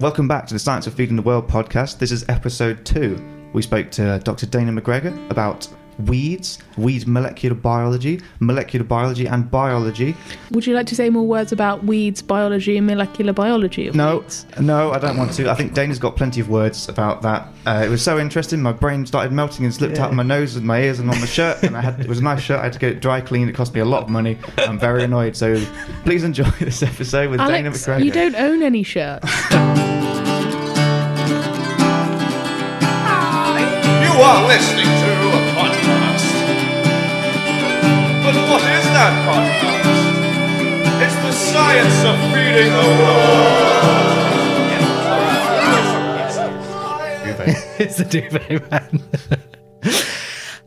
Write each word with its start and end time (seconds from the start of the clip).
Welcome 0.00 0.26
back 0.26 0.46
to 0.46 0.54
the 0.54 0.58
Science 0.58 0.86
of 0.86 0.94
Feeding 0.94 1.14
the 1.14 1.20
World 1.20 1.46
podcast. 1.46 1.98
This 1.98 2.10
is 2.10 2.26
episode 2.30 2.86
two. 2.86 3.22
We 3.52 3.60
spoke 3.60 3.90
to 3.90 4.12
uh, 4.12 4.18
Dr. 4.20 4.46
Dana 4.46 4.72
McGregor 4.72 5.30
about 5.30 5.68
weeds, 6.08 6.58
weed 6.76 7.06
molecular 7.06 7.54
biology, 7.54 8.20
molecular 8.40 8.84
biology, 8.84 9.26
and 9.26 9.50
biology. 9.50 10.16
Would 10.50 10.66
you 10.66 10.74
like 10.74 10.86
to 10.86 10.94
say 10.94 11.10
more 11.10 11.26
words 11.26 11.52
about 11.52 11.84
weeds, 11.84 12.22
biology, 12.22 12.76
and 12.76 12.86
molecular 12.86 13.32
biology? 13.32 13.90
No, 13.90 14.18
weeds? 14.18 14.46
no, 14.60 14.92
I 14.92 14.98
don't 14.98 15.16
want 15.16 15.32
to. 15.34 15.50
I 15.50 15.54
think 15.54 15.74
Dana's 15.74 15.98
got 15.98 16.16
plenty 16.16 16.40
of 16.40 16.48
words 16.48 16.88
about 16.88 17.22
that. 17.22 17.48
Uh, 17.66 17.82
it 17.84 17.88
was 17.88 18.02
so 18.02 18.18
interesting. 18.18 18.62
My 18.62 18.72
brain 18.72 19.06
started 19.06 19.32
melting 19.32 19.64
and 19.64 19.74
slipped 19.74 19.98
out 19.98 20.10
of 20.10 20.16
my 20.16 20.22
nose 20.22 20.56
and 20.56 20.66
my 20.66 20.80
ears 20.80 20.98
and 20.98 21.10
on 21.10 21.20
my 21.20 21.26
shirt. 21.26 21.62
And 21.62 21.76
I 21.76 21.80
had 21.80 22.00
it 22.00 22.08
was 22.08 22.18
a 22.18 22.22
nice 22.22 22.40
shirt. 22.40 22.58
I 22.60 22.64
had 22.64 22.72
to 22.72 22.78
get 22.78 22.92
it 22.92 23.00
dry 23.00 23.20
cleaned. 23.20 23.50
It 23.50 23.54
cost 23.54 23.74
me 23.74 23.80
a 23.80 23.84
lot 23.84 24.02
of 24.02 24.08
money. 24.08 24.38
I'm 24.58 24.78
very 24.78 25.04
annoyed. 25.04 25.36
So 25.36 25.62
please 26.04 26.24
enjoy 26.24 26.50
this 26.60 26.82
episode 26.82 27.30
with 27.30 27.40
Dana 27.40 27.68
Alex, 27.68 27.86
McGregor. 27.86 28.04
you 28.04 28.10
don't 28.10 28.34
own 28.36 28.62
any 28.62 28.82
shirts. 28.82 29.28
You 34.20 34.26
are 34.26 34.46
listening 34.48 34.84
that 39.00 39.16
podcast? 39.26 39.96
It's 41.02 41.14
the 41.24 41.32
science 41.32 42.04
of 42.04 42.16
feeding 42.34 42.70
the 42.70 42.88
world. 43.00 43.40
it's 47.80 47.96
the 47.96 48.04
duvet 48.04 48.70
man. 48.70 49.00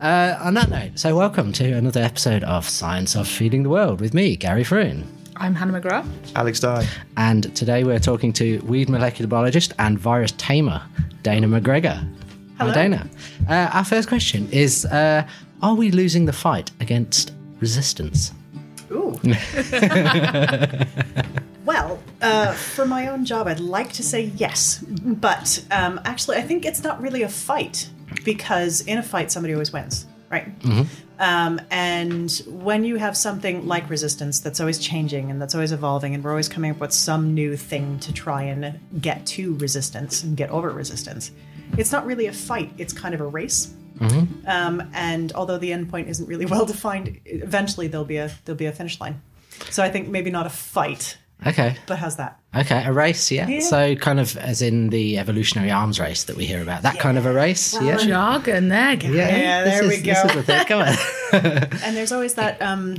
uh, 0.00 0.36
on 0.44 0.54
that 0.54 0.68
note, 0.68 0.98
so 0.98 1.14
welcome 1.14 1.52
to 1.52 1.74
another 1.74 2.00
episode 2.00 2.42
of 2.42 2.68
Science 2.68 3.14
of 3.14 3.28
Feeding 3.28 3.62
the 3.62 3.68
World 3.68 4.00
with 4.00 4.14
me, 4.14 4.34
Gary 4.34 4.64
Froon. 4.64 5.04
I'm 5.36 5.54
Hannah 5.54 5.80
McGrath. 5.80 6.08
Alex 6.34 6.58
Dye. 6.58 6.88
And 7.16 7.54
today 7.54 7.84
we're 7.84 8.00
talking 8.00 8.32
to 8.32 8.58
weed 8.62 8.88
molecular 8.88 9.28
biologist 9.28 9.74
and 9.78 9.96
virus 9.96 10.32
tamer, 10.32 10.82
Dana 11.22 11.46
McGregor. 11.46 11.98
Hello. 12.58 12.72
Hi, 12.72 12.82
Dana. 12.82 13.08
Uh, 13.48 13.70
our 13.72 13.84
first 13.84 14.08
question 14.08 14.48
is 14.50 14.86
uh, 14.86 15.24
Are 15.62 15.76
we 15.76 15.92
losing 15.92 16.24
the 16.24 16.32
fight 16.32 16.72
against 16.80 17.30
resistance? 17.64 18.32
Ooh. 18.90 19.18
well, 21.64 21.98
uh, 22.20 22.52
for 22.52 22.84
my 22.84 23.08
own 23.08 23.24
job, 23.24 23.46
I'd 23.46 23.58
like 23.58 23.90
to 23.94 24.02
say 24.02 24.24
yes, 24.36 24.84
but 25.26 25.64
um, 25.70 25.98
actually, 26.04 26.36
I 26.36 26.42
think 26.42 26.66
it's 26.66 26.82
not 26.82 27.00
really 27.00 27.22
a 27.22 27.28
fight 27.28 27.88
because 28.22 28.82
in 28.82 28.98
a 28.98 29.02
fight, 29.02 29.32
somebody 29.32 29.54
always 29.54 29.72
wins, 29.72 30.06
right? 30.30 30.46
Um, 31.18 31.58
and 31.70 32.30
when 32.46 32.84
you 32.84 32.96
have 32.96 33.16
something 33.16 33.66
like 33.66 33.88
resistance 33.88 34.40
that's 34.40 34.60
always 34.60 34.78
changing 34.78 35.30
and 35.30 35.40
that's 35.40 35.54
always 35.54 35.72
evolving, 35.72 36.14
and 36.14 36.22
we're 36.22 36.32
always 36.36 36.50
coming 36.50 36.70
up 36.70 36.80
with 36.80 36.92
some 36.92 37.32
new 37.32 37.56
thing 37.56 37.98
to 38.00 38.12
try 38.12 38.42
and 38.42 38.78
get 39.00 39.24
to 39.36 39.56
resistance 39.56 40.22
and 40.22 40.36
get 40.36 40.50
over 40.50 40.68
resistance, 40.68 41.30
it's 41.78 41.92
not 41.92 42.04
really 42.04 42.26
a 42.26 42.32
fight. 42.32 42.70
It's 42.76 42.92
kind 42.92 43.14
of 43.14 43.22
a 43.22 43.26
race. 43.26 43.72
Um, 44.00 44.90
and 44.94 45.32
although 45.34 45.58
the 45.58 45.70
endpoint 45.70 46.08
isn't 46.08 46.26
really 46.26 46.46
well 46.54 46.66
defined, 46.66 47.20
eventually 47.24 47.86
there'll 47.88 48.04
be 48.06 48.16
a 48.18 48.30
there'll 48.44 48.58
be 48.58 48.66
a 48.66 48.72
finish 48.72 49.00
line. 49.00 49.20
So 49.70 49.82
I 49.82 49.90
think 49.90 50.08
maybe 50.08 50.30
not 50.30 50.46
a 50.46 50.50
fight, 50.50 51.16
Okay. 51.46 51.76
but 51.86 51.98
how's 51.98 52.16
that? 52.16 52.40
Okay, 52.56 52.84
a 52.84 52.92
race, 52.92 53.30
yeah. 53.30 53.46
Yeah. 53.48 53.60
So, 53.60 53.94
kind 53.96 54.18
of 54.20 54.36
as 54.36 54.62
in 54.62 54.90
the 54.90 55.18
evolutionary 55.18 55.70
arms 55.70 55.98
race 56.00 56.24
that 56.24 56.36
we 56.36 56.44
hear 56.46 56.60
about, 56.62 56.82
that 56.82 56.98
kind 56.98 57.18
of 57.18 57.26
a 57.26 57.32
race, 57.32 57.74
yeah. 57.80 57.96
Jargon 57.96 58.68
there, 58.68 58.96
Gary. 58.96 59.16
Yeah, 59.16 59.62
there 59.64 59.82
this 59.82 59.88
we 59.88 59.94
is- 59.96 60.02
This 60.02 60.22
go. 60.22 60.28
is 60.28 60.34
the 60.36 60.42
thing. 60.42 60.64
Come 60.66 60.80
on. 60.82 60.94
And 61.84 61.96
there's 61.96 62.12
always 62.12 62.34
that 62.34 62.60
um, 62.62 62.96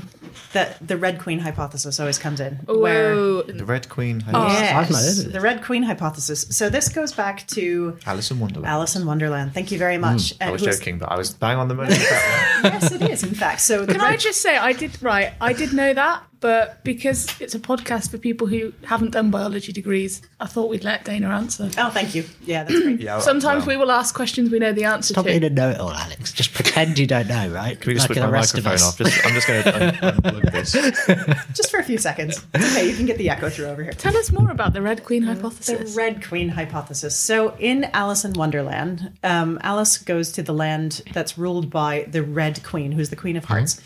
that 0.53 0.86
the 0.86 0.97
Red 0.97 1.19
Queen 1.19 1.39
hypothesis 1.39 2.00
always 2.00 2.17
comes 2.17 2.39
in. 2.39 2.55
Where 2.66 3.16
Whoa. 3.16 3.41
The 3.44 3.66
Red 3.66 3.89
Queen. 3.89 4.19
yes, 4.19 4.28
I've 4.28 4.89
not 4.91 5.00
heard 5.02 5.17
of 5.19 5.25
it. 5.28 5.33
the 5.33 5.41
Red 5.41 5.64
Queen 5.64 5.83
hypothesis. 5.83 6.45
So 6.50 6.69
this 6.69 6.89
goes 6.89 7.14
back 7.14 7.47
to 7.47 7.97
Alice 8.05 8.31
in 8.31 8.39
Wonderland. 8.39 8.67
Alice 8.72 8.95
in 8.95 9.06
Wonderland. 9.06 9.53
Thank 9.53 9.72
you 9.72 9.78
very 9.78 9.97
much. 9.97 10.33
Mm. 10.33 10.33
Uh, 10.33 10.36
I 10.39 10.44
And 10.45 10.52
was 10.53 10.61
it 10.63 10.67
was- 10.67 10.80
joking, 10.80 10.97
but 11.00 11.11
I 11.11 11.17
was 11.17 11.33
bang 11.33 11.58
on 11.58 11.67
the 11.67 11.75
money 11.75 11.89
with 11.89 12.09
that 12.09 12.61
one. 12.63 12.73
Yes, 12.75 12.91
it 12.91 13.01
is. 13.03 13.24
In 13.24 13.34
fact, 13.35 13.62
so 13.62 13.85
the 13.85 13.94
Can 13.94 14.01
I 14.01 14.12
Red- 14.12 14.19
just 14.19 14.41
say, 14.41 14.57
I 14.57 14.74
did, 14.74 15.01
right, 15.01 15.34
I 15.40 15.53
did 15.53 15.72
know 15.74 15.94
that, 15.94 16.24
but 16.40 16.84
because 16.84 17.40
it's 17.40 17.53
a 17.56 17.59
podcast 17.59 18.09
for 18.12 18.18
people 18.18 18.47
who 18.47 18.74
haven't 18.85 19.12
done 19.12 19.29
biology 19.31 19.72
degrees, 19.72 20.22
I 20.40 20.45
thought 20.47 20.69
we'd 20.69 20.84
let 20.84 21.06
Dana 21.06 21.29
answer. 21.29 21.69
Oh, 21.78 21.90
thank 21.90 22.13
you. 22.16 22.24
Yeah, 22.44 22.63
that's 22.63 22.79
great. 22.79 23.01
Yeah, 23.01 23.19
Sometimes 23.19 23.66
well, 23.66 23.78
we 23.78 23.84
will 23.84 23.91
ask 23.91 24.13
questions 24.16 24.50
we 24.51 24.59
know 24.59 24.74
the 24.74 24.84
answer 24.85 25.13
Stop 25.13 25.25
to. 25.25 25.31
being 25.31 25.44
a 25.44 25.50
know-it-all, 25.50 25.91
Alex. 25.91 26.31
Just 26.34 26.53
pretend 26.53 26.97
you 27.00 27.07
don't 27.07 27.28
know, 27.28 27.50
right? 27.50 27.79
Can 27.79 27.90
we 27.90 27.94
just 27.95 28.03
like 28.09 28.16
switch 28.16 28.24
the 28.24 28.28
my 28.28 28.31
rest 28.31 28.53
microphone 28.56 28.74
us. 28.74 28.84
off? 28.84 28.97
Just, 28.97 29.25
I'm 29.25 29.34
just 29.34 29.47
going 29.47 29.63
to 29.63 30.22
un- 30.36 30.41
unplug 30.41 30.52
this. 30.52 31.56
Just 31.56 31.72
for 31.72 31.80
a 31.80 31.84
few 31.84 31.97
seconds. 31.97 32.46
It's 32.53 32.72
okay. 32.72 32.90
You 32.90 32.96
can 32.96 33.06
get 33.06 33.18
the 33.18 33.30
echo 33.30 33.50
through 33.50 33.66
over 33.66 33.84
here. 33.84 33.94
Tell 33.94 34.16
us 34.18 34.31
more 34.31 34.52
about 34.52 34.74
the 34.74 34.81
Red 34.81 35.03
Queen 35.03 35.24
hypothesis. 35.24 35.94
The. 35.94 35.97
Red 35.97 36.25
Queen 36.25 36.50
hypothesis. 36.50 37.16
So, 37.18 37.56
in 37.58 37.86
Alice 37.94 38.25
in 38.25 38.34
Wonderland, 38.34 39.12
um, 39.24 39.59
Alice 39.62 39.97
goes 39.97 40.31
to 40.34 40.44
the 40.44 40.53
land 40.53 41.02
that's 41.13 41.38
ruled 41.38 41.69
by 41.69 42.06
the 42.09 42.24
Red 42.24 42.63
Queen, 42.63 42.91
who's 42.91 43.09
the 43.09 43.16
Queen 43.16 43.38
of 43.38 43.46
Hearts, 43.46 43.81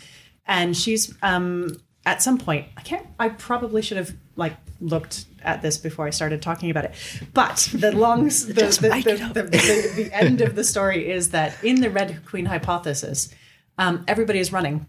and 0.46 0.76
she's 0.76 1.14
um, 1.22 1.76
at 2.06 2.22
some 2.22 2.38
point. 2.38 2.66
I 2.76 2.80
can't. 2.82 3.06
I 3.18 3.28
probably 3.28 3.82
should 3.82 3.98
have 3.98 4.14
like 4.36 4.54
looked 4.80 5.26
at 5.42 5.62
this 5.62 5.78
before 5.78 6.06
I 6.06 6.10
started 6.10 6.42
talking 6.42 6.70
about 6.70 6.86
it. 6.86 6.94
But 7.34 7.68
the 7.74 7.92
long, 7.92 8.24
the, 8.28 8.78
the, 8.80 8.88
make 8.88 9.04
the, 9.04 9.16
the, 9.16 9.42
the, 9.42 9.92
the 9.96 10.10
end 10.12 10.40
of 10.40 10.54
the 10.54 10.64
story 10.64 11.10
is 11.10 11.30
that 11.30 11.62
in 11.62 11.80
the 11.80 11.90
Red 11.90 12.24
Queen 12.26 12.46
hypothesis, 12.46 13.32
um, 13.78 14.04
everybody 14.08 14.38
is 14.38 14.52
running, 14.52 14.86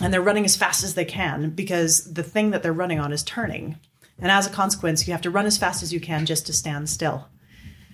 and 0.00 0.12
they're 0.12 0.20
running 0.22 0.44
as 0.44 0.56
fast 0.56 0.84
as 0.84 0.94
they 0.94 1.04
can 1.04 1.50
because 1.50 2.12
the 2.12 2.22
thing 2.22 2.50
that 2.50 2.62
they're 2.62 2.72
running 2.72 3.00
on 3.00 3.12
is 3.12 3.22
turning. 3.22 3.78
And 4.18 4.30
as 4.30 4.46
a 4.46 4.50
consequence, 4.50 5.06
you 5.06 5.12
have 5.12 5.22
to 5.22 5.30
run 5.30 5.46
as 5.46 5.58
fast 5.58 5.82
as 5.82 5.92
you 5.92 6.00
can 6.00 6.26
just 6.26 6.46
to 6.46 6.52
stand 6.52 6.88
still. 6.88 7.26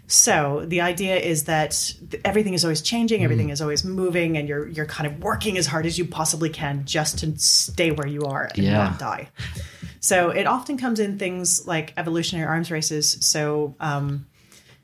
So 0.08 0.64
the 0.66 0.80
idea 0.80 1.16
is 1.16 1.44
that 1.44 1.94
everything 2.24 2.54
is 2.54 2.64
always 2.64 2.82
changing, 2.82 3.24
everything 3.24 3.48
is 3.50 3.62
always 3.62 3.84
moving, 3.84 4.36
and 4.36 4.46
you're 4.48 4.66
you're 4.68 4.84
kind 4.86 5.06
of 5.06 5.22
working 5.22 5.56
as 5.56 5.66
hard 5.66 5.86
as 5.86 5.96
you 5.96 6.04
possibly 6.04 6.50
can 6.50 6.84
just 6.84 7.18
to 7.20 7.38
stay 7.38 7.92
where 7.92 8.06
you 8.06 8.22
are 8.24 8.50
and 8.54 8.64
Yeah. 8.64 8.72
not 8.76 8.98
die. 8.98 9.28
So 10.00 10.30
it 10.30 10.46
often 10.46 10.76
comes 10.76 10.98
in 11.00 11.18
things 11.18 11.66
like 11.66 11.94
evolutionary 11.96 12.46
arms 12.46 12.70
races. 12.70 13.16
So 13.20 13.74
um, 13.80 14.26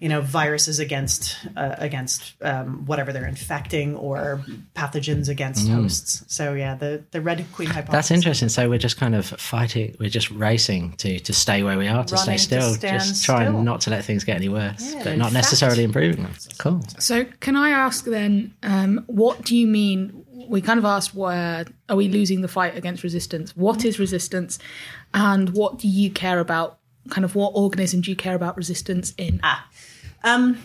you 0.00 0.08
know, 0.08 0.20
viruses 0.20 0.78
against 0.78 1.36
uh, 1.56 1.74
against 1.78 2.34
um, 2.42 2.86
whatever 2.86 3.12
they're 3.12 3.26
infecting, 3.26 3.96
or 3.96 4.42
pathogens 4.76 5.28
against 5.28 5.68
hosts. 5.68 6.22
So 6.28 6.54
yeah, 6.54 6.74
the 6.76 7.02
the 7.10 7.20
red 7.20 7.44
queen 7.52 7.68
hypothesis. 7.68 7.92
That's 7.92 8.10
interesting. 8.12 8.48
So 8.48 8.68
we're 8.68 8.78
just 8.78 8.96
kind 8.96 9.14
of 9.14 9.26
fighting. 9.26 9.96
We're 9.98 10.08
just 10.08 10.30
racing 10.30 10.92
to 10.98 11.18
to 11.18 11.32
stay 11.32 11.62
where 11.62 11.76
we 11.78 11.88
are, 11.88 12.04
to 12.04 12.14
Running 12.14 12.38
stay 12.38 12.58
still, 12.60 12.74
stand 12.74 13.00
just 13.02 13.24
trying 13.24 13.48
still. 13.48 13.62
not 13.62 13.80
to 13.82 13.90
let 13.90 14.04
things 14.04 14.22
get 14.24 14.36
any 14.36 14.48
worse, 14.48 14.94
Yeah, 14.94 15.02
but 15.04 15.12
in 15.14 15.18
not 15.18 15.26
fact- 15.26 15.34
necessarily 15.34 15.82
improving 15.84 16.22
them. 16.22 16.32
Cool. 16.58 16.80
So, 16.98 17.24
can 17.40 17.56
I 17.56 17.70
ask 17.70 18.04
then, 18.04 18.54
um, 18.62 19.02
what 19.08 19.42
do 19.44 19.56
you 19.56 19.66
mean? 19.66 20.24
We 20.48 20.60
kind 20.60 20.78
of 20.78 20.84
asked 20.84 21.14
where 21.14 21.66
are 21.88 21.96
we 21.96 22.08
losing 22.08 22.40
the 22.42 22.48
fight 22.48 22.76
against 22.76 23.02
resistance? 23.02 23.56
What 23.56 23.84
is 23.84 23.98
resistance, 23.98 24.58
and 25.12 25.50
what 25.50 25.78
do 25.78 25.88
you 25.88 26.10
care 26.10 26.38
about? 26.38 26.78
Kind 27.10 27.24
of 27.24 27.34
what 27.34 27.52
organism 27.54 28.02
do 28.02 28.10
you 28.10 28.16
care 28.16 28.34
about 28.34 28.56
resistance 28.56 29.14
in? 29.16 29.40
Um, 30.24 30.58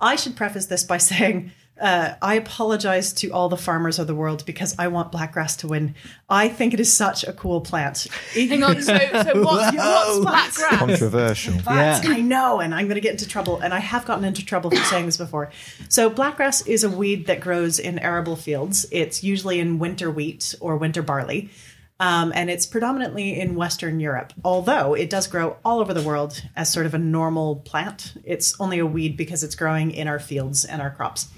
I 0.00 0.16
should 0.16 0.36
preface 0.36 0.66
this 0.66 0.84
by 0.84 0.98
saying 0.98 1.52
uh, 1.78 2.14
I 2.22 2.34
apologize 2.36 3.12
to 3.14 3.30
all 3.32 3.50
the 3.50 3.56
farmers 3.56 3.98
of 3.98 4.06
the 4.06 4.14
world 4.14 4.46
because 4.46 4.74
I 4.78 4.88
want 4.88 5.12
blackgrass 5.12 5.58
to 5.58 5.68
win. 5.68 5.94
I 6.28 6.48
think 6.48 6.72
it 6.72 6.80
is 6.80 6.90
such 6.90 7.22
a 7.24 7.34
cool 7.34 7.60
plant. 7.60 8.06
Hang 8.32 8.62
on. 8.62 8.80
So, 8.80 8.96
so 8.96 9.42
what, 9.42 9.74
what's 9.74 10.18
black 10.20 10.54
grass? 10.54 10.78
Controversial. 10.78 11.54
But 11.64 11.74
Yeah. 11.74 12.00
I 12.06 12.20
know, 12.22 12.60
and 12.60 12.74
I'm 12.74 12.86
going 12.86 12.94
to 12.94 13.02
get 13.02 13.12
into 13.12 13.28
trouble, 13.28 13.60
and 13.60 13.74
I 13.74 13.80
have 13.80 14.06
gotten 14.06 14.24
into 14.24 14.44
trouble 14.44 14.70
for 14.70 14.82
saying 14.84 15.04
this 15.04 15.18
before. 15.18 15.50
So, 15.90 16.08
blackgrass 16.08 16.66
is 16.66 16.82
a 16.82 16.88
weed 16.88 17.26
that 17.26 17.40
grows 17.40 17.78
in 17.78 17.98
arable 17.98 18.36
fields. 18.36 18.86
It's 18.90 19.22
usually 19.22 19.60
in 19.60 19.78
winter 19.78 20.10
wheat 20.10 20.54
or 20.60 20.78
winter 20.78 21.02
barley, 21.02 21.50
um, 21.98 22.32
and 22.34 22.50
it's 22.50 22.66
predominantly 22.66 23.38
in 23.40 23.54
Western 23.54 24.00
Europe. 24.00 24.32
Although 24.44 24.94
it 24.94 25.10
does 25.10 25.26
grow 25.26 25.56
all 25.64 25.80
over 25.80 25.94
the 25.94 26.02
world 26.02 26.42
as 26.54 26.72
sort 26.72 26.86
of 26.86 26.94
a 26.94 26.98
normal 26.98 27.56
plant, 27.56 28.14
it's 28.24 28.58
only 28.60 28.78
a 28.78 28.86
weed 28.86 29.16
because 29.16 29.42
it's 29.42 29.54
growing 29.54 29.90
in 29.90 30.08
our 30.08 30.18
fields 30.18 30.64
and 30.64 30.82
our 30.82 30.90
crops. 30.90 31.28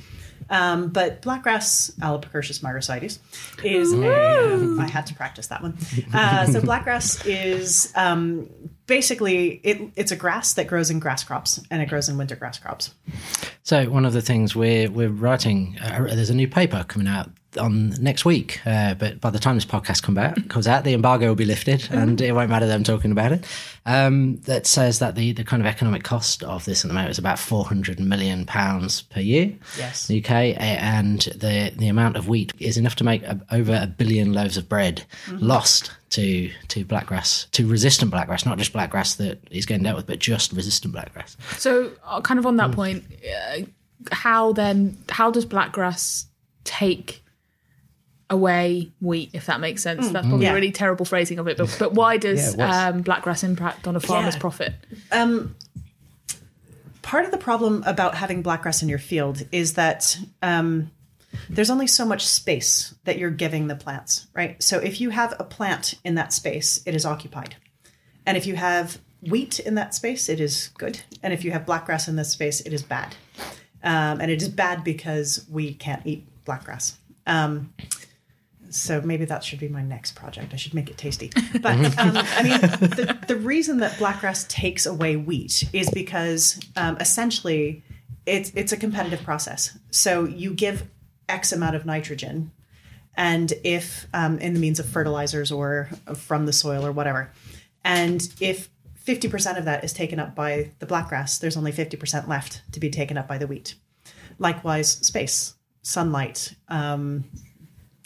Um, 0.50 0.88
but 0.88 1.20
blackgrass, 1.22 1.92
Alopecertius 1.98 2.60
myricides, 2.60 3.18
is 3.62 3.92
a, 3.92 4.80
I 4.80 4.86
had 4.86 5.06
to 5.06 5.14
practice 5.14 5.48
that 5.48 5.62
one. 5.62 5.76
Uh, 6.12 6.46
so 6.46 6.60
blackgrass 6.60 7.22
is 7.26 7.92
um, 7.94 8.48
basically 8.86 9.60
it, 9.62 9.92
it's 9.94 10.10
a 10.10 10.16
grass 10.16 10.54
that 10.54 10.66
grows 10.66 10.90
in 10.90 10.98
grass 10.98 11.22
crops 11.22 11.60
and 11.70 11.82
it 11.82 11.88
grows 11.88 12.08
in 12.08 12.16
winter 12.16 12.34
grass 12.34 12.58
crops. 12.58 12.94
So 13.62 13.90
one 13.90 14.06
of 14.06 14.14
the 14.14 14.22
things 14.22 14.56
we're 14.56 14.90
we're 14.90 15.10
writing, 15.10 15.76
uh, 15.82 16.04
there's 16.04 16.30
a 16.30 16.34
new 16.34 16.48
paper 16.48 16.84
coming 16.88 17.08
out 17.08 17.30
on 17.58 17.90
next 18.02 18.24
week. 18.24 18.60
Uh, 18.64 18.94
but 18.94 19.20
by 19.20 19.30
the 19.30 19.38
time 19.38 19.56
this 19.56 19.64
podcast 19.64 20.02
come 20.02 20.16
out, 20.18 20.48
comes 20.48 20.66
out, 20.66 20.84
the 20.84 20.94
embargo 20.94 21.28
will 21.28 21.34
be 21.34 21.44
lifted, 21.44 21.88
and 21.90 22.20
it 22.20 22.32
won't 22.32 22.50
matter 22.50 22.66
them 22.66 22.84
talking 22.84 23.12
about 23.12 23.32
it. 23.32 23.44
Um, 23.86 24.36
that 24.42 24.66
says 24.66 24.98
that 24.98 25.14
the, 25.14 25.32
the 25.32 25.44
kind 25.44 25.62
of 25.62 25.66
economic 25.66 26.02
cost 26.04 26.42
of 26.42 26.64
this 26.64 26.84
at 26.84 26.88
the 26.88 26.94
moment 26.94 27.10
is 27.10 27.18
about 27.18 27.38
four 27.38 27.64
hundred 27.64 27.98
million 28.00 28.44
pounds 28.44 29.02
per 29.02 29.20
year. 29.20 29.52
Yes. 29.78 30.06
the 30.06 30.22
UK, 30.22 30.30
and 30.58 31.20
the 31.20 31.72
the 31.76 31.88
amount 31.88 32.16
of 32.16 32.28
wheat 32.28 32.52
is 32.58 32.76
enough 32.76 32.96
to 32.96 33.04
make 33.04 33.22
a, 33.22 33.40
over 33.50 33.78
a 33.82 33.86
billion 33.86 34.32
loaves 34.32 34.56
of 34.56 34.68
bread 34.68 35.04
lost 35.32 35.90
to 36.10 36.50
to 36.68 36.84
blackgrass, 36.84 37.50
to 37.52 37.66
resistant 37.66 38.12
blackgrass, 38.12 38.46
not 38.46 38.58
just 38.58 38.72
blackgrass 38.72 39.16
that 39.18 39.38
is 39.50 39.66
getting 39.66 39.84
dealt 39.84 39.96
with, 39.96 40.06
but 40.06 40.18
just 40.18 40.52
resistant 40.52 40.94
blackgrass. 40.94 41.36
So, 41.58 41.92
uh, 42.04 42.20
kind 42.20 42.38
of 42.38 42.46
on 42.46 42.56
that 42.56 42.72
point, 42.72 43.04
uh, 43.24 43.62
how 44.12 44.52
then? 44.52 44.98
How 45.08 45.30
does 45.30 45.46
blackgrass 45.46 46.26
take 46.64 47.22
away 48.30 48.90
wheat? 49.00 49.30
If 49.32 49.46
that 49.46 49.60
makes 49.60 49.82
sense, 49.82 50.08
that's 50.10 50.26
probably 50.26 50.46
Yeah. 50.46 50.52
a 50.52 50.54
really 50.54 50.70
terrible 50.72 51.04
phrasing 51.04 51.38
of 51.38 51.48
it. 51.48 51.56
But 51.56 51.74
but 51.78 51.94
why 51.94 52.16
does 52.16 52.56
Yeah, 52.56 52.88
um, 52.88 53.02
blackgrass 53.04 53.42
impact 53.44 53.86
on 53.86 53.96
a 53.96 54.00
farmer's 54.00 54.34
Yeah. 54.34 54.40
profit? 54.40 54.74
part 57.02 57.24
of 57.24 57.30
the 57.30 57.38
problem 57.38 57.82
about 57.86 58.14
having 58.14 58.42
blackgrass 58.42 58.82
in 58.82 58.88
your 58.88 58.98
field 58.98 59.42
is 59.50 59.74
that 59.74 60.18
um, 60.42 60.90
there's 61.48 61.70
only 61.70 61.86
so 61.86 62.04
much 62.04 62.26
space 62.26 62.94
that 63.04 63.18
you're 63.18 63.30
giving 63.30 63.66
the 63.68 63.74
plants, 63.74 64.26
right? 64.34 64.62
So 64.62 64.78
if 64.78 65.00
you 65.00 65.10
have 65.10 65.34
a 65.38 65.44
plant 65.44 65.94
in 66.04 66.16
that 66.16 66.32
space, 66.32 66.80
it 66.84 66.94
is 66.94 67.06
occupied. 67.06 67.56
And 68.26 68.36
if 68.36 68.46
you 68.46 68.56
have 68.56 68.98
wheat 69.22 69.58
in 69.58 69.74
that 69.76 69.94
space, 69.94 70.28
it 70.28 70.38
is 70.38 70.68
good. 70.76 71.00
And 71.22 71.32
if 71.32 71.44
you 71.44 71.50
have 71.52 71.64
blackgrass 71.64 72.08
in 72.08 72.16
this 72.16 72.30
space, 72.30 72.60
it 72.60 72.72
is 72.74 72.82
bad. 72.82 73.14
Um, 73.82 74.20
and 74.20 74.30
it 74.30 74.42
is 74.42 74.48
bad 74.48 74.84
because 74.84 75.46
we 75.50 75.72
can't 75.74 76.02
eat 76.04 76.26
blackgrass. 76.44 76.94
Um, 77.26 77.72
so 78.70 79.00
maybe 79.00 79.24
that 79.24 79.44
should 79.44 79.60
be 79.60 79.68
my 79.68 79.82
next 79.82 80.14
project. 80.14 80.52
I 80.52 80.56
should 80.56 80.74
make 80.74 80.90
it 80.90 80.96
tasty. 80.96 81.30
But 81.60 81.98
um, 81.98 82.16
I 82.16 82.42
mean, 82.42 82.60
the, 82.60 83.18
the 83.26 83.36
reason 83.36 83.78
that 83.78 83.92
blackgrass 83.92 84.46
takes 84.48 84.86
away 84.86 85.16
wheat 85.16 85.68
is 85.72 85.90
because 85.90 86.60
um, 86.76 86.96
essentially 87.00 87.82
it's 88.26 88.52
it's 88.54 88.72
a 88.72 88.76
competitive 88.76 89.22
process. 89.22 89.76
So 89.90 90.24
you 90.24 90.54
give 90.54 90.84
X 91.28 91.52
amount 91.52 91.74
of 91.74 91.84
nitrogen, 91.84 92.52
and 93.16 93.52
if 93.64 94.06
um, 94.14 94.38
in 94.38 94.54
the 94.54 94.60
means 94.60 94.78
of 94.78 94.86
fertilizers 94.86 95.50
or 95.50 95.88
from 96.16 96.46
the 96.46 96.52
soil 96.52 96.86
or 96.86 96.92
whatever, 96.92 97.32
and 97.84 98.26
if 98.40 98.68
50% 99.04 99.56
of 99.56 99.64
that 99.64 99.84
is 99.84 99.94
taken 99.94 100.20
up 100.20 100.34
by 100.34 100.70
the 100.80 100.86
blackgrass, 100.86 101.40
there's 101.40 101.56
only 101.56 101.72
50% 101.72 102.28
left 102.28 102.60
to 102.72 102.80
be 102.80 102.90
taken 102.90 103.16
up 103.16 103.26
by 103.26 103.38
the 103.38 103.46
wheat. 103.46 103.74
Likewise, 104.38 104.90
space, 104.90 105.54
sunlight, 105.80 106.54
um, 106.68 107.24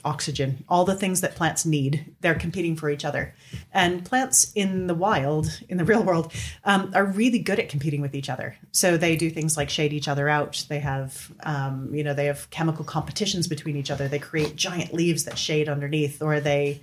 oxygen, 0.05 0.65
all 0.69 0.85
the 0.85 0.95
things 0.95 1.21
that 1.21 1.35
plants 1.35 1.65
need, 1.65 2.15
they're 2.21 2.35
competing 2.35 2.77
for 2.77 2.91
each 2.91 3.05
other. 3.05 3.35
And 3.73 4.05
plants 4.05 4.53
in 4.55 4.87
the 4.87 4.95
wild, 4.95 5.61
in 5.69 5.77
the 5.77 5.85
real 5.93 6.03
world, 6.03 6.33
um, 6.65 6.93
are 6.95 7.05
really 7.05 7.39
good 7.39 7.59
at 7.59 7.69
competing 7.69 8.01
with 8.01 8.15
each 8.15 8.29
other. 8.29 8.57
So 8.73 8.97
they 8.97 9.17
do 9.17 9.31
things 9.31 9.57
like 9.57 9.71
shade 9.71 9.93
each 9.93 10.09
other 10.09 10.29
out. 10.29 10.65
They 10.69 10.81
have, 10.81 11.33
um, 11.45 11.95
you 11.95 12.03
know, 12.03 12.15
they 12.15 12.27
have 12.27 12.51
chemical 12.51 12.85
competitions 12.85 13.47
between 13.47 13.77
each 13.77 13.91
other. 13.91 14.09
They 14.09 14.19
create 14.19 14.57
giant 14.57 14.93
leaves 14.93 15.25
that 15.25 15.39
shade 15.39 15.69
underneath, 15.69 16.21
or 16.21 16.41
they, 16.41 16.81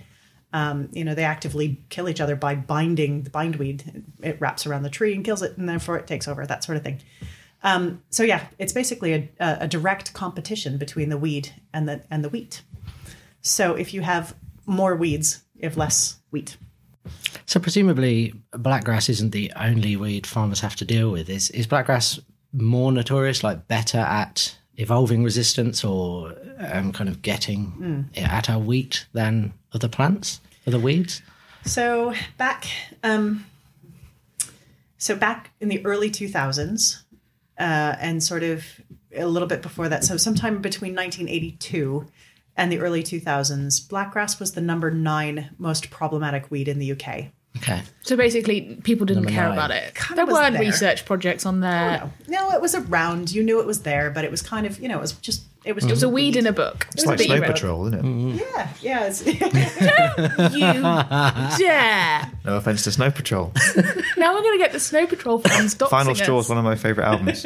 um, 0.53 0.89
you 0.91 1.03
know, 1.03 1.13
they 1.13 1.25
actively 1.25 1.81
kill 1.89 2.09
each 2.09 2.21
other 2.21 2.35
by 2.35 2.55
binding 2.55 3.23
the 3.23 3.29
bindweed. 3.29 4.03
It 4.21 4.39
wraps 4.39 4.65
around 4.65 4.83
the 4.83 4.89
tree 4.89 5.13
and 5.13 5.25
kills 5.25 5.41
it, 5.41 5.57
and 5.57 5.67
therefore 5.67 5.97
it 5.97 6.07
takes 6.07 6.27
over. 6.27 6.45
That 6.45 6.63
sort 6.63 6.77
of 6.77 6.83
thing. 6.83 7.01
Um, 7.63 8.01
so 8.09 8.23
yeah, 8.23 8.47
it's 8.57 8.73
basically 8.73 9.13
a, 9.13 9.29
a, 9.39 9.57
a 9.61 9.67
direct 9.67 10.13
competition 10.13 10.77
between 10.77 11.09
the 11.09 11.17
weed 11.17 11.53
and 11.73 11.87
the 11.87 12.01
and 12.09 12.23
the 12.23 12.29
wheat. 12.29 12.61
So 13.49 13.75
if 13.75 13.93
you 13.93 14.01
have 14.01 14.35
more 14.65 14.95
weeds, 14.95 15.41
you 15.55 15.63
have 15.63 15.77
less 15.77 16.17
wheat. 16.29 16.57
So 17.45 17.59
presumably, 17.59 18.33
blackgrass 18.53 19.09
isn't 19.09 19.31
the 19.31 19.51
only 19.55 19.95
weed 19.95 20.27
farmers 20.27 20.59
have 20.59 20.75
to 20.77 20.85
deal 20.85 21.11
with. 21.11 21.29
Is 21.29 21.49
is 21.49 21.67
blackgrass 21.67 22.19
more 22.53 22.91
notorious, 22.91 23.43
like 23.43 23.67
better 23.67 23.97
at 23.97 24.55
evolving 24.75 25.23
resistance 25.23 25.83
or 25.83 26.35
um, 26.59 26.91
kind 26.93 27.09
of 27.09 27.21
getting 27.21 28.09
at 28.15 28.49
our 28.49 28.59
wheat 28.59 29.07
than 29.13 29.53
other 29.73 29.87
plants, 29.87 30.39
other 30.67 30.79
weeds? 30.79 31.21
So 31.65 32.13
back, 32.37 32.67
um, 33.03 33.45
so 34.97 35.15
back 35.15 35.51
in 35.59 35.69
the 35.69 35.83
early 35.85 36.09
two 36.11 36.27
thousands, 36.27 37.03
uh, 37.57 37.95
and 37.99 38.23
sort 38.23 38.43
of 38.43 38.63
a 39.15 39.25
little 39.25 39.47
bit 39.47 39.63
before 39.63 39.89
that. 39.89 40.03
So 40.03 40.17
sometime 40.17 40.61
between 40.61 40.93
nineteen 40.93 41.27
eighty 41.27 41.53
two 41.53 42.05
and 42.59 42.71
the 42.71 42.79
early 42.79 43.01
two 43.03 43.19
thousands, 43.19 43.79
blackgrass 43.79 44.39
was 44.39 44.51
the 44.51 44.61
number 44.61 44.91
nine 44.91 45.49
most 45.57 45.89
problematic 45.89 46.51
weed 46.51 46.67
in 46.67 46.77
the 46.77 46.91
UK. 46.91 47.25
Okay. 47.57 47.81
So 48.03 48.15
basically, 48.15 48.77
people 48.83 49.07
didn't 49.07 49.23
Number 49.23 49.35
care 49.35 49.45
nine. 49.49 49.53
about 49.53 49.71
it. 49.71 49.95
Kinda 49.95 50.15
there 50.15 50.25
was 50.27 50.33
weren't 50.33 50.53
there. 50.53 50.61
research 50.61 51.03
projects 51.05 51.45
on 51.47 51.61
there. 51.61 52.01
Oh, 52.03 52.11
no, 52.27 52.49
no, 52.49 52.55
it 52.55 52.61
was 52.61 52.75
around. 52.75 53.31
You 53.31 53.41
knew 53.43 53.59
it 53.59 53.65
was 53.65 53.81
there, 53.81 54.11
but 54.11 54.23
it 54.23 54.29
was 54.31 54.41
kind 54.43 54.67
of, 54.67 54.79
you 54.79 54.87
know, 54.87 54.97
it 54.97 55.01
was 55.01 55.13
just, 55.13 55.41
it 55.65 55.73
was 55.73 55.83
It 55.83 55.87
was 55.87 55.93
just 55.93 56.03
a 56.03 56.09
weed 56.09 56.35
in 56.35 56.45
a 56.45 56.53
book. 56.53 56.87
It's 56.93 57.05
like 57.05 57.17
But 57.17 57.25
Snow 57.25 57.41
Patrol, 57.41 57.87
isn't 57.87 57.99
it? 57.99 58.05
Yeah, 58.05 58.67
mm-hmm. 58.67 58.85
yeah. 58.85 59.07
It's, 59.07 59.25
You 61.57 61.65
dare! 61.65 62.31
No 62.45 62.55
offense 62.57 62.83
to 62.83 62.91
Snow 62.91 63.09
Patrol. 63.11 63.51
Now 64.17 64.33
we're 64.35 64.41
going 64.41 64.57
to 64.57 64.63
get 64.63 64.71
the 64.71 64.79
Snow 64.79 65.07
Patrol 65.07 65.39
fans. 65.39 65.73
doxing 65.75 65.89
Final 65.89 66.11
us. 66.11 66.19
Straw 66.19 66.39
is 66.39 66.49
one 66.49 66.57
of 66.59 66.63
my 66.63 66.75
favourite 66.75 67.07
albums. 67.07 67.45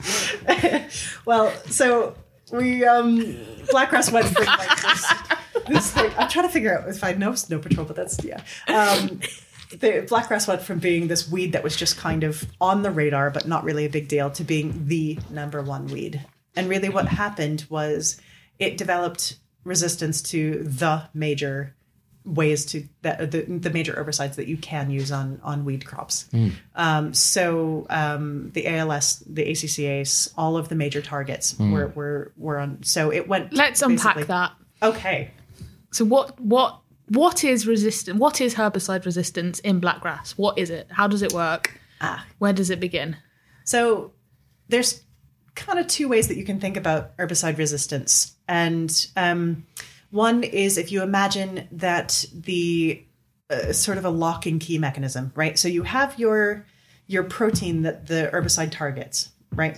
Well, 1.26 1.52
so 1.66 2.14
we 2.52 2.84
um 2.84 3.18
Blackgrass 3.72 4.12
went 4.12 4.26
from 4.26 4.44
like 4.44 4.82
this, 4.82 5.12
this 5.68 5.92
thing. 5.92 6.10
I'm 6.18 6.28
trying 6.28 6.46
to 6.46 6.52
figure 6.52 6.78
out 6.78 6.88
if 6.88 7.04
I 7.04 7.12
know 7.12 7.34
Snow 7.34 7.58
Patrol, 7.58 7.86
but 7.86 7.96
that's 7.96 8.22
yeah. 8.24 8.42
Um, 8.68 9.20
the 9.70 10.06
Blackgrass 10.08 10.48
went 10.48 10.62
from 10.62 10.78
being 10.78 11.08
this 11.08 11.30
weed 11.30 11.52
that 11.52 11.62
was 11.62 11.76
just 11.76 11.96
kind 11.96 12.24
of 12.24 12.44
on 12.60 12.82
the 12.82 12.90
radar, 12.90 13.30
but 13.30 13.46
not 13.46 13.64
really 13.64 13.84
a 13.84 13.90
big 13.90 14.08
deal, 14.08 14.30
to 14.30 14.44
being 14.44 14.86
the 14.86 15.18
number 15.30 15.62
one 15.62 15.86
weed. 15.86 16.24
And 16.56 16.68
really, 16.68 16.88
what 16.88 17.06
happened 17.06 17.66
was 17.70 18.20
it 18.58 18.76
developed 18.76 19.36
resistance 19.64 20.22
to 20.22 20.64
the 20.64 21.04
major 21.14 21.74
ways 22.34 22.64
to 22.66 22.86
that 23.02 23.30
the, 23.30 23.42
the 23.42 23.70
major 23.70 23.92
herbicides 23.92 24.36
that 24.36 24.46
you 24.46 24.56
can 24.56 24.90
use 24.90 25.10
on 25.12 25.40
on 25.42 25.64
weed 25.64 25.84
crops. 25.84 26.28
Um, 26.74 27.12
so 27.12 27.86
um, 27.90 28.50
the 28.52 28.66
ALS, 28.68 29.18
the 29.26 29.44
ACCAs, 29.44 30.32
all 30.36 30.56
of 30.56 30.68
the 30.68 30.74
major 30.74 31.02
targets 31.02 31.58
were, 31.58 31.88
were 31.88 32.32
were 32.36 32.58
on. 32.58 32.82
So 32.82 33.12
it 33.12 33.28
went. 33.28 33.52
Let's 33.52 33.82
unpack 33.82 34.26
that. 34.26 34.52
Okay. 34.82 35.30
So 35.92 36.04
what 36.04 36.40
what 36.40 36.80
what 37.08 37.42
is 37.42 37.66
resistant? 37.66 38.18
What 38.18 38.40
is 38.40 38.54
herbicide 38.54 39.04
resistance 39.04 39.58
in 39.58 39.80
blackgrass? 39.80 40.32
What 40.32 40.58
is 40.58 40.70
it? 40.70 40.86
How 40.90 41.08
does 41.08 41.22
it 41.22 41.32
work? 41.32 41.80
Ah. 42.00 42.24
Where 42.38 42.52
does 42.52 42.70
it 42.70 42.80
begin? 42.80 43.16
So 43.64 44.12
there's 44.68 45.02
kind 45.56 45.78
of 45.78 45.86
two 45.88 46.08
ways 46.08 46.28
that 46.28 46.36
you 46.36 46.44
can 46.44 46.60
think 46.60 46.76
about 46.76 47.16
herbicide 47.16 47.58
resistance, 47.58 48.36
and 48.48 49.06
um, 49.16 49.66
one 50.10 50.42
is 50.42 50.76
if 50.78 50.90
you 50.92 51.02
imagine 51.02 51.68
that 51.72 52.24
the 52.32 53.04
uh, 53.48 53.72
sort 53.72 53.98
of 53.98 54.04
a 54.04 54.10
lock 54.10 54.46
and 54.46 54.60
key 54.60 54.78
mechanism, 54.78 55.32
right? 55.34 55.58
So 55.58 55.68
you 55.68 55.82
have 55.82 56.18
your 56.18 56.66
your 57.06 57.24
protein 57.24 57.82
that 57.82 58.06
the 58.06 58.30
herbicide 58.32 58.70
targets, 58.70 59.30
right? 59.52 59.76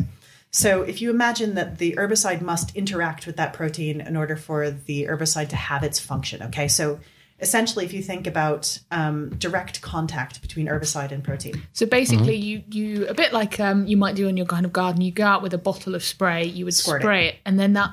So 0.51 0.83
if 0.83 1.01
you 1.01 1.09
imagine 1.09 1.55
that 1.55 1.79
the 1.79 1.95
herbicide 1.97 2.43
must 2.43 2.77
interact 2.77 3.27
with 3.27 3.37
that 3.37 3.55
protein 3.55 4.03
in 4.03 4.17
order 4.19 4.37
for 4.37 4.71
the 4.71 5.05
herbicide 5.07 5.49
to 5.49 5.57
have 5.57 5.83
its 5.83 5.99
function, 5.99 6.43
okay? 6.43 6.69
So 6.69 7.01
essentially, 7.41 7.87
if 7.87 7.95
you 7.95 8.03
think 8.03 8.27
about 8.27 8.79
um, 8.91 9.31
direct 9.37 9.81
contact 9.81 10.43
between 10.43 10.67
herbicide 10.67 11.11
and 11.11 11.25
protein, 11.25 11.63
So 11.73 11.87
basically, 11.87 12.37
you 12.37 12.63
you 12.71 13.07
a 13.07 13.15
bit 13.15 13.33
like 13.33 13.59
um, 13.61 13.87
you 13.87 13.97
might 13.97 14.15
do 14.15 14.29
in 14.29 14.37
your 14.37 14.47
kind 14.47 14.67
of 14.67 14.73
garden. 14.73 15.01
You 15.01 15.11
go 15.13 15.25
out 15.25 15.43
with 15.43 15.55
a 15.55 15.59
bottle 15.59 15.95
of 15.95 16.05
spray. 16.05 16.45
You 16.45 16.67
would 16.67 16.75
Squirt 16.75 17.01
it. 17.01 17.05
spray 17.05 17.29
it. 17.29 17.37
and 17.47 17.59
then 17.59 17.73
that 17.73 17.91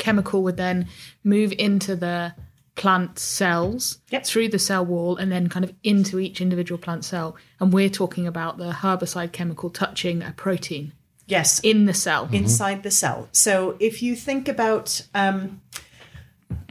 chemical 0.00 0.42
would 0.42 0.56
then 0.56 0.88
move 1.22 1.52
into 1.56 1.94
the 1.94 2.34
plant 2.74 3.18
cells 3.18 3.98
Yep. 4.10 4.24
through 4.24 4.48
the 4.48 4.58
cell 4.58 4.84
wall 4.84 5.16
and 5.16 5.30
then 5.30 5.48
kind 5.48 5.64
of 5.64 5.72
into 5.84 6.18
each 6.18 6.40
individual 6.40 6.78
plant 6.78 7.04
cell. 7.04 7.36
And 7.60 7.72
we're 7.72 7.90
talking 7.90 8.26
about 8.26 8.58
the 8.58 8.70
herbicide 8.72 9.32
chemical 9.32 9.70
touching 9.70 10.22
a 10.22 10.32
protein 10.32 10.92
yes, 11.26 11.60
in 11.60 11.84
the 11.84 11.94
cell. 11.94 12.28
inside 12.32 12.82
the 12.82 12.90
cell. 12.90 13.28
So 13.32 13.76
if 13.78 14.02
you 14.02 14.16
think 14.16 14.48
about, 14.48 15.06
um, 15.14 15.60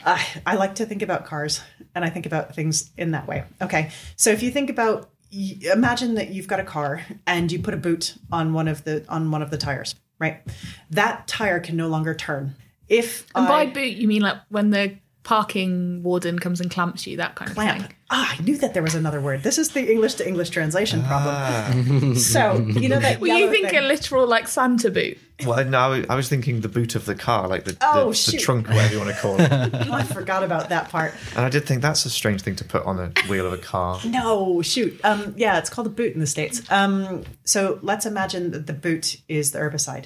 I, 0.05 0.25
I 0.45 0.55
like 0.55 0.75
to 0.75 0.86
think 0.86 1.01
about 1.01 1.25
cars 1.25 1.62
and 1.93 2.03
I 2.03 2.09
think 2.09 2.25
about 2.25 2.55
things 2.55 2.89
in 2.98 3.12
that 3.12 3.27
way. 3.27 3.43
Okay. 3.62 3.91
So 4.15 4.31
if 4.31 4.41
you 4.41 4.51
think 4.51 4.69
about, 4.69 5.09
imagine 5.31 6.15
that 6.15 6.29
you've 6.29 6.48
got 6.48 6.59
a 6.59 6.63
car 6.63 7.03
and 7.27 7.51
you 7.51 7.59
put 7.59 7.74
a 7.74 7.77
boot 7.77 8.15
on 8.31 8.53
one 8.53 8.67
of 8.67 8.83
the, 8.83 9.05
on 9.07 9.29
one 9.31 9.41
of 9.43 9.51
the 9.51 9.57
tires, 9.57 9.93
right? 10.17 10.41
That 10.89 11.27
tire 11.27 11.59
can 11.59 11.75
no 11.77 11.88
longer 11.88 12.15
turn. 12.15 12.55
If 12.89 13.27
and 13.36 13.46
I, 13.46 13.65
by 13.65 13.72
boot, 13.72 13.93
you 13.93 14.08
mean 14.08 14.22
like 14.24 14.38
when 14.50 14.72
the 14.72 14.98
parking 15.24 16.01
warden 16.01 16.39
comes 16.39 16.60
and 16.60 16.72
clamps 16.72 17.05
you, 17.05 17.17
that 17.17 17.36
kind 17.36 17.51
of 17.51 17.55
thing. 17.58 17.93
Ah, 18.10 18.36
I 18.36 18.41
knew 18.41 18.58
that 18.58 18.74
there 18.74 18.81
was 18.81 18.96
another 18.96 19.22
word. 19.22 19.43
This 19.43 19.60
is 19.60 19.69
the 19.69 19.91
English 19.91 20.15
to 20.15 20.27
English 20.27 20.50
translation 20.50 21.03
problem. 21.03 22.15
so 22.15 22.55
you 22.58 22.89
know 22.89 23.00
that. 23.00 23.19
Were 23.19 23.27
you 23.27 23.36
yellow 23.36 23.51
think 23.51 23.69
thing? 23.69 23.77
a 23.77 23.88
literal 23.88 24.25
like 24.25 24.48
Santa 24.48 24.89
boot? 24.89 25.19
Well, 25.46 25.63
no, 25.65 26.03
I 26.10 26.15
was 26.15 26.27
thinking 26.27 26.62
the 26.62 26.67
boot 26.67 26.96
of 26.96 27.05
the 27.05 27.13
car, 27.15 27.48
like 27.48 27.63
the, 27.65 27.77
Oh, 27.81 28.12
the, 28.12 28.31
the 28.31 28.38
trunk, 28.39 28.67
whatever 28.67 28.93
you 28.93 29.00
want 29.00 29.12
to 29.15 29.22
call 29.22 29.39
it. 29.39 29.50
Oh, 29.51 29.69
I 29.93 30.03
forgot 30.03 30.43
about 30.43 30.69
that 30.69 30.89
part. 30.89 31.13
And 31.36 31.46
I 31.46 31.50
did 31.50 31.65
think 31.65 31.81
that's 31.81 32.05
a 32.05 32.10
strange 32.10 32.41
thing 32.41 32.55
to 32.55 32.63
put 32.65 32.84
on 32.86 33.00
a 33.00 33.12
wheel 33.29 33.46
of 33.46 33.53
a 33.53 33.58
car. 33.58 34.00
No, 34.05 34.62
shoot. 34.63 35.00
Um, 35.03 35.36
yeah, 35.38 35.60
it's 35.60 35.69
called 35.69 35.88
a 35.88 35.91
boot 35.91 36.13
in 36.13 36.19
the 36.19 36.27
states. 36.27 36.62
Um, 36.72 37.24
so 37.46 37.77
let's 37.84 38.05
imagine 38.05 38.51
that 38.51 38.65
the 38.67 38.74
boot 38.74 39.22
is 39.29 39.51
the 39.51 39.60
herbicide. 39.60 40.05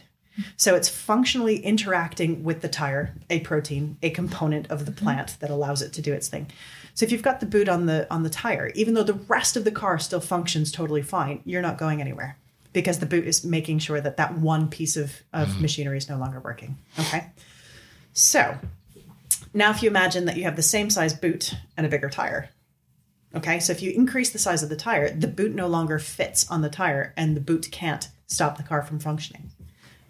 So 0.57 0.75
it's 0.75 0.89
functionally 0.89 1.57
interacting 1.57 2.43
with 2.43 2.61
the 2.61 2.67
tire, 2.67 3.13
a 3.29 3.39
protein, 3.41 3.97
a 4.01 4.09
component 4.09 4.69
of 4.71 4.85
the 4.85 4.91
mm-hmm. 4.91 5.05
plant 5.05 5.37
that 5.39 5.49
allows 5.49 5.81
it 5.81 5.93
to 5.93 6.01
do 6.01 6.13
its 6.13 6.27
thing. 6.27 6.47
So 6.95 7.05
if 7.05 7.11
you've 7.11 7.21
got 7.23 7.39
the 7.39 7.45
boot 7.45 7.69
on 7.69 7.85
the 7.85 8.11
on 8.13 8.23
the 8.23 8.29
tire, 8.29 8.71
even 8.75 8.93
though 8.93 9.03
the 9.03 9.13
rest 9.13 9.57
of 9.57 9.63
the 9.63 9.71
car 9.71 9.99
still 9.99 10.19
functions 10.19 10.71
totally 10.71 11.01
fine, 11.01 11.41
you're 11.45 11.61
not 11.61 11.77
going 11.77 12.01
anywhere 12.01 12.37
because 12.71 12.99
the 12.99 13.05
boot 13.05 13.25
is 13.25 13.43
making 13.43 13.79
sure 13.79 14.01
that 14.01 14.17
that 14.17 14.37
one 14.37 14.67
piece 14.67 14.97
of, 14.97 15.21
of 15.31 15.47
mm-hmm. 15.47 15.61
machinery 15.61 15.97
is 15.97 16.09
no 16.09 16.17
longer 16.17 16.39
working. 16.39 16.77
Okay. 16.99 17.27
So 18.13 18.57
now 19.53 19.71
if 19.71 19.83
you 19.83 19.89
imagine 19.89 20.25
that 20.25 20.37
you 20.37 20.43
have 20.43 20.55
the 20.55 20.63
same 20.63 20.89
size 20.89 21.13
boot 21.13 21.53
and 21.77 21.85
a 21.85 21.89
bigger 21.89 22.09
tire, 22.09 22.49
Okay, 23.35 23.59
so 23.59 23.71
if 23.71 23.81
you 23.81 23.91
increase 23.91 24.29
the 24.29 24.37
size 24.37 24.61
of 24.61 24.69
the 24.69 24.75
tire, 24.75 25.09
the 25.09 25.27
boot 25.27 25.55
no 25.55 25.67
longer 25.67 25.97
fits 25.97 26.49
on 26.51 26.61
the 26.61 26.69
tire 26.69 27.13
and 27.17 27.35
the 27.35 27.41
boot 27.41 27.69
can't 27.71 28.09
stop 28.27 28.57
the 28.57 28.63
car 28.63 28.83
from 28.83 28.99
functioning. 28.99 29.49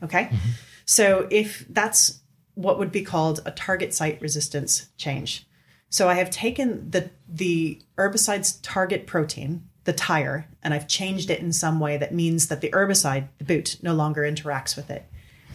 Okay, 0.04 0.26
mm-hmm. 0.26 0.50
so 0.86 1.28
if 1.32 1.66
that's 1.70 2.20
what 2.56 2.78
would 2.78 2.92
be 2.92 3.04
called 3.04 3.42
a 3.46 3.52
target 3.52 3.94
site 3.94 4.22
resistance 4.22 4.90
change. 4.98 5.48
So 5.90 6.10
I 6.10 6.16
have 6.16 6.30
taken 6.30 6.90
the 6.90 7.10
the 7.28 7.82
herbicide's 7.98 8.54
target 8.58 9.08
protein, 9.08 9.64
the 9.84 9.94
tire, 9.94 10.48
and 10.64 10.74
I've 10.74 10.88
changed 10.88 11.30
it 11.30 11.40
in 11.40 11.54
some 11.54 11.80
way 11.80 11.98
that 11.98 12.14
means 12.14 12.48
that 12.48 12.62
the 12.62 12.70
herbicide, 12.70 13.28
the 13.38 13.44
boot, 13.44 13.78
no 13.82 13.94
longer 13.94 14.22
interacts 14.22 14.76
with 14.76 14.90
it. 14.90 15.06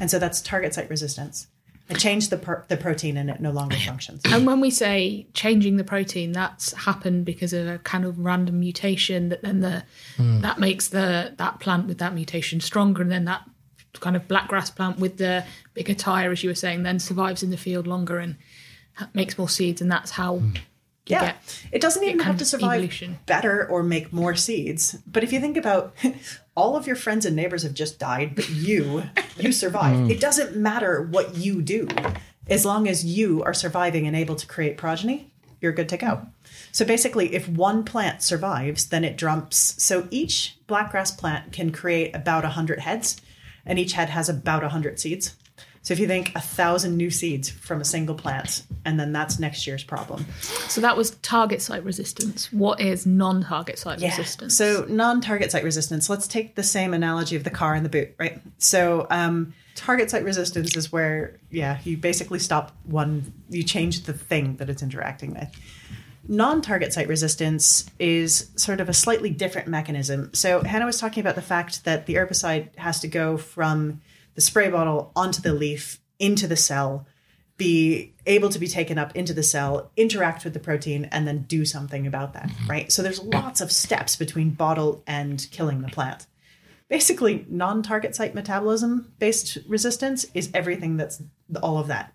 And 0.00 0.10
so 0.10 0.18
that's 0.18 0.40
target 0.40 0.74
site 0.74 0.90
resistance. 0.90 1.48
I 1.90 1.94
changed 1.94 2.30
the, 2.30 2.36
per- 2.36 2.64
the 2.68 2.76
protein 2.76 3.16
and 3.16 3.30
it 3.30 3.40
no 3.40 3.50
longer 3.50 3.76
functions. 3.76 4.20
And 4.26 4.46
when 4.46 4.60
we 4.60 4.70
say 4.70 5.26
changing 5.32 5.78
the 5.78 5.84
protein, 5.84 6.32
that's 6.32 6.72
happened 6.72 7.24
because 7.24 7.54
of 7.54 7.66
a 7.66 7.78
kind 7.78 8.04
of 8.04 8.18
random 8.18 8.60
mutation 8.60 9.30
that 9.30 9.42
then 9.42 9.60
the 9.60 9.84
hmm. 10.16 10.40
that 10.42 10.58
makes 10.58 10.88
the 10.88 11.34
that 11.38 11.60
plant 11.60 11.86
with 11.86 11.98
that 11.98 12.14
mutation 12.14 12.60
stronger, 12.60 13.02
and 13.02 13.10
then 13.10 13.24
that 13.24 13.42
kind 13.94 14.16
of 14.16 14.28
black 14.28 14.48
grass 14.48 14.70
plant 14.70 14.98
with 14.98 15.16
the 15.18 15.44
bigger 15.74 15.94
tire, 15.94 16.30
as 16.30 16.42
you 16.42 16.50
were 16.50 16.54
saying, 16.54 16.82
then 16.82 16.98
survives 16.98 17.42
in 17.42 17.50
the 17.50 17.56
field 17.56 17.86
longer 17.86 18.18
and 18.18 18.36
makes 19.14 19.38
more 19.38 19.48
seeds, 19.48 19.80
and 19.80 19.90
that's 19.90 20.12
how 20.12 20.36
hmm. 20.36 20.54
you 20.54 20.60
Yeah. 21.06 21.20
get. 21.20 21.62
It 21.72 21.80
doesn't 21.80 22.02
even 22.04 22.20
have 22.20 22.38
to 22.38 22.44
survive 22.44 22.78
evolution. 22.78 23.18
better 23.26 23.66
or 23.66 23.82
make 23.82 24.12
more 24.12 24.34
seeds. 24.34 24.98
But 25.06 25.24
if 25.24 25.32
you 25.32 25.40
think 25.40 25.56
about 25.56 25.94
all 26.56 26.76
of 26.76 26.86
your 26.86 26.96
friends 26.96 27.24
and 27.24 27.36
neighbors 27.36 27.62
have 27.62 27.74
just 27.74 27.98
died, 27.98 28.34
but 28.34 28.48
you, 28.50 29.04
you 29.38 29.52
survived. 29.52 30.00
Hmm. 30.00 30.10
It 30.10 30.20
doesn't 30.20 30.56
matter 30.56 31.02
what 31.02 31.36
you 31.36 31.62
do. 31.62 31.88
As 32.48 32.64
long 32.64 32.88
as 32.88 33.04
you 33.04 33.42
are 33.42 33.54
surviving 33.54 34.06
and 34.06 34.16
able 34.16 34.36
to 34.36 34.46
create 34.46 34.76
progeny, 34.76 35.30
you're 35.60 35.72
good 35.72 35.88
to 35.90 35.96
go. 35.96 36.16
Hmm. 36.16 36.28
So 36.72 36.84
basically, 36.84 37.34
if 37.34 37.48
one 37.48 37.84
plant 37.84 38.22
survives, 38.22 38.86
then 38.86 39.04
it 39.04 39.16
jumps. 39.16 39.82
So 39.82 40.06
each 40.10 40.56
blackgrass 40.68 41.16
plant 41.16 41.52
can 41.52 41.72
create 41.72 42.14
about 42.14 42.44
100 42.44 42.80
heads, 42.80 43.20
and 43.68 43.78
each 43.78 43.92
head 43.92 44.10
has 44.10 44.28
about 44.28 44.62
100 44.62 44.98
seeds. 44.98 45.36
So 45.82 45.92
if 45.92 46.00
you 46.00 46.06
think 46.06 46.34
a 46.34 46.40
thousand 46.40 46.96
new 46.96 47.10
seeds 47.10 47.48
from 47.48 47.80
a 47.80 47.84
single 47.84 48.14
plant, 48.14 48.62
and 48.84 48.98
then 48.98 49.12
that's 49.12 49.38
next 49.38 49.66
year's 49.66 49.84
problem. 49.84 50.26
So 50.68 50.80
that 50.80 50.96
was 50.96 51.12
target 51.22 51.62
site 51.62 51.84
resistance. 51.84 52.52
What 52.52 52.80
is 52.80 53.06
non-target 53.06 53.78
site 53.78 54.00
resistance? 54.00 54.56
So 54.56 54.84
non-target 54.88 55.52
site 55.52 55.64
resistance. 55.64 56.10
Let's 56.10 56.26
take 56.26 56.56
the 56.56 56.62
same 56.62 56.92
analogy 56.92 57.36
of 57.36 57.44
the 57.44 57.50
car 57.50 57.74
and 57.74 57.84
the 57.84 57.88
boot, 57.88 58.14
right? 58.18 58.40
So 58.58 59.06
um, 59.08 59.54
target 59.76 60.10
site 60.10 60.24
resistance 60.24 60.76
is 60.76 60.92
where, 60.92 61.38
yeah, 61.50 61.78
you 61.84 61.96
basically 61.96 62.40
stop 62.40 62.76
one, 62.84 63.32
you 63.48 63.62
change 63.62 64.02
the 64.02 64.12
thing 64.12 64.56
that 64.56 64.68
it's 64.68 64.82
interacting 64.82 65.32
with. 65.32 65.48
Non-target 66.28 66.92
site 66.92 67.08
resistance 67.08 67.90
is 67.98 68.50
sort 68.56 68.80
of 68.80 68.88
a 68.88 68.94
slightly 68.94 69.30
different 69.30 69.66
mechanism. 69.66 70.30
So 70.34 70.62
Hannah 70.62 70.86
was 70.86 71.00
talking 71.00 71.22
about 71.22 71.34
the 71.34 71.42
fact 71.42 71.84
that 71.84 72.06
the 72.06 72.14
herbicide 72.14 72.76
has 72.76 73.00
to 73.00 73.08
go 73.08 73.38
from 73.38 74.02
the 74.34 74.40
spray 74.40 74.68
bottle 74.70 75.10
onto 75.16 75.40
the 75.40 75.54
leaf 75.54 76.00
into 76.18 76.46
the 76.46 76.56
cell 76.56 77.06
be 77.58 78.14
able 78.24 78.48
to 78.48 78.58
be 78.58 78.68
taken 78.68 78.98
up 78.98 79.14
into 79.14 79.34
the 79.34 79.42
cell, 79.42 79.90
interact 79.96 80.44
with 80.44 80.54
the 80.54 80.60
protein, 80.60 81.06
and 81.06 81.26
then 81.26 81.42
do 81.42 81.64
something 81.64 82.06
about 82.06 82.32
that, 82.32 82.48
mm-hmm. 82.48 82.70
right? 82.70 82.92
So 82.92 83.02
there's 83.02 83.20
lots 83.20 83.60
of 83.60 83.70
steps 83.70 84.16
between 84.16 84.50
bottle 84.50 85.02
and 85.06 85.46
killing 85.50 85.82
the 85.82 85.88
plant. 85.88 86.26
Basically, 86.88 87.44
non 87.50 87.82
target 87.82 88.14
site 88.14 88.34
metabolism 88.34 89.12
based 89.18 89.58
resistance 89.66 90.24
is 90.32 90.50
everything 90.54 90.96
that's 90.96 91.20
all 91.60 91.78
of 91.78 91.88
that. 91.88 92.14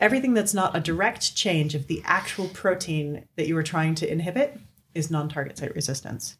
Everything 0.00 0.34
that's 0.34 0.54
not 0.54 0.76
a 0.76 0.80
direct 0.80 1.36
change 1.36 1.74
of 1.74 1.86
the 1.86 2.02
actual 2.04 2.48
protein 2.48 3.26
that 3.36 3.46
you 3.46 3.54
were 3.54 3.62
trying 3.62 3.94
to 3.96 4.10
inhibit 4.10 4.58
is 4.94 5.10
non 5.10 5.28
target 5.28 5.58
site 5.58 5.74
resistance. 5.74 6.36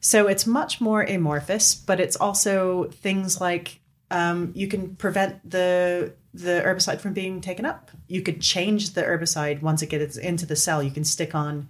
So 0.00 0.26
it's 0.26 0.46
much 0.46 0.80
more 0.80 1.02
amorphous, 1.02 1.74
but 1.74 2.00
it's 2.00 2.16
also 2.16 2.84
things 2.90 3.40
like 3.40 3.80
um, 4.10 4.52
you 4.54 4.66
can 4.66 4.96
prevent 4.96 5.48
the 5.48 6.12
the 6.32 6.62
herbicide 6.64 7.00
from 7.00 7.12
being 7.12 7.40
taken 7.40 7.64
up. 7.64 7.90
You 8.06 8.22
could 8.22 8.40
change 8.40 8.94
the 8.94 9.02
herbicide 9.02 9.62
once 9.62 9.82
it 9.82 9.88
gets 9.88 10.16
into 10.16 10.46
the 10.46 10.56
cell. 10.56 10.82
You 10.82 10.90
can 10.90 11.04
stick 11.04 11.34
on 11.34 11.68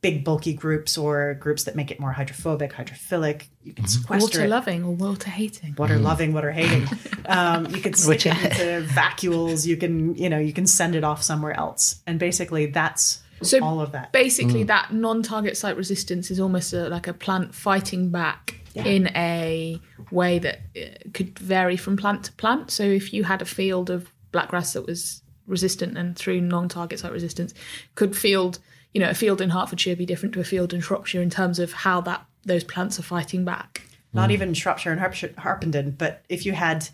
big 0.00 0.24
bulky 0.24 0.54
groups 0.54 0.96
or 0.96 1.34
groups 1.34 1.64
that 1.64 1.76
make 1.76 1.90
it 1.90 2.00
more 2.00 2.12
hydrophobic, 2.12 2.72
hydrophilic. 2.72 3.48
You 3.62 3.74
can 3.74 3.86
sequester 3.86 4.24
water 4.24 4.44
it. 4.44 4.48
loving 4.48 4.84
or 4.84 4.94
water 4.94 5.30
hating. 5.30 5.74
Water 5.76 5.98
loving, 5.98 6.32
water 6.32 6.50
hating. 6.52 6.86
Um, 7.26 7.66
you 7.66 7.80
can 7.80 7.92
stick 7.94 8.08
Which- 8.08 8.26
it 8.26 8.34
into 8.34 8.88
vacuoles. 8.92 9.64
You 9.64 9.76
can, 9.76 10.16
you 10.16 10.28
know, 10.28 10.38
you 10.38 10.52
can 10.52 10.66
send 10.66 10.96
it 10.96 11.04
off 11.04 11.22
somewhere 11.22 11.52
else. 11.56 12.02
And 12.04 12.18
basically, 12.18 12.66
that's 12.66 13.22
So 13.42 13.62
all 13.62 13.80
of 13.80 13.92
that. 13.92 14.10
Basically, 14.10 14.64
that 14.64 14.92
non-target 14.92 15.56
site 15.56 15.76
resistance 15.76 16.32
is 16.32 16.40
almost 16.40 16.72
a, 16.72 16.88
like 16.88 17.06
a 17.06 17.12
plant 17.12 17.54
fighting 17.54 18.10
back 18.10 18.58
in 18.74 19.08
a 19.14 19.80
way 20.10 20.40
that 20.40 20.60
uh, 20.76 20.86
could 21.12 21.38
vary 21.38 21.76
from 21.76 21.96
plant 21.96 22.24
to 22.24 22.32
plant. 22.32 22.72
So 22.72 22.82
if 22.82 23.12
you 23.12 23.22
had 23.22 23.42
a 23.42 23.46
field 23.46 23.90
of 23.90 24.10
blackgrass 24.32 24.72
that 24.72 24.84
was 24.86 25.22
resistant 25.46 25.96
and 25.96 26.16
through 26.16 26.40
non-target 26.40 26.98
site 26.98 27.12
resistance, 27.12 27.54
could 27.94 28.16
field 28.16 28.58
you 28.92 29.00
know 29.00 29.10
a 29.10 29.14
field 29.14 29.40
in 29.40 29.50
Hertfordshire 29.50 29.96
be 29.96 30.06
different 30.06 30.34
to 30.34 30.40
a 30.40 30.44
field 30.44 30.72
in 30.72 30.80
Shropshire 30.80 31.22
in 31.22 31.30
terms 31.30 31.58
of 31.58 31.72
how 31.72 32.00
that 32.02 32.24
those 32.44 32.64
plants 32.64 32.98
are 32.98 33.02
fighting 33.02 33.44
back? 33.44 33.82
not 34.12 34.30
even 34.30 34.54
Shropshire 34.54 34.92
and 34.92 35.00
Harpshire, 35.00 35.32
Harpenden, 35.38 35.92
but 35.92 36.22
if 36.28 36.44
you 36.44 36.52
had, 36.52 36.88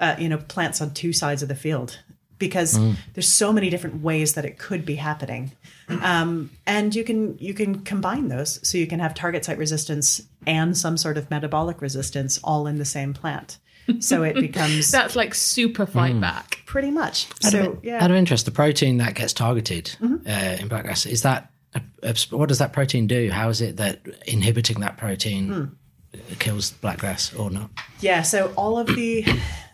uh, 0.00 0.16
you 0.18 0.28
know, 0.28 0.38
plants 0.38 0.80
on 0.80 0.92
two 0.92 1.12
sides 1.12 1.42
of 1.42 1.48
the 1.48 1.54
field, 1.54 1.98
because 2.38 2.78
there's 3.14 3.30
so 3.30 3.52
many 3.52 3.68
different 3.68 4.02
ways 4.02 4.34
that 4.34 4.44
it 4.44 4.58
could 4.58 4.84
be 4.84 4.94
happening, 4.96 5.52
um, 6.02 6.50
and 6.66 6.94
you 6.94 7.04
can 7.04 7.36
you 7.38 7.54
can 7.54 7.80
combine 7.80 8.28
those, 8.28 8.60
so 8.68 8.78
you 8.78 8.86
can 8.86 9.00
have 9.00 9.14
target 9.14 9.44
site 9.44 9.58
resistance 9.58 10.22
and 10.46 10.76
some 10.76 10.96
sort 10.96 11.16
of 11.16 11.30
metabolic 11.30 11.80
resistance 11.80 12.38
all 12.44 12.66
in 12.66 12.78
the 12.78 12.84
same 12.84 13.12
plant. 13.12 13.58
So 14.00 14.22
it 14.22 14.34
becomes 14.34 14.90
That's 14.92 15.16
like 15.16 15.34
super 15.34 15.86
fight 15.86 16.20
back. 16.20 16.62
pretty 16.66 16.90
much. 16.90 17.26
Out, 17.44 17.52
So 17.52 17.72
of, 17.72 17.84
yeah, 17.84 18.02
out 18.02 18.10
of 18.10 18.16
interest, 18.16 18.44
the 18.44 18.50
protein 18.50 18.98
that 18.98 19.14
gets 19.14 19.32
targeted 19.32 19.96
uh, 20.02 20.06
in 20.60 20.68
blackgrass 20.68 21.10
is 21.10 21.22
that 21.22 21.50
a, 21.74 21.82
a, 22.02 22.14
what 22.30 22.48
does 22.48 22.58
that 22.58 22.72
protein 22.72 23.06
do? 23.06 23.30
How 23.30 23.48
is 23.48 23.60
it 23.60 23.76
that 23.76 24.00
inhibiting 24.26 24.80
that 24.80 24.96
protein 24.96 25.76
kills 26.38 26.72
blackgrass 26.72 27.38
or 27.38 27.50
not? 27.50 27.70
Yeah, 28.00 28.22
so 28.22 28.52
all 28.56 28.78
of 28.78 28.86
the 28.88 29.24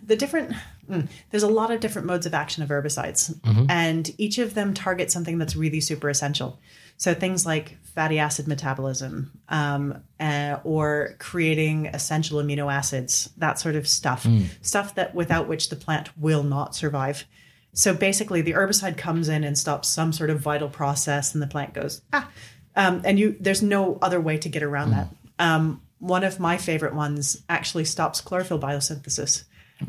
the 0.04 0.16
different 0.16 0.52
mm, 0.90 1.08
there's 1.30 1.42
a 1.42 1.48
lot 1.48 1.70
of 1.70 1.80
different 1.80 2.06
modes 2.06 2.26
of 2.26 2.34
action 2.34 2.62
of 2.62 2.68
herbicides, 2.68 3.34
and 3.68 4.10
each 4.18 4.38
of 4.38 4.54
them 4.54 4.74
target 4.74 5.10
something 5.10 5.38
that's 5.38 5.56
really 5.56 5.80
super 5.80 6.08
essential. 6.08 6.58
So 6.96 7.14
things 7.14 7.44
like 7.44 7.76
fatty 7.94 8.18
acid 8.18 8.48
metabolism, 8.48 9.30
um, 9.48 10.02
uh, 10.18 10.58
or 10.64 11.14
creating 11.18 11.86
essential 11.86 12.40
amino 12.40 12.72
acids, 12.72 13.30
that 13.36 13.58
sort 13.58 13.76
of 13.76 13.86
stuff, 13.86 14.26
stuff 14.62 14.94
that 14.96 15.14
without 15.14 15.46
which 15.48 15.68
the 15.68 15.76
plant 15.76 16.16
will 16.18 16.42
not 16.42 16.74
survive. 16.74 17.24
So 17.72 17.94
basically, 17.94 18.40
the 18.40 18.52
herbicide 18.52 18.96
comes 18.96 19.28
in 19.28 19.44
and 19.44 19.58
stops 19.58 19.88
some 19.88 20.12
sort 20.12 20.30
of 20.30 20.40
vital 20.40 20.68
process, 20.68 21.34
and 21.34 21.42
the 21.42 21.46
plant 21.48 21.74
goes 21.74 22.02
ah, 22.12 22.30
um, 22.76 23.02
and 23.04 23.18
you 23.18 23.36
there's 23.40 23.62
no 23.62 23.98
other 24.00 24.20
way 24.20 24.38
to 24.38 24.48
get 24.48 24.62
around 24.62 24.90
that. 24.90 25.08
Um, 25.38 25.82
one 25.98 26.22
of 26.22 26.38
my 26.38 26.56
favorite 26.56 26.94
ones 26.94 27.42
actually 27.48 27.84
stops 27.84 28.20
chlorophyll 28.20 28.60
biosynthesis, 28.60 29.44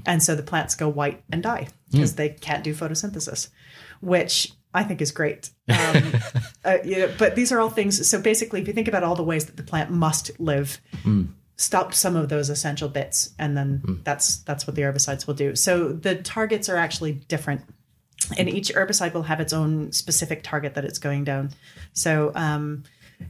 and 0.05 0.21
so 0.21 0.35
the 0.35 0.43
plants 0.43 0.73
go 0.75 0.89
white 0.89 1.23
and 1.31 1.43
die 1.43 1.67
because 1.91 2.15
they 2.15 2.29
can't 2.29 2.63
do 2.63 2.73
photosynthesis, 2.73 3.49
which 4.01 4.51
I 4.75 4.83
think 4.83 5.01
is 5.01 5.11
great. 5.11 5.49
Um, 5.69 6.13
uh, 6.65 6.77
you 6.83 6.99
know, 6.99 7.13
but 7.17 7.35
these 7.35 7.51
are 7.51 7.59
all 7.59 7.69
things. 7.69 8.07
So 8.07 8.21
basically, 8.21 8.61
if 8.61 8.67
you 8.67 8.73
think 8.73 8.87
about 8.87 9.03
all 9.03 9.15
the 9.15 9.23
ways 9.23 9.45
that 9.45 9.57
the 9.57 9.63
plant 9.63 9.89
must 9.89 10.39
live, 10.39 10.79
stop 11.57 11.93
some 11.93 12.15
of 12.15 12.29
those 12.29 12.49
essential 12.49 12.89
bits, 12.89 13.33
and 13.39 13.57
then 13.57 14.01
that's 14.03 14.37
that's 14.43 14.67
what 14.67 14.75
the 14.75 14.83
herbicides 14.83 15.25
will 15.25 15.33
do. 15.33 15.55
So 15.55 15.93
the 15.93 16.15
targets 16.15 16.69
are 16.69 16.77
actually 16.77 17.13
different 17.13 17.61
and 18.37 18.49
each 18.49 18.73
herbicide 18.73 19.13
will 19.13 19.23
have 19.23 19.39
its 19.39 19.53
own 19.53 19.91
specific 19.91 20.43
target 20.43 20.75
that 20.75 20.85
it's 20.85 20.99
going 20.99 21.23
down. 21.23 21.51
So 21.93 22.31
um, 22.35 22.83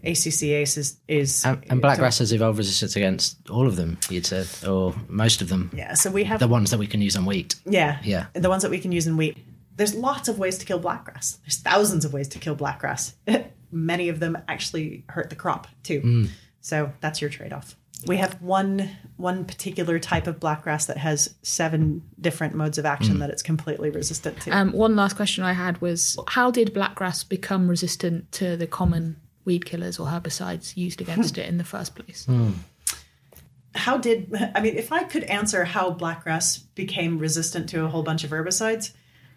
ACCase 0.04 0.78
is 0.78 0.98
is 1.08 1.46
And, 1.46 1.64
and 1.70 1.82
blackgrass 1.82 2.20
has 2.20 2.34
evolved 2.34 2.58
resistance 2.58 2.96
against 2.96 3.50
all 3.50 3.68
of 3.68 3.76
them, 3.76 3.98
you'd 4.10 4.26
say, 4.26 4.46
or 4.68 4.96
most 5.08 5.42
of 5.42 5.50
them. 5.50 5.72
Yeah, 5.74 5.94
so 5.94 6.12
we 6.12 6.24
have 6.24 6.40
The 6.40 6.48
ones 6.48 6.72
that 6.72 6.80
we 6.80 6.88
can 6.88 7.02
use 7.02 7.16
on 7.16 7.26
wheat. 7.26 7.56
Yeah. 7.66 8.00
Yeah. 8.04 8.28
The 8.34 8.50
ones 8.50 8.64
that 8.64 8.72
we 8.72 8.80
can 8.80 8.92
use 8.92 9.08
in 9.08 9.18
wheat. 9.18 9.38
There's 9.78 9.94
lots 9.94 10.28
of 10.28 10.40
ways 10.40 10.58
to 10.60 10.66
kill 10.66 10.80
blackgrass. 10.80 11.40
There's 11.42 11.58
thousands 11.58 12.06
of 12.06 12.14
ways 12.14 12.28
to 12.30 12.40
kill 12.40 12.56
blackgrass. 12.56 13.14
Many 13.72 14.10
of 14.10 14.20
them 14.20 14.38
actually 14.48 15.04
hurt 15.10 15.30
the 15.30 15.36
crop 15.36 15.68
too. 15.84 16.00
Hmm. 16.02 16.26
So 16.62 16.94
that's 17.02 17.22
your 17.22 17.30
trade-off. 17.30 17.76
We 18.08 18.18
have 18.18 18.42
one 18.42 18.90
one 19.18 19.46
particular 19.46 20.00
type 20.00 20.28
of 20.28 20.40
blackgrass 20.40 20.88
that 20.88 20.98
has 20.98 21.34
seven 21.42 22.04
different 22.20 22.54
modes 22.54 22.78
of 22.78 22.86
action 22.86 23.14
hmm. 23.14 23.20
that 23.20 23.30
it's 23.30 23.42
completely 23.42 23.90
resistant 23.90 24.42
to. 24.42 24.52
Um, 24.52 24.74
one 24.74 24.96
last 24.96 25.16
question 25.16 25.44
I 25.44 25.54
had 25.54 25.82
was 25.82 26.18
how 26.28 26.52
did 26.52 26.74
blackgrass 26.74 27.28
become 27.28 27.68
resistant 27.68 28.32
to 28.34 28.58
the 28.58 28.68
common 28.68 29.18
weed 29.46 29.66
killers 29.66 29.98
or 29.98 30.08
herbicides 30.08 30.76
used 30.76 31.02
against 31.06 31.38
it 31.38 31.48
in 31.48 31.58
the 31.58 31.64
first 31.64 31.96
place? 31.96 32.26
Hmm. 32.26 32.52
how 33.74 33.98
did 33.98 34.34
I 34.56 34.62
mean 34.62 34.76
if 34.76 34.92
I 34.92 35.04
could 35.04 35.24
answer 35.24 35.64
how 35.64 35.92
blackgrass 35.92 36.64
became 36.76 37.18
resistant 37.18 37.70
to 37.70 37.86
a 37.86 37.88
whole 37.88 38.04
bunch 38.04 38.24
of 38.24 38.32
herbicides, 38.32 38.92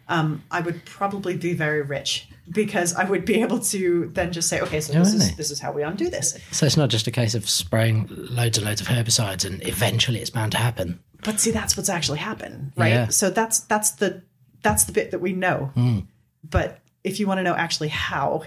um, 0.09 0.43
I 0.51 0.61
would 0.61 0.85
probably 0.85 1.37
be 1.37 1.55
very 1.55 1.83
rich 1.83 2.29
because 2.51 2.95
I 2.95 3.05
would 3.05 3.25
be 3.25 3.43
able 3.43 3.61
to 3.61 4.11
then 4.15 4.33
just 4.33 4.49
say, 4.49 4.61
okay, 4.61 4.81
so 4.81 4.93
this 4.95 5.13
is 5.13 5.37
this 5.37 5.51
is 5.51 5.61
how 5.61 5.73
we 5.73 5.83
undo 5.83 6.09
this. 6.09 6.39
So 6.51 6.67
it's 6.67 6.77
not 6.77 6.89
just 6.89 7.07
a 7.07 7.11
case 7.11 7.35
of 7.35 7.49
spraying 7.49 8.09
loads 8.11 8.59
and 8.59 8.67
loads 8.67 8.81
of 8.81 8.87
herbicides 8.87 9.45
and 9.45 9.67
eventually 9.67 10.21
it's 10.21 10.31
bound 10.31 10.53
to 10.53 10.59
happen. 10.59 11.01
But 11.25 11.41
see, 11.41 11.51
that's 11.51 11.77
what's 11.77 11.89
actually 11.89 12.19
happened, 12.19 12.73
right? 12.77 12.89
Yeah. 12.89 13.09
So 13.09 13.29
that's 13.31 13.61
that's 13.61 13.93
the 13.93 14.23
that's 14.63 14.85
the 14.85 14.93
bit 14.93 15.11
that 15.11 15.21
we 15.21 15.33
know. 15.33 15.73
But 16.49 16.81
if 17.05 17.21
you 17.21 17.27
want 17.27 17.39
to 17.39 17.43
know 17.43 17.55
actually 17.55 17.89
how, 17.89 18.45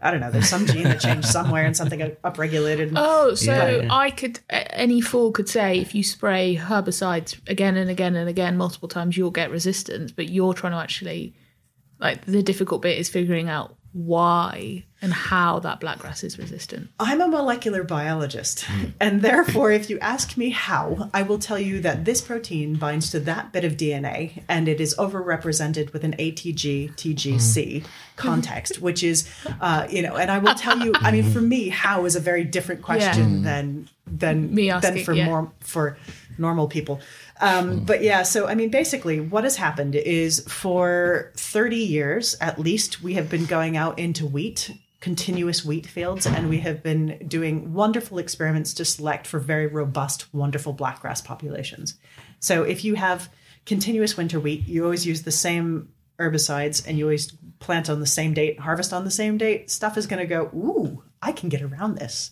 I 0.00 0.10
don't 0.10 0.20
know. 0.20 0.30
There's 0.30 0.48
some 0.48 0.66
gene 0.66 0.84
that 0.84 1.00
changed 1.00 1.26
somewhere 1.26 1.64
and 1.64 1.76
something 1.76 2.00
upregulated. 2.00 2.92
Oh, 2.94 3.34
so 3.34 3.52
Yeah. 3.52 3.88
I 3.90 4.10
could 4.10 4.38
any 4.48 5.00
fool 5.00 5.32
could 5.32 5.48
say 5.48 5.78
if 5.78 5.94
you 5.94 6.02
spray 6.02 6.56
herbicides 6.56 7.38
again 7.48 7.76
and 7.76 7.90
again 7.90 8.14
and 8.14 8.28
again 8.28 8.56
multiple 8.56 8.88
times, 8.88 9.16
you'll 9.16 9.30
get 9.30 9.50
resistance. 9.50 10.12
But 10.12 10.28
you're 10.28 10.54
trying 10.54 10.72
to 10.72 10.78
actually 10.78 11.34
like 11.98 12.24
the 12.26 12.42
difficult 12.42 12.82
bit 12.82 12.98
is 12.98 13.08
figuring 13.08 13.48
out 13.48 13.76
why 13.92 14.84
and 15.00 15.12
how 15.12 15.60
that 15.60 15.80
blackgrass 15.80 16.24
is 16.24 16.38
resistant. 16.38 16.90
I'm 16.98 17.20
a 17.20 17.28
molecular 17.28 17.84
biologist, 17.84 18.64
hmm. 18.64 18.86
and 19.00 19.22
therefore, 19.22 19.70
if 19.70 19.88
you 19.88 19.98
ask 20.00 20.36
me 20.36 20.50
how, 20.50 21.10
I 21.14 21.22
will 21.22 21.38
tell 21.38 21.58
you 21.58 21.80
that 21.80 22.04
this 22.04 22.20
protein 22.20 22.74
binds 22.74 23.10
to 23.12 23.20
that 23.20 23.52
bit 23.52 23.64
of 23.64 23.72
DNA, 23.72 24.42
and 24.48 24.68
it 24.68 24.80
is 24.80 24.94
overrepresented 24.98 25.92
with 25.92 26.04
an 26.04 26.14
ATG 26.18 26.94
TGC 26.94 27.82
hmm. 27.82 27.88
context, 28.16 28.80
which 28.80 29.02
is, 29.02 29.28
uh, 29.60 29.86
you 29.90 30.02
know, 30.02 30.16
and 30.16 30.30
I 30.30 30.38
will 30.38 30.54
tell 30.54 30.78
you. 30.78 30.92
I 30.96 31.12
mean, 31.12 31.24
hmm. 31.24 31.32
for 31.32 31.40
me, 31.40 31.68
how 31.68 32.04
is 32.04 32.16
a 32.16 32.20
very 32.20 32.44
different 32.44 32.82
question 32.82 33.42
than 33.42 33.88
than 34.06 34.54
Me 34.54 34.72
than 34.80 35.04
for 35.04 35.12
yeah. 35.12 35.26
more 35.26 35.52
for 35.60 35.96
normal 36.38 36.68
people. 36.68 37.00
Um, 37.40 37.84
but 37.84 38.02
yeah, 38.02 38.22
so 38.22 38.46
I 38.46 38.54
mean, 38.54 38.70
basically, 38.70 39.20
what 39.20 39.44
has 39.44 39.56
happened 39.56 39.94
is 39.94 40.40
for 40.48 41.32
30 41.36 41.76
years 41.76 42.36
at 42.40 42.58
least, 42.58 43.02
we 43.02 43.14
have 43.14 43.28
been 43.28 43.44
going 43.44 43.76
out 43.76 43.98
into 43.98 44.26
wheat, 44.26 44.72
continuous 45.08 45.64
wheat 45.64 45.86
fields, 45.86 46.26
and 46.26 46.50
we 46.50 46.58
have 46.58 46.82
been 46.82 47.18
doing 47.26 47.72
wonderful 47.72 48.18
experiments 48.18 48.74
to 48.74 48.84
select 48.84 49.26
for 49.26 49.38
very 49.40 49.66
robust, 49.66 50.26
wonderful 50.34 50.74
blackgrass 50.74 51.24
populations. 51.24 51.94
So 52.40 52.62
if 52.62 52.84
you 52.84 52.94
have 52.94 53.30
continuous 53.64 54.18
winter 54.18 54.38
wheat, 54.38 54.68
you 54.68 54.84
always 54.84 55.06
use 55.06 55.22
the 55.22 55.32
same 55.32 55.88
herbicides 56.18 56.86
and 56.86 56.98
you 56.98 57.06
always 57.06 57.32
plant 57.58 57.88
on 57.88 58.00
the 58.00 58.06
same 58.06 58.34
date, 58.34 58.60
harvest 58.60 58.92
on 58.92 59.06
the 59.06 59.10
same 59.10 59.38
date, 59.38 59.70
stuff 59.70 59.96
is 59.96 60.06
going 60.06 60.20
to 60.20 60.26
go, 60.26 60.50
ooh, 60.54 61.02
I 61.22 61.32
can 61.32 61.48
get 61.48 61.62
around 61.62 61.94
this. 61.94 62.30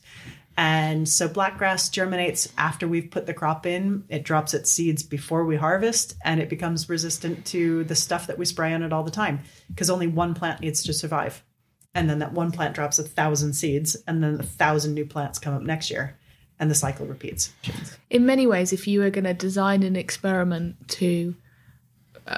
And 0.58 1.08
so 1.08 1.30
blackgrass 1.30 1.90
germinates 1.90 2.52
after 2.58 2.86
we've 2.86 3.10
put 3.10 3.24
the 3.24 3.32
crop 3.32 3.64
in. 3.64 4.04
It 4.10 4.22
drops 4.22 4.52
its 4.52 4.70
seeds 4.70 5.02
before 5.02 5.46
we 5.46 5.56
harvest 5.56 6.14
and 6.26 6.40
it 6.40 6.50
becomes 6.50 6.90
resistant 6.90 7.46
to 7.46 7.84
the 7.84 7.96
stuff 7.96 8.26
that 8.26 8.36
we 8.36 8.44
spray 8.44 8.74
on 8.74 8.82
it 8.82 8.92
all 8.92 9.02
the 9.02 9.10
time 9.10 9.40
because 9.68 9.88
only 9.88 10.08
one 10.08 10.34
plant 10.34 10.60
needs 10.60 10.82
to 10.82 10.92
survive. 10.92 11.42
And 11.96 12.10
then 12.10 12.18
that 12.18 12.34
one 12.34 12.52
plant 12.52 12.74
drops 12.74 12.98
a 12.98 13.02
thousand 13.02 13.54
seeds 13.54 13.96
and 14.06 14.22
then 14.22 14.38
a 14.38 14.42
thousand 14.42 14.92
new 14.92 15.06
plants 15.06 15.38
come 15.38 15.54
up 15.54 15.62
next 15.62 15.90
year 15.90 16.14
and 16.60 16.70
the 16.70 16.74
cycle 16.74 17.06
repeats. 17.06 17.54
In 18.10 18.26
many 18.26 18.46
ways, 18.46 18.70
if 18.74 18.86
you 18.86 19.00
were 19.00 19.08
going 19.08 19.24
to 19.24 19.32
design 19.32 19.82
an 19.82 19.96
experiment 19.96 20.88
to 20.90 21.34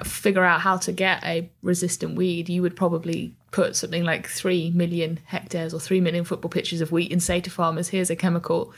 figure 0.05 0.45
out 0.45 0.61
how 0.61 0.77
to 0.79 0.93
get 0.93 1.25
a 1.25 1.51
resistant 1.63 2.17
weed, 2.17 2.49
you 2.49 2.63
would 2.63 2.77
probably 2.77 3.35
put 3.51 3.75
something 3.75 4.05
like 4.05 4.27
3 4.29 4.73
million 4.73 5.19
hectares 5.25 5.73
or 5.73 5.81
3 5.81 6.03
million 6.03 6.23
football 6.25 6.51
pitches 6.51 6.83
of 6.83 6.93
wheat 6.93 7.11
and 7.11 7.23
say 7.23 7.41
to 7.41 7.49
farmers, 7.51 7.89
here's 7.89 8.11
a 8.11 8.17
chemical, 8.17 8.75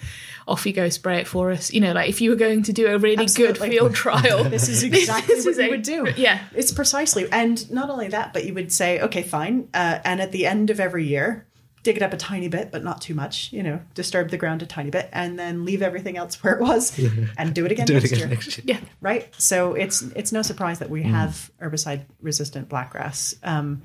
off 0.47 0.65
you 0.65 0.73
go, 0.73 0.89
spray 0.89 1.19
it 1.19 1.27
for 1.27 1.51
us. 1.51 1.73
You 1.73 1.81
know, 1.81 1.93
like 1.93 2.09
if 2.09 2.21
you 2.21 2.31
were 2.31 2.37
going 2.37 2.63
to 2.63 2.73
do 2.73 2.87
a 2.87 2.97
really 2.97 3.25
Absolutely. 3.25 3.69
good 3.71 3.75
field 3.79 3.95
trial, 3.97 4.45
This 4.45 4.69
is 4.69 4.83
exactly 4.85 5.35
this 5.35 5.45
what 5.45 5.51
is 5.53 5.59
you 5.59 5.65
a- 5.65 5.71
would 5.71 5.83
do. 5.83 6.13
Yeah. 6.17 6.41
It's 6.55 6.71
precisely. 6.71 7.27
And 7.33 7.69
not 7.73 7.91
only 7.91 8.09
that, 8.09 8.33
but 8.33 8.45
you 8.45 8.55
would 8.55 8.73
say, 8.73 9.01
okay, 9.01 9.23
fine. 9.25 9.69
Uh, 9.75 9.99
and 10.05 10.21
at 10.21 10.31
the 10.31 10.47
end 10.47 10.71
of 10.71 10.79
every 10.79 11.05
year, 11.05 11.47
dig 11.83 11.97
it 11.97 12.03
up 12.03 12.13
a 12.13 12.17
tiny 12.17 12.49
bit, 12.49 12.71
but 12.71 12.85
not 12.85 13.01
too 13.01 13.15
much, 13.15 13.53
you 13.53 13.63
know, 13.63 13.81
disturb 13.95 14.31
the 14.31 14.37
ground 14.37 14.63
a 14.63 14.67
tiny 14.67 14.91
bit, 14.91 15.09
and 15.13 15.39
then 15.39 15.65
leave 15.65 15.83
everything 15.83 16.17
else 16.17 16.43
where 16.43 16.55
it 16.55 16.61
was 16.61 16.99
and 17.39 17.55
do 17.55 17.65
it 17.65 17.73
again, 17.73 17.87
next, 17.89 18.13
year. 18.59 18.65
Yeah. 18.65 18.81
Right? 19.01 19.33
So 19.39 19.75
it's 19.75 20.03
it's 20.03 20.33
no 20.33 20.43
surprise 20.43 20.79
that 20.81 20.91
we 20.91 21.03
have 21.03 21.51
herbicide 21.61 22.05
resistant 22.21 22.69
blackgrass, 22.69 23.35
um, 23.43 23.83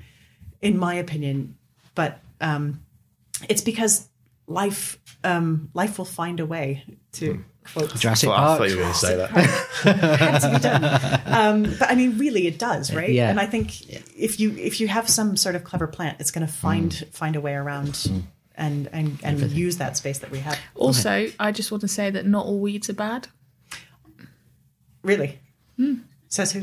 in 0.60 0.76
my 0.78 0.94
opinion. 0.94 1.56
But 1.94 2.20
um, 2.40 2.84
it's 3.48 3.62
because 3.62 4.08
life 4.46 4.98
um, 5.24 5.70
life 5.74 5.98
will 5.98 6.04
find 6.04 6.40
a 6.40 6.46
way 6.46 6.84
to 7.12 7.44
quote 7.72 7.94
Jurassic 7.96 8.28
Well, 8.28 8.38
I 8.38 8.42
Park. 8.44 8.58
thought 8.58 8.68
you 8.70 8.76
were 8.76 8.82
going 8.82 8.92
to 8.92 8.98
say 8.98 9.16
that. 9.16 9.30
had 9.30 10.38
to 10.40 10.50
be 10.52 10.58
done. 10.58 10.84
Um, 11.26 11.74
but 11.78 11.90
I 11.90 11.94
mean, 11.94 12.18
really, 12.18 12.46
it 12.46 12.58
does, 12.58 12.92
right? 12.94 13.10
Yeah. 13.10 13.30
And 13.30 13.38
I 13.40 13.46
think 13.46 13.90
if 14.16 14.38
you 14.40 14.52
if 14.56 14.80
you 14.80 14.88
have 14.88 15.08
some 15.08 15.36
sort 15.36 15.54
of 15.54 15.64
clever 15.64 15.86
plant, 15.86 16.18
it's 16.20 16.30
going 16.30 16.46
to 16.46 16.52
find 16.52 16.90
Mm. 16.92 17.08
find 17.12 17.36
a 17.36 17.40
way 17.40 17.54
around 17.54 18.10
and 18.56 18.88
and 18.92 19.18
and 19.22 19.40
use 19.50 19.76
that 19.78 19.96
space 19.96 20.18
that 20.20 20.30
we 20.30 20.38
have. 20.40 20.58
Also, 20.74 21.28
I 21.38 21.52
just 21.52 21.70
want 21.70 21.82
to 21.82 21.88
say 21.88 22.10
that 22.10 22.26
not 22.26 22.46
all 22.46 22.58
weeds 22.58 22.88
are 22.90 22.94
bad. 22.94 23.28
Really, 25.02 25.38
says 26.28 26.52
who? 26.52 26.62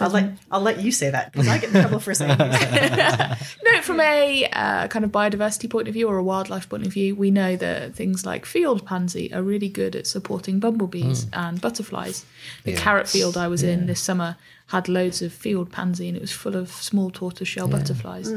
I'll 0.00 0.10
let 0.10 0.32
I'll 0.50 0.60
let 0.60 0.80
you 0.80 0.90
say 0.90 1.10
that 1.10 1.32
because 1.32 1.48
I 1.48 1.58
get 1.58 1.74
in 1.74 1.80
trouble 1.80 2.00
for 2.00 2.12
saying 2.14 2.36
these. 2.38 3.56
No, 3.64 3.82
from 3.82 4.00
a 4.00 4.46
uh, 4.52 4.88
kind 4.88 5.04
of 5.04 5.12
biodiversity 5.12 5.68
point 5.70 5.88
of 5.88 5.94
view 5.94 6.08
or 6.08 6.16
a 6.16 6.22
wildlife 6.22 6.68
point 6.68 6.86
of 6.86 6.92
view, 6.92 7.14
we 7.14 7.30
know 7.30 7.56
that 7.56 7.94
things 7.94 8.26
like 8.26 8.44
field 8.46 8.84
pansy 8.86 9.32
are 9.32 9.42
really 9.42 9.68
good 9.68 9.94
at 9.96 10.06
supporting 10.06 10.58
bumblebees 10.60 11.26
and 11.32 11.60
butterflies. 11.60 12.24
The 12.64 12.74
carrot 12.74 13.08
field 13.08 13.36
I 13.36 13.48
was 13.48 13.62
in 13.62 13.86
this 13.86 14.00
summer 14.00 14.36
had 14.68 14.88
loads 14.88 15.22
of 15.22 15.32
field 15.32 15.70
pansy 15.70 16.08
and 16.08 16.16
it 16.16 16.20
was 16.20 16.32
full 16.32 16.56
of 16.56 16.70
small 16.70 17.10
tortoiseshell 17.10 17.68
butterflies. 17.68 18.28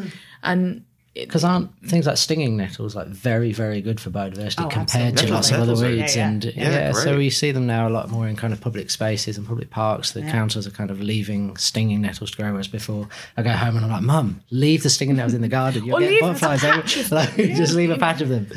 And 0.43 0.77
it, 0.77 0.83
Because 1.25 1.43
aren't 1.43 1.69
things 1.87 2.05
like 2.07 2.17
stinging 2.17 2.57
nettles 2.57 2.95
like 2.95 3.07
very, 3.07 3.51
very 3.53 3.81
good 3.81 3.99
for 3.99 4.09
biodiversity 4.09 4.65
Oh, 4.65 4.69
compared 4.69 5.17
to 5.17 5.23
absolutely. 5.23 5.31
lots 5.35 5.51
of 5.51 5.59
other 5.59 5.73
weeds? 5.73 6.15
Yeah, 6.15 6.21
yeah. 6.21 6.27
And 6.29 6.45
Yeah, 6.45 6.51
yeah, 6.55 6.91
so 6.93 7.03
great. 7.03 7.17
we 7.17 7.29
see 7.29 7.51
them 7.51 7.67
now 7.67 7.87
a 7.87 7.91
lot 7.91 8.09
more 8.09 8.27
in 8.27 8.35
kind 8.35 8.53
of 8.53 8.61
public 8.61 8.89
spaces 8.89 9.37
and 9.37 9.47
public 9.47 9.69
parks. 9.69 10.11
The 10.11 10.21
councils 10.23 10.67
are 10.67 10.71
kind 10.71 10.91
of 10.91 11.01
leaving 11.01 11.55
stinging 11.57 12.01
nettles 12.01 12.31
to 12.31 12.37
grow. 12.37 12.51
Whereas 12.51 12.67
before, 12.67 13.07
I 13.37 13.43
go 13.43 13.51
home 13.51 13.75
and 13.77 13.85
I'm 13.85 13.91
like, 13.91 14.01
"Mum, 14.03 14.41
leave 14.51 14.83
the 14.83 14.89
stinging 14.89 15.15
nettles 15.15 15.33
in 15.33 15.41
the 15.41 15.47
garden. 15.47 15.85
You'll 15.85 15.97
Or 15.97 15.99
get 16.01 16.21
butterflies. 16.21 16.63
a 16.63 16.67
every-" 16.67 16.81
patch 16.83 16.97
of 16.97 17.11
like, 17.19 17.35
just 17.35 17.73
leave 17.75 17.89
a 17.89 17.97
patch 17.97 18.21
of 18.21 18.29
them. 18.29 18.47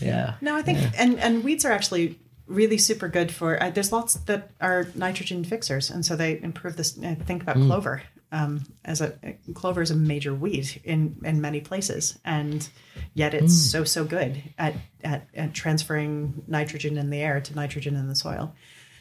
Yeah. 0.00 0.34
No, 0.40 0.56
I 0.56 0.62
think 0.62 0.78
and 0.98 1.18
and 1.20 1.44
weeds 1.44 1.64
are 1.64 1.72
actually 1.72 2.18
really 2.46 2.78
super 2.78 3.08
good 3.08 3.30
for. 3.32 3.62
Uh, 3.62 3.70
there's 3.70 3.92
lots 3.92 4.14
that 4.14 4.50
are 4.60 4.88
nitrogen 4.94 5.44
fixers, 5.44 5.90
and 5.90 6.04
so 6.04 6.16
they 6.16 6.40
improve 6.42 6.76
this. 6.76 6.98
Uh, 6.98 7.14
think 7.26 7.42
about 7.42 7.56
clover. 7.56 8.02
Um, 8.32 8.64
as 8.84 9.00
a 9.00 9.18
clover 9.54 9.82
is 9.82 9.90
a 9.90 9.96
major 9.96 10.32
weed 10.32 10.80
in 10.84 11.20
in 11.24 11.40
many 11.40 11.60
places, 11.60 12.18
and 12.24 12.68
yet 13.14 13.34
it's 13.34 13.52
so 13.54 13.82
so 13.82 14.04
good 14.04 14.40
at, 14.56 14.74
at 15.02 15.26
at 15.34 15.52
transferring 15.52 16.44
nitrogen 16.46 16.96
in 16.96 17.10
the 17.10 17.20
air 17.20 17.40
to 17.40 17.54
nitrogen 17.54 17.96
in 17.96 18.08
the 18.08 18.14
soil. 18.14 18.54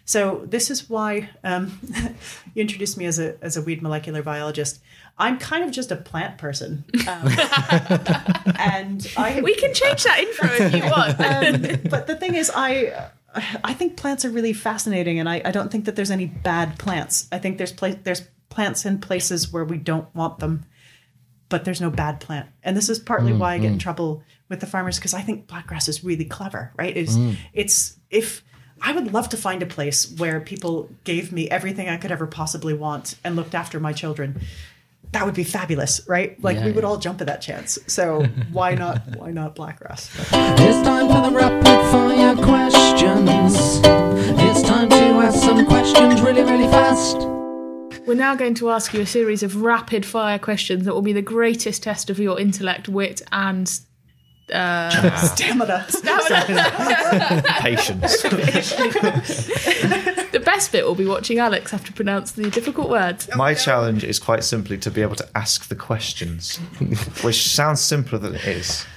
So 0.10 0.44
this 0.48 0.72
is 0.72 0.90
why 0.90 1.30
um, 1.44 1.80
you 2.56 2.62
introduced 2.62 2.98
me 2.98 3.06
as 3.06 3.20
a 3.20 3.36
as 3.44 3.58
a 3.58 3.62
weed 3.62 3.84
molecular 3.84 4.24
biologist. 4.24 4.82
I'm 5.20 5.38
kind 5.38 5.64
of 5.64 5.70
just 5.70 5.92
a 5.92 5.96
plant 5.96 6.40
person, 6.40 6.84
um, 7.08 7.28
and 8.58 9.08
I 9.16 9.42
we 9.44 9.54
can 9.54 9.72
change 9.76 10.04
that 10.06 10.20
intro 10.20 10.50
if 10.50 10.74
you 10.74 10.82
want. 10.90 11.20
Um, 11.20 11.82
but 11.92 12.08
the 12.08 12.16
thing 12.16 12.34
is, 12.34 12.52
I 12.56 13.12
I 13.64 13.76
think 13.76 13.98
plants 13.98 14.26
are 14.26 14.32
really 14.32 14.54
fascinating, 14.54 15.20
and 15.20 15.30
I, 15.30 15.44
I 15.46 15.52
don't 15.52 15.72
think 15.72 15.86
that 15.86 15.96
there's 15.96 16.10
any 16.10 16.26
bad 16.26 16.80
plants. 16.80 17.28
I 17.32 17.38
think 17.38 17.60
there's 17.60 17.72
pla- 17.72 17.96
there's 18.02 18.24
plants 18.50 18.86
in 18.86 19.00
places 19.00 19.52
where 19.54 19.64
we 19.64 19.78
don't 19.78 20.14
want 20.16 20.40
them, 20.40 20.66
but 21.50 21.66
there's 21.66 21.82
no 21.82 21.90
bad 21.90 22.20
plant. 22.20 22.50
And 22.64 22.76
this 22.76 22.90
is 22.90 23.00
partly 23.00 23.34
why 23.34 23.54
I 23.54 23.58
get 23.58 23.68
in 23.68 23.72
mm-hmm. 23.74 23.80
trouble 23.80 24.24
with 24.50 24.60
the 24.60 24.68
farmers 24.68 24.98
because 24.98 25.14
I 25.14 25.22
think 25.22 25.48
blackgrass 25.48 25.88
is 25.88 26.04
really 26.04 26.26
clever, 26.26 26.74
right? 26.78 26.96
It's 26.96 27.16
mm. 27.16 27.38
it's 27.54 27.98
if 28.10 28.44
I 28.82 28.92
would 28.92 29.14
love 29.14 29.30
to 29.30 29.38
find 29.38 29.62
a 29.62 29.66
place 29.66 30.12
where 30.18 30.40
people 30.40 30.90
gave 31.04 31.32
me 31.32 31.50
everything 31.50 31.90
I 31.90 31.98
could 31.98 32.12
ever 32.12 32.28
possibly 32.28 32.74
want 32.74 33.16
and 33.24 33.36
looked 33.36 33.56
after 33.56 33.80
my 33.80 33.94
children. 33.94 34.42
that 35.12 35.26
would 35.26 35.34
be 35.34 35.44
fabulous, 35.44 36.08
right? 36.08 36.42
Like 36.44 36.58
Yeah, 36.58 36.66
we 36.66 36.72
would 36.72 36.84
yeah. 36.84 36.90
all 36.90 36.98
jump 36.98 37.20
at 37.22 37.28
that 37.28 37.42
chance. 37.42 37.80
So 37.88 38.24
why 38.52 38.76
not? 38.76 39.02
Why 39.18 39.32
not 39.32 39.56
blackgrass? 39.56 40.10
It's 40.60 40.88
time 40.88 41.08
for 41.08 41.30
the 41.30 41.36
rapid 41.36 41.66
fire 41.92 42.36
questions. 42.36 43.82
It's 44.40 44.62
time 44.62 44.90
to 44.90 44.96
ask 44.96 45.40
some 45.40 45.66
questions 45.66 46.22
really, 46.22 46.44
really 46.44 46.68
fast. 46.68 47.39
We're 48.10 48.16
now 48.16 48.34
going 48.34 48.56
to 48.56 48.72
ask 48.72 48.92
you 48.96 49.02
a 49.02 49.06
series 49.06 49.44
of 49.44 49.62
rapid 49.62 50.04
fire 50.04 50.40
questions 50.40 50.86
that 50.86 50.96
will 50.96 51.04
be 51.04 51.14
the 51.14 51.22
greatest 51.22 51.84
test 51.84 52.10
of 52.10 52.18
your 52.18 52.40
intellect, 52.40 52.90
wit, 52.90 53.22
and 53.32 53.72
uh, 54.52 55.16
Stamina. 55.28 55.86
Patience. 57.60 58.24
the 60.32 60.42
best 60.44 60.72
bit 60.72 60.88
will 60.88 60.96
be 60.96 61.06
watching 61.06 61.38
Alex 61.38 61.70
have 61.70 61.86
to 61.86 61.94
pronounce 61.94 62.32
the 62.32 62.50
difficult 62.50 62.90
words. 62.90 63.30
My 63.36 63.54
challenge 63.54 64.04
is 64.04 64.18
quite 64.18 64.44
simply 64.44 64.80
to 64.80 64.90
be 64.90 65.04
able 65.04 65.16
to 65.18 65.30
ask 65.36 65.68
the 65.68 65.76
questions, 65.76 66.58
which 67.22 67.48
sounds 67.48 67.80
simpler 67.80 68.18
than 68.18 68.34
it 68.34 68.46
is. 68.46 68.88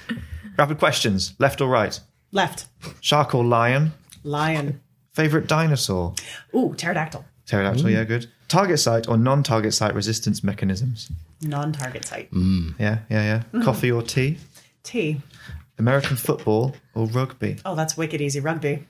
Rapid 0.57 0.79
questions: 0.79 1.35
left 1.37 1.61
or 1.61 1.67
right? 1.67 1.99
Left. 2.31 2.65
Shark 2.99 3.35
or 3.35 3.45
lion? 3.45 3.91
Lion. 4.23 4.81
Favorite 5.11 5.45
dinosaur? 5.45 6.15
Ooh, 6.55 6.73
pterodactyl. 6.75 7.23
Pterodactyl. 7.45 7.91
Yeah, 7.91 8.05
good. 8.05 8.27
Target 8.53 8.79
site 8.79 9.07
or 9.07 9.17
non-target 9.17 9.73
site 9.73 9.95
resistance 9.95 10.43
mechanisms? 10.43 11.09
Non-target 11.41 12.05
site. 12.05 12.29
Mm. 12.31 12.75
Yeah, 12.77 12.99
yeah, 13.09 13.23
yeah. 13.23 13.43
Mm. 13.51 13.63
Coffee 13.63 13.91
or 13.91 14.03
tea? 14.03 14.37
Tea. 14.83 15.19
American 15.79 16.15
football 16.15 16.75
or 16.93 17.07
rugby? 17.07 17.57
Oh, 17.65 17.73
that's 17.73 17.97
wicked 17.97 18.21
easy. 18.21 18.39
Rugby. 18.39 18.85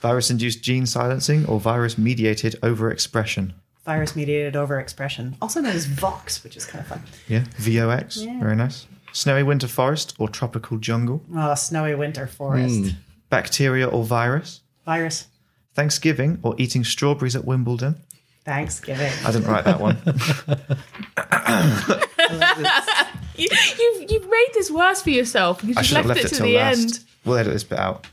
Virus-induced 0.00 0.62
gene 0.62 0.86
silencing 0.86 1.44
or 1.44 1.60
virus-mediated 1.60 2.56
overexpression? 2.62 3.52
Virus-mediated 3.84 4.54
overexpression, 4.54 5.34
also 5.42 5.60
known 5.60 5.76
as 5.76 5.84
VOX, 5.84 6.42
which 6.42 6.56
is 6.56 6.64
kind 6.64 6.80
of 6.80 6.86
fun. 6.86 7.02
Yeah. 7.28 7.44
VOX. 7.58 8.22
Very 8.22 8.56
nice. 8.56 8.86
Snowy 9.12 9.42
winter 9.42 9.68
forest 9.68 10.14
or 10.18 10.26
tropical 10.26 10.78
jungle? 10.78 11.22
Oh, 11.36 11.54
snowy 11.54 11.94
winter 11.94 12.26
forest. 12.26 12.80
Hmm. 12.80 12.88
Bacteria 13.28 13.86
or 13.86 14.04
virus? 14.04 14.62
Virus. 14.86 15.26
Thanksgiving 15.74 16.38
or 16.42 16.54
eating 16.56 16.82
strawberries 16.82 17.36
at 17.36 17.44
Wimbledon? 17.44 17.96
Thanksgiving. 18.44 19.12
I 19.24 19.32
didn't 19.32 19.46
write 19.46 19.64
that 19.64 19.80
one. 19.80 19.98
You, 23.36 23.48
you've, 23.78 24.10
you've 24.10 24.28
made 24.30 24.48
this 24.54 24.70
worse 24.70 25.02
for 25.02 25.10
yourself 25.10 25.60
because 25.60 25.76
I 25.76 25.80
you've 25.80 25.86
should 25.86 25.96
have 25.98 26.06
left, 26.06 26.22
left 26.22 26.32
it 26.32 26.34
it 26.34 26.36
to 26.36 26.42
the 26.42 26.56
last. 26.56 26.80
end. 26.80 27.00
We'll 27.24 27.36
edit 27.38 27.52
this 27.52 27.64
bit 27.64 27.78
out. 27.78 28.06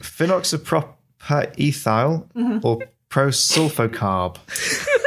Phenoxypropanethyl 0.00 2.28
or 2.64 2.78
mm-hmm. 2.78 2.90
prosulfocarb. 3.10 4.36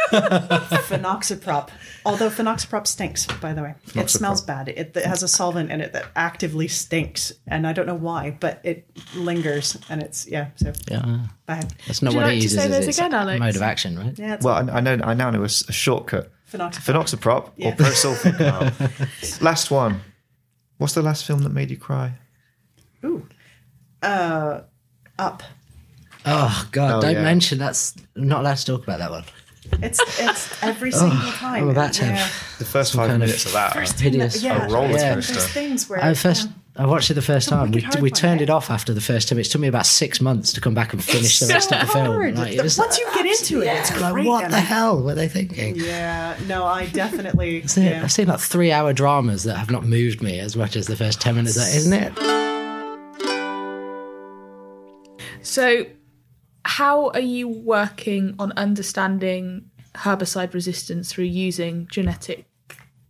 Phenoxyprop. 0.10 1.70
Although 2.05 2.29
phenoxyprop 2.29 2.88
stinks, 2.88 3.25
by 3.41 3.53
the 3.53 3.62
way. 3.62 3.75
It 3.95 4.09
smells 4.09 4.41
bad. 4.41 4.69
It, 4.69 4.95
it 4.95 5.05
has 5.05 5.21
a 5.23 5.27
solvent 5.27 5.71
in 5.71 5.81
it 5.81 5.93
that 5.93 6.05
actively 6.15 6.67
stinks. 6.67 7.33
And 7.47 7.67
I 7.67 7.73
don't 7.73 7.85
know 7.88 7.95
why, 7.95 8.38
but 8.39 8.62
it 8.63 8.89
lingers. 9.15 9.77
And 9.89 10.01
it's, 10.01 10.27
yeah, 10.27 10.47
so 10.55 10.71
Yeah. 10.89 11.25
bad. 11.45 11.73
That's 11.88 12.01
not 12.01 12.09
Would 12.09 12.13
you 12.15 12.17
what 12.21 12.27
like 12.27 12.33
it 12.33 12.38
to 12.38 12.43
uses 12.43 12.62
say 12.62 12.67
those 12.67 12.88
its 12.88 12.97
again, 12.97 13.13
Alex? 13.13 13.39
mode 13.39 13.55
of 13.55 13.62
action, 13.62 13.97
right? 13.99 14.17
Yeah, 14.17 14.38
Well, 14.41 14.69
I, 14.69 14.77
I 14.77 14.79
know. 14.79 14.99
I 15.03 15.13
now 15.13 15.29
know 15.29 15.41
a, 15.41 15.45
s- 15.45 15.67
a 15.67 15.71
shortcut. 15.73 16.31
phenoxyprop. 16.51 16.81
Phenoxyprop 16.83 17.51
Yeah. 17.57 17.69
or 17.69 17.71
prosulfocarb. 17.73 19.41
last 19.41 19.69
one. 19.71 20.01
What's 20.77 20.93
the 20.93 21.01
last 21.01 21.25
film 21.25 21.43
that 21.43 21.49
made 21.51 21.69
you 21.69 21.77
cry? 21.77 22.13
Ooh. 23.03 23.27
Uh, 24.01 24.62
up. 25.17 25.43
Oh 26.25 26.67
God! 26.71 26.97
Oh, 26.97 27.01
don't 27.01 27.13
yeah. 27.15 27.23
mention 27.23 27.57
that's 27.57 27.95
I'm 28.15 28.27
not 28.27 28.41
allowed 28.41 28.57
to 28.57 28.65
talk 28.65 28.83
about 28.83 28.99
that 28.99 29.09
one. 29.12 29.23
It's 29.82 29.99
it's 30.19 30.63
every 30.63 30.91
single 30.91 31.17
oh, 31.17 31.36
time. 31.38 31.69
oh, 31.69 31.73
that's 31.73 32.01
a- 32.01 32.05
yeah. 32.05 32.27
The 32.58 32.65
first 32.65 32.93
five 32.93 33.10
kind 33.10 33.13
of 33.13 33.27
minutes 33.27 33.45
of 33.45 33.53
that. 33.53 33.75
are- 33.75 34.01
Hideous. 34.01 34.41
Yeah, 34.43 34.65
A 34.65 34.69
roller 34.69 34.91
Yeah. 34.91 35.15
coaster. 35.15 35.34
There's 35.34 35.47
things 35.47 35.89
where 35.89 36.03
I 36.03 36.13
first 36.13 36.49
I 36.79 36.86
watched 36.86 37.12
it 37.12 37.15
the 37.15 37.21
first 37.21 37.49
time. 37.49 37.71
We, 37.71 37.86
we 37.99 38.10
turned 38.10 38.39
it 38.39 38.49
off 38.49 38.69
after 38.69 38.93
the 38.93 39.01
first 39.01 39.27
time. 39.27 39.38
It 39.38 39.43
took 39.43 39.60
me 39.60 39.67
about 39.67 39.86
six 39.86 40.21
months 40.21 40.53
to 40.53 40.62
come 40.62 40.73
back 40.73 40.93
and 40.93 41.03
finish 41.03 41.39
the 41.39 41.47
rest 41.47 41.73
of 41.73 41.82
the 41.82 41.88
film. 41.88 42.05
hard. 42.05 42.38
Like, 42.38 42.53
it 42.53 42.63
was 42.63 42.77
Once 42.77 42.97
you 42.97 43.05
get 43.13 43.25
into 43.25 43.62
it, 43.62 43.67
it's 43.67 43.99
like, 43.99 44.25
what 44.25 44.45
and 44.45 44.53
the 44.53 44.62
hell 44.62 45.03
were 45.03 45.13
they 45.13 45.27
thinking? 45.27 45.75
Yeah, 45.75 46.38
no, 46.47 46.63
I 46.63 46.86
definitely. 46.86 47.63
I've 47.63 47.69
seen, 47.69 47.84
yeah. 47.84 48.01
I've 48.03 48.12
seen 48.13 48.27
like 48.27 48.39
three 48.39 48.71
hour 48.71 48.93
dramas 48.93 49.43
that 49.43 49.58
have 49.58 49.69
not 49.69 49.84
moved 49.84 50.21
me 50.21 50.39
as 50.39 50.55
much 50.55 50.77
as 50.77 50.88
the 50.88 50.95
first 50.95 51.19
10 51.19 51.36
minutes, 51.36 51.58
of 51.58 51.63
that, 51.63 51.75
isn't 51.75 51.93
it? 51.93 52.17
So, 55.41 55.86
how 56.82 57.10
are 57.18 57.28
you 57.36 57.48
working 57.48 58.24
on 58.42 58.48
understanding 58.65 59.44
herbicide 60.06 60.54
resistance 60.54 61.12
through 61.12 61.26
using 61.50 61.88
genetic 61.96 62.46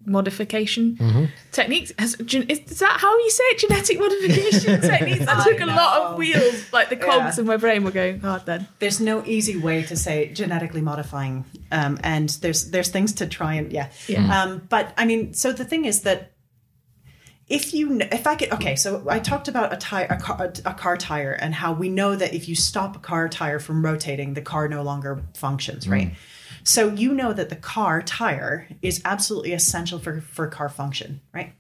modification 0.06 0.96
Mm-hmm. 0.98 1.26
techniques? 1.52 1.92
Has, 2.00 2.16
is, 2.16 2.60
is 2.60 2.80
that 2.80 2.98
how 3.00 3.12
you 3.18 3.30
say 3.30 3.44
it? 3.52 3.58
Genetic 3.60 4.00
modification 4.00 4.82
techniques? 4.92 5.26
That 5.26 5.38
I 5.40 5.44
took 5.50 5.60
a 5.62 5.66
lot 5.66 5.92
of 6.02 6.18
wheels, 6.18 6.72
like 6.74 6.90
the 6.90 6.96
cogs 6.96 7.38
Yeah. 7.38 7.42
in 7.42 7.48
my 7.48 7.58
brain 7.58 7.84
were 7.84 7.92
going 7.92 8.20
hard 8.22 8.46
then. 8.46 8.68
there's 8.80 9.00
no 9.00 9.24
easy 9.26 9.58
way 9.58 9.84
to 9.84 9.96
say 9.96 10.32
genetically 10.34 10.82
modifying, 10.82 11.46
um, 11.72 12.00
and 12.04 12.30
there's 12.42 12.72
there's 12.72 12.90
things 12.90 13.14
to 13.20 13.28
try 13.28 13.54
and 13.60 13.72
yeah. 13.72 13.88
Yeah. 14.08 14.26
Um, 14.44 14.62
but 14.70 14.94
I 14.98 15.06
mean, 15.06 15.34
so 15.34 15.52
the 15.52 15.66
thing 15.66 15.86
is 15.86 16.02
that 16.02 16.32
if 17.50 17.74
you 17.74 18.00
if 18.00 18.28
I 18.28 18.36
could 18.36 18.52
okay, 18.54 18.76
so 18.76 19.04
I 19.10 19.20
talked 19.20 19.48
about 19.48 19.74
a 19.74 19.78
tire 19.78 20.08
a 20.10 20.18
car, 20.18 20.54
a 20.66 20.74
car 20.74 20.98
tire 20.98 21.32
and 21.32 21.54
how 21.54 21.74
we 21.74 21.90
know 21.90 22.16
that 22.16 22.34
if 22.34 22.48
you 22.48 22.56
stop 22.56 22.96
a 22.96 23.00
car 23.00 23.28
tire 23.28 23.60
from 23.60 23.84
rotating, 23.84 24.36
the 24.36 24.42
car 24.42 24.68
no 24.68 24.84
longer 24.84 25.24
functions, 25.34 25.88
right? 25.88 26.12
Mm. 26.12 26.16
So 26.64 26.90
you 26.90 27.14
know 27.14 27.34
that 27.34 27.50
the 27.50 27.56
car 27.56 28.02
tire 28.02 28.68
is 28.82 29.02
absolutely 29.04 29.54
essential 29.54 30.00
for 30.00 30.22
for 30.22 30.48
car 30.48 30.70
function, 30.70 31.22
right? 31.34 31.54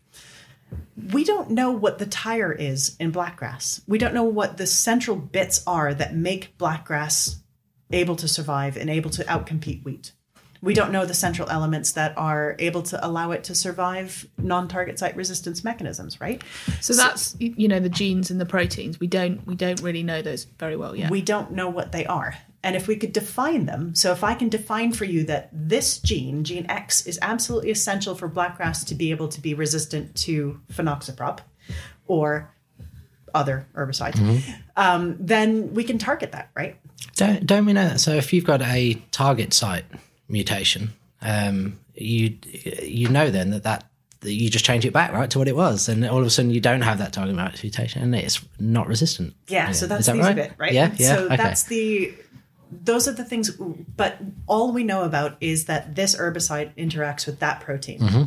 we 1.11 1.23
don't 1.23 1.51
know 1.51 1.71
what 1.71 1.97
the 1.97 2.05
tire 2.05 2.51
is 2.51 2.95
in 2.99 3.11
blackgrass. 3.11 3.81
We 3.87 3.97
don't 3.97 4.13
know 4.13 4.23
what 4.23 4.57
the 4.57 4.67
central 4.67 5.15
bits 5.15 5.63
are 5.65 5.93
that 5.93 6.15
make 6.15 6.57
blackgrass 6.57 7.37
able 7.91 8.15
to 8.17 8.27
survive 8.27 8.77
and 8.77 8.89
able 8.89 9.09
to 9.11 9.23
outcompete 9.23 9.83
wheat. 9.83 10.11
We 10.61 10.73
don't 10.73 10.91
know 10.91 11.05
the 11.05 11.13
central 11.13 11.49
elements 11.49 11.93
that 11.93 12.17
are 12.17 12.55
able 12.59 12.81
to 12.83 13.05
allow 13.05 13.31
it 13.31 13.45
to 13.45 13.55
survive 13.55 14.27
non-target 14.37 14.99
site 14.99 15.15
resistance 15.15 15.63
mechanisms, 15.63 16.19
right? 16.19 16.43
So 16.81 16.93
that's 16.93 17.35
y- 17.39 17.53
you 17.55 17.67
know 17.67 17.79
the 17.79 17.89
genes 17.89 18.29
and 18.29 18.41
the 18.41 18.45
proteins. 18.45 18.99
We 18.99 19.07
don't 19.07 19.45
we 19.47 19.55
don't 19.55 19.81
really 19.81 20.03
know 20.03 20.21
those 20.21 20.45
very 20.57 20.75
well 20.75 20.95
yet. 20.95 21.11
We 21.11 21.21
don't 21.21 21.51
know 21.51 21.69
what 21.69 21.91
they 21.91 22.05
are. 22.05 22.35
And 22.61 22.75
if 22.75 22.87
we 22.89 22.97
could 22.97 23.13
define 23.13 23.67
them, 23.67 23.95
so 23.95 24.11
if 24.11 24.21
I 24.21 24.33
can 24.33 24.49
define 24.49 24.91
for 24.91 25.05
you 25.05 25.23
that 25.25 25.47
this 25.53 25.97
gene, 25.99 26.43
gene 26.43 26.65
X, 26.67 27.07
is 27.07 27.17
absolutely 27.21 27.71
essential 27.71 28.15
for 28.15 28.27
blackgrass 28.27 28.85
to 28.87 28.95
be 28.95 29.11
able 29.11 29.29
to 29.29 29.39
be 29.39 29.53
resistant 29.53 30.13
to 30.17 30.59
phenoxyprop 30.73 31.39
or 32.07 32.51
other 33.33 33.65
herbicides, 33.75 34.43
um, 34.75 35.15
then 35.21 35.73
we 35.73 35.85
can 35.85 35.97
target 35.97 36.33
that, 36.33 36.49
right? 36.53 36.75
Don't, 37.15 37.45
don't 37.45 37.65
we 37.65 37.71
know 37.71 37.87
that? 37.87 38.01
So 38.01 38.11
if 38.15 38.33
you've 38.33 38.43
got 38.43 38.61
a 38.61 38.95
target 39.11 39.53
site 39.53 39.85
mutation, 40.29 40.93
um, 41.21 41.79
you 41.95 42.37
you 42.81 43.09
know 43.09 43.29
then 43.29 43.51
that, 43.51 43.63
that 43.63 43.85
that 44.21 44.33
you 44.33 44.49
just 44.49 44.65
change 44.65 44.85
it 44.85 44.91
back 44.91 45.13
right 45.13 45.29
to 45.31 45.39
what 45.39 45.47
it 45.47 45.55
was, 45.55 45.89
and 45.89 46.05
all 46.05 46.19
of 46.19 46.25
a 46.25 46.29
sudden 46.29 46.51
you 46.51 46.61
don't 46.61 46.81
have 46.81 46.97
that 46.99 47.13
target 47.13 47.35
mutation, 47.35 48.01
and 48.01 48.15
it's 48.15 48.43
not 48.59 48.87
resistant. 48.87 49.33
Yeah, 49.47 49.71
so 49.71 49.87
that's 49.87 50.05
that 50.05 50.17
right? 50.17 50.35
bit, 50.35 50.53
right? 50.57 50.73
Yeah, 50.73 50.93
yeah. 50.97 51.15
So 51.15 51.25
okay. 51.25 51.37
that's 51.37 51.63
the 51.63 52.13
those 52.71 53.07
are 53.07 53.13
the 53.13 53.23
things 53.23 53.49
but 53.97 54.17
all 54.45 54.71
we 54.71 54.83
know 54.83 55.03
about 55.03 55.37
is 55.41 55.65
that 55.65 55.95
this 55.95 56.15
herbicide 56.15 56.75
interacts 56.75 57.25
with 57.25 57.39
that 57.39 57.61
protein. 57.61 57.99
Mm-hmm. 57.99 58.23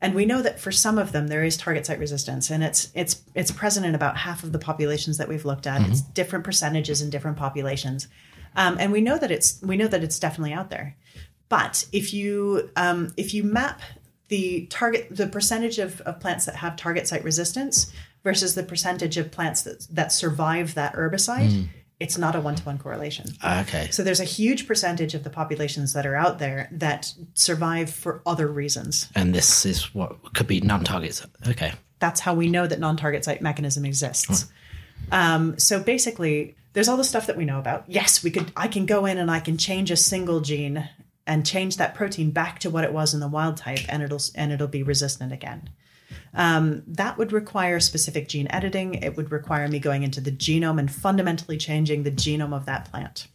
And 0.00 0.14
we 0.14 0.26
know 0.26 0.42
that 0.42 0.60
for 0.60 0.72
some 0.72 0.98
of 0.98 1.12
them 1.12 1.28
there 1.28 1.44
is 1.44 1.56
target 1.56 1.86
site 1.86 1.98
resistance 1.98 2.50
and 2.50 2.62
it's 2.62 2.90
it's 2.94 3.22
it's 3.34 3.50
present 3.50 3.86
in 3.86 3.94
about 3.94 4.16
half 4.16 4.42
of 4.42 4.52
the 4.52 4.58
populations 4.58 5.18
that 5.18 5.28
we've 5.28 5.44
looked 5.44 5.66
at. 5.66 5.80
It's 5.82 6.00
Mm-hmm. 6.00 6.12
different 6.12 6.44
percentages 6.44 7.00
in 7.00 7.10
different 7.10 7.36
populations. 7.36 8.08
Um, 8.56 8.76
and 8.80 8.90
we 8.90 9.00
know 9.00 9.18
that 9.18 9.30
it's 9.30 9.60
we 9.62 9.76
know 9.76 9.88
that 9.88 10.02
it's 10.02 10.18
definitely 10.18 10.52
out 10.52 10.70
there. 10.70 10.96
But 11.48 11.86
if 11.92 12.12
you 12.12 12.70
um, 12.76 13.12
if 13.16 13.34
you 13.34 13.44
map 13.44 13.80
the 14.28 14.66
target 14.66 15.08
the 15.10 15.28
percentage 15.28 15.78
of, 15.78 16.00
of 16.02 16.20
plants 16.20 16.46
that 16.46 16.56
have 16.56 16.76
target 16.76 17.06
site 17.06 17.22
resistance 17.22 17.92
versus 18.24 18.54
the 18.54 18.62
percentage 18.62 19.16
of 19.16 19.30
plants 19.30 19.62
that 19.62 19.86
that 19.90 20.12
survive 20.12 20.74
that 20.74 20.94
herbicide, 20.94 21.68
it's 22.00 22.18
not 22.18 22.34
a 22.34 22.40
one 22.40 22.56
to 22.56 22.62
one 22.64 22.78
correlation. 22.78 23.26
okay. 23.44 23.88
So 23.90 24.02
there's 24.02 24.20
a 24.20 24.24
huge 24.24 24.66
percentage 24.66 25.14
of 25.14 25.24
the 25.24 25.30
populations 25.30 25.92
that 25.92 26.04
are 26.04 26.16
out 26.16 26.38
there 26.38 26.68
that 26.72 27.12
survive 27.34 27.90
for 27.90 28.20
other 28.26 28.46
reasons. 28.48 29.08
And 29.14 29.34
this 29.34 29.64
is 29.64 29.94
what 29.94 30.34
could 30.34 30.46
be 30.46 30.60
non-targets. 30.60 31.26
Okay. 31.48 31.72
That's 31.98 32.20
how 32.20 32.34
we 32.34 32.48
know 32.48 32.66
that 32.66 32.80
non-target 32.80 33.24
site 33.24 33.40
mechanism 33.40 33.84
exists. 33.86 34.46
Um, 35.10 35.58
so 35.58 35.80
basically, 35.80 36.56
there's 36.72 36.88
all 36.88 36.98
the 36.98 37.04
stuff 37.04 37.28
that 37.28 37.36
we 37.36 37.46
know 37.46 37.58
about. 37.58 37.84
Yes, 37.86 38.22
we 38.22 38.30
could. 38.30 38.52
I 38.56 38.68
can 38.68 38.84
go 38.84 39.06
in 39.06 39.16
and 39.16 39.30
I 39.30 39.40
can 39.40 39.56
change 39.56 39.90
a 39.90 39.96
single 39.96 40.40
gene 40.40 40.86
and 41.26 41.44
change 41.46 41.76
that 41.76 41.94
protein 41.94 42.30
back 42.30 42.58
to 42.60 42.70
what 42.70 42.84
it 42.84 42.92
was 42.92 43.14
in 43.14 43.20
the 43.20 43.28
wild 43.28 43.56
type, 43.56 43.80
and 43.88 44.02
it'll 44.02 44.20
and 44.34 44.52
it'll 44.52 44.68
be 44.68 44.82
resistant 44.82 45.32
again. 45.32 45.70
Um, 46.34 46.82
that 46.86 47.18
would 47.18 47.32
require 47.32 47.80
specific 47.80 48.28
gene 48.28 48.46
editing. 48.50 48.94
It 48.94 49.16
would 49.16 49.32
require 49.32 49.66
me 49.68 49.78
going 49.78 50.02
into 50.02 50.20
the 50.20 50.30
genome 50.30 50.78
and 50.78 50.90
fundamentally 50.90 51.56
changing 51.56 52.02
the 52.04 52.10
genome 52.10 52.54
of 52.54 52.66
that 52.66 52.90
plant. 52.90 53.26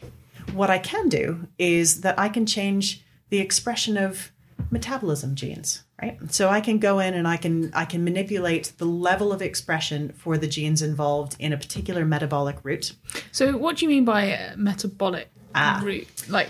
what 0.54 0.70
I 0.70 0.80
can 0.80 1.10
do 1.10 1.48
is 1.58 2.02
that 2.02 2.18
I 2.20 2.30
can 2.30 2.46
change 2.46 3.04
the 3.30 3.40
expression 3.40 3.98
of 3.98 4.32
metabolism 4.70 5.36
genes, 5.36 5.84
right? 6.02 6.18
So 6.32 6.50
I 6.50 6.62
can 6.62 6.78
go 6.80 7.00
in 7.00 7.14
and 7.14 7.28
I 7.28 7.38
can 7.38 7.72
I 7.74 7.86
can 7.86 8.04
manipulate 8.04 8.74
the 8.78 8.86
level 8.86 9.32
of 9.34 9.42
expression 9.42 10.14
for 10.18 10.38
the 10.38 10.48
genes 10.48 10.82
involved 10.82 11.36
in 11.40 11.52
a 11.54 11.58
particular 11.58 12.06
metabolic 12.06 12.58
route. 12.64 12.94
So, 13.32 13.58
what 13.58 13.78
do 13.78 13.86
you 13.86 13.90
mean 13.90 14.06
by 14.06 14.34
uh, 14.34 14.54
metabolic 14.58 15.30
Ah. 15.56 15.82
route? 15.84 16.08
Like, 16.30 16.50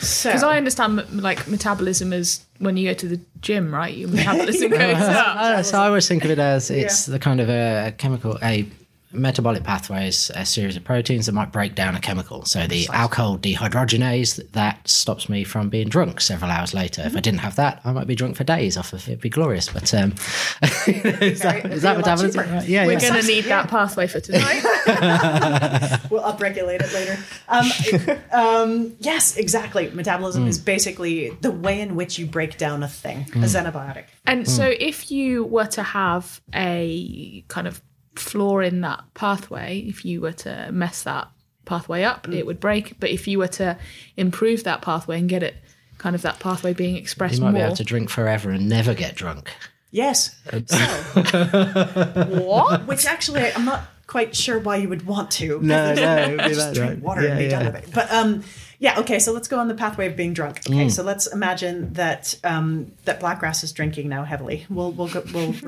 So 0.00 0.30
because 0.30 0.42
I 0.42 0.56
understand 0.56 1.22
like 1.22 1.46
metabolism 1.48 2.12
is 2.12 2.44
when 2.58 2.76
you 2.76 2.90
go 2.90 2.94
to 2.94 3.08
the 3.08 3.20
gym, 3.40 3.72
right? 3.74 3.94
Your 3.94 4.08
metabolism 4.08 4.70
goes 4.70 4.96
up. 4.96 5.36
Uh, 5.36 5.62
so 5.62 5.80
I 5.80 5.86
always 5.86 6.08
think 6.08 6.24
of 6.24 6.30
it 6.30 6.38
as 6.38 6.70
it's 6.70 7.06
the 7.06 7.18
kind 7.18 7.40
of 7.40 7.48
a 7.48 7.94
chemical, 7.96 8.38
a 8.42 8.66
metabolic 9.14 9.64
pathways 9.64 10.14
is 10.14 10.30
a 10.34 10.44
series 10.44 10.76
of 10.76 10.84
proteins 10.84 11.26
that 11.26 11.32
might 11.32 11.52
break 11.52 11.74
down 11.74 11.94
a 11.94 12.00
chemical. 12.00 12.44
So 12.44 12.66
the 12.66 12.88
alcohol 12.92 13.38
dehydrogenase 13.38 14.52
that 14.52 14.86
stops 14.88 15.28
me 15.28 15.44
from 15.44 15.68
being 15.68 15.88
drunk 15.88 16.20
several 16.20 16.50
hours 16.50 16.74
later. 16.74 17.02
If 17.04 17.16
I 17.16 17.20
didn't 17.20 17.40
have 17.40 17.56
that, 17.56 17.80
I 17.84 17.92
might 17.92 18.06
be 18.06 18.14
drunk 18.14 18.36
for 18.36 18.44
days 18.44 18.76
off 18.76 18.92
of 18.92 19.00
it. 19.08 19.12
It'd 19.12 19.20
be 19.20 19.30
glorious. 19.30 19.68
But 19.68 19.92
um, 19.94 20.12
is 20.86 21.40
that, 21.40 21.64
It'd 21.64 21.72
is 21.72 21.72
be 21.72 21.74
a 21.78 21.80
that 21.80 21.82
lot 21.84 21.96
metabolism? 21.98 22.50
Right? 22.50 22.68
Yeah, 22.68 22.86
We're 22.86 22.92
yeah. 22.92 23.00
going 23.00 23.20
to 23.20 23.26
need 23.26 23.44
that 23.44 23.68
pathway 23.68 24.06
for 24.06 24.20
tonight. 24.20 24.62
we'll 26.10 26.22
upregulate 26.22 26.82
it 26.82 26.92
later. 26.92 27.18
Um, 27.48 28.26
um, 28.32 28.96
yes, 29.00 29.36
exactly. 29.36 29.90
Metabolism 29.90 30.46
is 30.46 30.58
basically 30.58 31.30
the 31.40 31.50
way 31.50 31.80
in 31.80 31.96
which 31.96 32.18
you 32.18 32.26
break 32.26 32.58
down 32.58 32.82
a 32.82 32.88
thing, 32.88 33.22
a 33.34 33.46
xenobiotic. 33.46 34.04
And 34.26 34.48
so, 34.48 34.72
if 34.78 35.10
you 35.10 35.44
were 35.44 35.66
to 35.66 35.82
have 35.82 36.40
a 36.54 37.44
kind 37.48 37.66
of 37.66 37.82
flaw 38.16 38.60
in 38.60 38.80
that 38.82 39.02
pathway, 39.14 39.78
if 39.80 40.04
you 40.04 40.20
were 40.20 40.32
to 40.32 40.70
mess 40.72 41.02
that 41.02 41.28
pathway 41.64 42.02
up, 42.02 42.28
it 42.28 42.46
would 42.46 42.60
break. 42.60 42.98
But 43.00 43.10
if 43.10 43.26
you 43.26 43.38
were 43.38 43.48
to 43.48 43.78
improve 44.16 44.64
that 44.64 44.82
pathway 44.82 45.18
and 45.18 45.28
get 45.28 45.42
it 45.42 45.56
kind 45.98 46.14
of 46.14 46.22
that 46.22 46.38
pathway 46.38 46.74
being 46.74 46.96
expressed 46.96 47.36
You 47.36 47.42
might 47.42 47.52
more, 47.52 47.60
be 47.60 47.64
able 47.64 47.76
to 47.76 47.84
drink 47.84 48.10
forever 48.10 48.50
and 48.50 48.68
never 48.68 48.94
get 48.94 49.14
drunk. 49.14 49.50
Yes. 49.90 50.36
So, 50.50 50.58
what? 52.42 52.86
which 52.86 53.06
actually, 53.06 53.52
I'm 53.52 53.64
not 53.64 53.84
quite 54.06 54.34
sure 54.34 54.58
why 54.58 54.76
you 54.76 54.88
would 54.88 55.06
want 55.06 55.30
to. 55.32 55.60
No, 55.60 55.94
no, 55.94 56.16
it 56.16 56.30
would 56.30 56.38
be 56.38 56.48
just 56.48 56.58
that, 56.58 56.74
drink 56.74 56.90
right. 56.94 57.02
water 57.02 57.22
Yeah, 57.22 57.28
and 57.30 57.38
be 57.38 57.48
done 57.48 57.66
with 57.66 57.76
it. 57.76 57.94
But 57.94 58.10
um, 58.12 58.42
yeah, 58.84 59.00
okay. 59.00 59.18
So 59.18 59.32
let's 59.32 59.48
go 59.48 59.58
on 59.58 59.68
the 59.68 59.74
pathway 59.74 60.08
of 60.08 60.14
being 60.14 60.34
drunk. 60.34 60.60
Okay, 60.68 60.90
so 60.90 61.02
let's 61.02 61.26
imagine 61.26 61.94
that 61.94 62.38
um, 62.44 62.92
that 63.06 63.18
Blackgrass 63.18 63.64
is 63.64 63.72
drinking 63.72 64.10
now 64.10 64.24
heavily. 64.24 64.66
We'll 64.68 64.92
we'll 64.92 65.08
go. 65.08 65.24
We'll. 65.32 65.54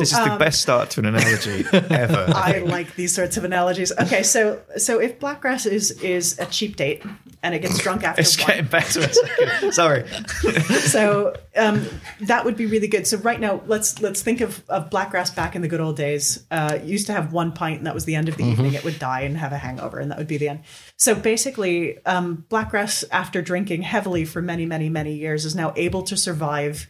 This 0.00 0.12
is 0.12 0.18
the 0.18 0.36
best 0.36 0.60
start 0.60 0.90
to 0.90 1.00
an 1.00 1.06
analogy 1.06 1.64
ever. 1.72 2.26
I 2.34 2.58
like 2.66 2.96
these 2.96 3.14
sorts 3.14 3.36
of 3.36 3.44
analogies. 3.44 3.92
Okay, 3.92 4.24
so 4.24 4.60
so 4.76 4.98
if 4.98 5.20
Blackgrass 5.20 5.70
is 5.70 5.92
is 6.02 6.36
a 6.40 6.46
cheap 6.46 6.74
date 6.74 7.04
and 7.42 7.54
it 7.54 7.60
gets 7.62 7.78
drunk 7.82 8.04
after 8.04 8.20
It's 8.20 8.38
one, 8.38 8.48
getting 8.48 8.66
better. 8.66 9.00
a 9.00 9.12
second. 9.12 9.72
Sorry. 9.72 10.06
so 10.68 11.34
um, 11.56 11.86
that 12.22 12.44
would 12.44 12.56
be 12.56 12.66
really 12.66 12.88
good. 12.88 13.06
So 13.06 13.16
right 13.18 13.40
now, 13.40 13.62
let's 13.66 14.00
let's 14.00 14.22
think 14.22 14.40
of, 14.40 14.62
of 14.68 14.90
blackgrass 14.90 15.34
back 15.34 15.56
in 15.56 15.62
the 15.62 15.68
good 15.68 15.80
old 15.80 15.96
days. 15.96 16.44
Uh, 16.50 16.78
used 16.82 17.06
to 17.06 17.12
have 17.12 17.32
one 17.32 17.52
pint, 17.52 17.78
and 17.78 17.86
that 17.86 17.94
was 17.94 18.04
the 18.04 18.14
end 18.14 18.28
of 18.28 18.36
the 18.36 18.44
evening. 18.44 18.74
It 18.74 18.84
would 18.84 18.98
die 18.98 19.20
and 19.22 19.36
have 19.36 19.52
a 19.52 19.58
hangover, 19.58 19.98
and 19.98 20.10
that 20.10 20.18
would 20.18 20.26
be 20.28 20.36
the 20.38 20.48
end. 20.48 20.60
So 20.96 21.14
basically, 21.14 22.04
um, 22.06 22.44
blackgrass, 22.50 23.04
after 23.10 23.42
drinking 23.42 23.82
heavily 23.82 24.24
for 24.24 24.42
many, 24.42 24.66
many, 24.66 24.88
many 24.88 25.14
years, 25.14 25.44
is 25.44 25.54
now 25.54 25.72
able 25.76 26.02
to 26.04 26.16
survive 26.16 26.86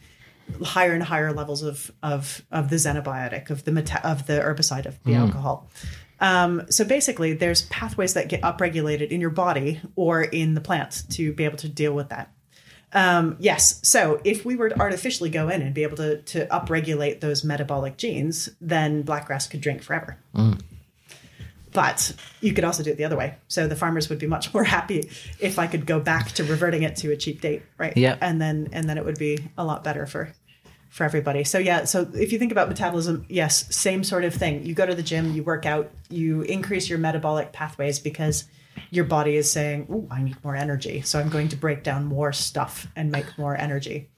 higher 0.63 0.91
and 0.91 1.03
higher 1.03 1.31
levels 1.31 1.63
of 1.63 1.91
of 2.03 2.41
of 2.51 2.69
the 2.69 2.75
xenobiotic 2.75 3.49
of 3.49 3.63
the 3.63 3.71
meta- 3.71 4.05
of 4.05 4.27
the 4.27 4.33
herbicide 4.33 4.85
of 4.85 5.01
the 5.05 5.13
alcohol. 5.15 5.69
Um, 6.21 6.67
so 6.69 6.85
basically, 6.85 7.33
there's 7.33 7.63
pathways 7.63 8.13
that 8.13 8.29
get 8.29 8.41
upregulated 8.41 9.09
in 9.09 9.19
your 9.19 9.31
body 9.31 9.81
or 9.95 10.21
in 10.21 10.53
the 10.53 10.61
plant 10.61 11.03
to 11.11 11.33
be 11.33 11.43
able 11.43 11.57
to 11.57 11.67
deal 11.67 11.93
with 11.93 12.09
that. 12.09 12.31
Um, 12.93 13.37
yes. 13.39 13.79
So 13.83 14.21
if 14.23 14.45
we 14.45 14.55
were 14.55 14.69
to 14.69 14.79
artificially 14.79 15.29
go 15.29 15.49
in 15.49 15.61
and 15.61 15.73
be 15.73 15.83
able 15.83 15.97
to 15.97 16.21
to 16.21 16.45
upregulate 16.47 17.21
those 17.21 17.43
metabolic 17.43 17.97
genes, 17.97 18.49
then 18.59 19.03
blackgrass 19.03 19.49
could 19.49 19.61
drink 19.61 19.81
forever. 19.81 20.17
But 21.73 22.13
you 22.41 22.53
could 22.53 22.65
also 22.65 22.83
do 22.83 22.91
it 22.91 22.97
the 22.97 23.05
other 23.05 23.15
way. 23.17 23.35
So 23.47 23.67
the 23.67 23.77
farmers 23.77 24.09
would 24.09 24.19
be 24.19 24.27
much 24.27 24.53
more 24.53 24.63
happy 24.63 25.09
if 25.39 25.57
I 25.57 25.67
could 25.67 25.85
go 25.85 25.99
back 25.99 26.33
to 26.33 26.43
reverting 26.43 26.83
it 26.83 26.97
to 26.97 27.11
a 27.11 27.17
cheap 27.17 27.41
date, 27.41 27.63
right? 27.77 27.95
Yeah. 27.95 28.17
And 28.19 28.41
then 28.41 28.69
and 28.73 28.87
then 28.89 28.97
it 28.97 29.05
would 29.05 29.17
be 29.17 29.39
a 29.57 29.63
lot 29.63 29.83
better 29.83 30.05
for 30.05 30.33
for 30.91 31.05
everybody. 31.05 31.45
So 31.45 31.57
yeah, 31.57 31.85
so 31.85 32.07
if 32.13 32.33
you 32.33 32.37
think 32.37 32.51
about 32.51 32.67
metabolism, 32.67 33.25
yes, 33.29 33.73
same 33.75 34.03
sort 34.03 34.25
of 34.25 34.33
thing. 34.33 34.65
You 34.65 34.75
go 34.75 34.85
to 34.85 34.93
the 34.93 35.01
gym, 35.01 35.33
you 35.33 35.41
work 35.41 35.65
out, 35.65 35.89
you 36.09 36.41
increase 36.41 36.89
your 36.89 36.99
metabolic 36.99 37.53
pathways 37.53 37.97
because 37.97 38.43
your 38.89 39.05
body 39.05 39.37
is 39.37 39.49
saying, 39.49 39.87
"Ooh, 39.89 40.07
I 40.11 40.21
need 40.21 40.35
more 40.43 40.55
energy, 40.55 41.01
so 41.01 41.17
I'm 41.17 41.29
going 41.29 41.47
to 41.47 41.55
break 41.55 41.83
down 41.83 42.05
more 42.05 42.33
stuff 42.33 42.87
and 42.95 43.09
make 43.09 43.37
more 43.37 43.55
energy." 43.55 44.10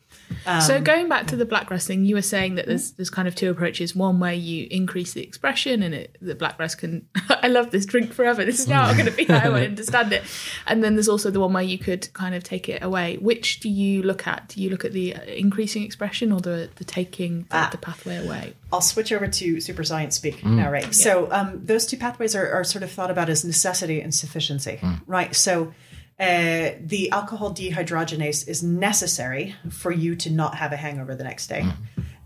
So 0.62 0.82
going 0.82 1.10
back 1.10 1.28
to 1.28 1.36
the 1.36 1.46
blackgrass 1.46 1.88
thing, 1.88 2.06
you 2.06 2.15
were 2.15 2.22
saying 2.22 2.56
that 2.56 2.65
there's 2.65 2.91
there's 2.91 3.10
kind 3.10 3.28
of 3.28 3.36
two 3.36 3.50
approaches. 3.50 3.96
One 3.96 4.19
where 4.19 4.34
you 4.34 4.67
increase 4.69 5.13
the 5.13 5.24
expression 5.24 5.84
and 5.84 5.93
it 5.93 6.17
the 6.22 6.36
blackgrass 6.36 6.78
can 6.78 7.08
I 7.30 7.48
love 7.48 7.72
this 7.72 7.86
drink 7.86 8.13
forever. 8.13 8.43
This 8.46 8.60
is 8.60 8.67
how 8.67 8.84
I'm 8.84 8.98
gonna 8.98 9.12
be 9.12 9.26
how 9.26 9.52
I 9.54 9.65
understand 9.65 10.13
it. 10.13 10.24
And 10.67 10.84
then 10.84 10.96
there's 10.96 11.10
also 11.10 11.32
the 11.32 11.39
one 11.39 11.54
where 11.54 11.63
you 11.63 11.78
could 11.78 12.12
kind 12.13 12.36
of 12.36 12.43
take 12.43 12.69
it 12.69 12.84
away. 12.84 13.17
Which 13.17 13.60
do 13.60 13.69
you 13.69 14.04
look 14.04 14.28
at? 14.28 14.50
Do 14.50 14.62
you 14.62 14.69
look 14.69 14.86
at 14.86 14.93
the 14.93 15.15
uh, 15.15 15.24
increasing 15.24 15.84
expression 15.84 16.32
or 16.32 16.39
the 16.39 16.69
the 16.76 16.84
taking 16.84 17.46
the, 17.50 17.69
the 17.72 17.78
pathway 17.78 18.26
away? 18.26 18.54
I'll 18.72 18.82
switch 18.82 19.12
over 19.12 19.28
to 19.28 19.62
super 19.62 19.84
science 19.84 20.15
speak 20.15 20.43
now, 20.43 20.72
right? 20.72 20.93
So 20.96 21.32
um, 21.32 21.62
those 21.63 21.86
two 21.86 21.98
pathways 21.98 22.36
are, 22.36 22.52
are 22.52 22.63
sort 22.63 22.84
of 22.84 22.91
thought 22.91 23.12
about 23.12 23.30
as 23.30 23.46
necessity 23.46 24.02
and 24.02 24.13
sufficiency, 24.13 24.80
right? 25.06 25.36
So 25.36 25.74
uh, 26.24 26.78
the 26.80 27.12
alcohol 27.12 27.54
dehydrogenase 27.54 28.48
is 28.48 28.64
necessary 28.64 29.56
for 29.70 29.92
you 29.92 30.16
to 30.16 30.30
not 30.30 30.56
have 30.56 30.72
a 30.72 30.78
hangover 30.78 31.16
the 31.16 31.24
next 31.24 31.48
day, 31.48 31.66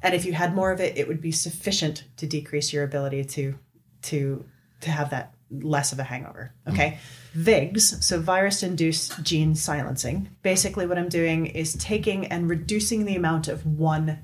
and 0.03 0.13
if 0.13 0.25
you 0.25 0.33
had 0.33 0.53
more 0.55 0.71
of 0.71 0.79
it, 0.79 0.97
it 0.97 1.07
would 1.07 1.21
be 1.21 1.31
sufficient 1.31 2.03
to 2.17 2.27
decrease 2.27 2.71
your 2.73 2.83
ability 2.83 3.23
to 3.25 3.55
to 4.03 4.45
to 4.81 4.91
have 4.91 5.09
that 5.09 5.33
less 5.49 5.91
of 5.91 5.99
a 5.99 6.03
hangover. 6.03 6.53
Okay. 6.67 6.99
VIGs, 7.35 8.03
so 8.03 8.19
virus 8.19 8.63
induced 8.63 9.23
gene 9.23 9.55
silencing. 9.55 10.29
Basically, 10.41 10.85
what 10.85 10.97
I'm 10.97 11.09
doing 11.09 11.45
is 11.45 11.73
taking 11.75 12.25
and 12.27 12.49
reducing 12.49 13.05
the 13.05 13.15
amount 13.15 13.47
of 13.47 13.65
one 13.65 14.19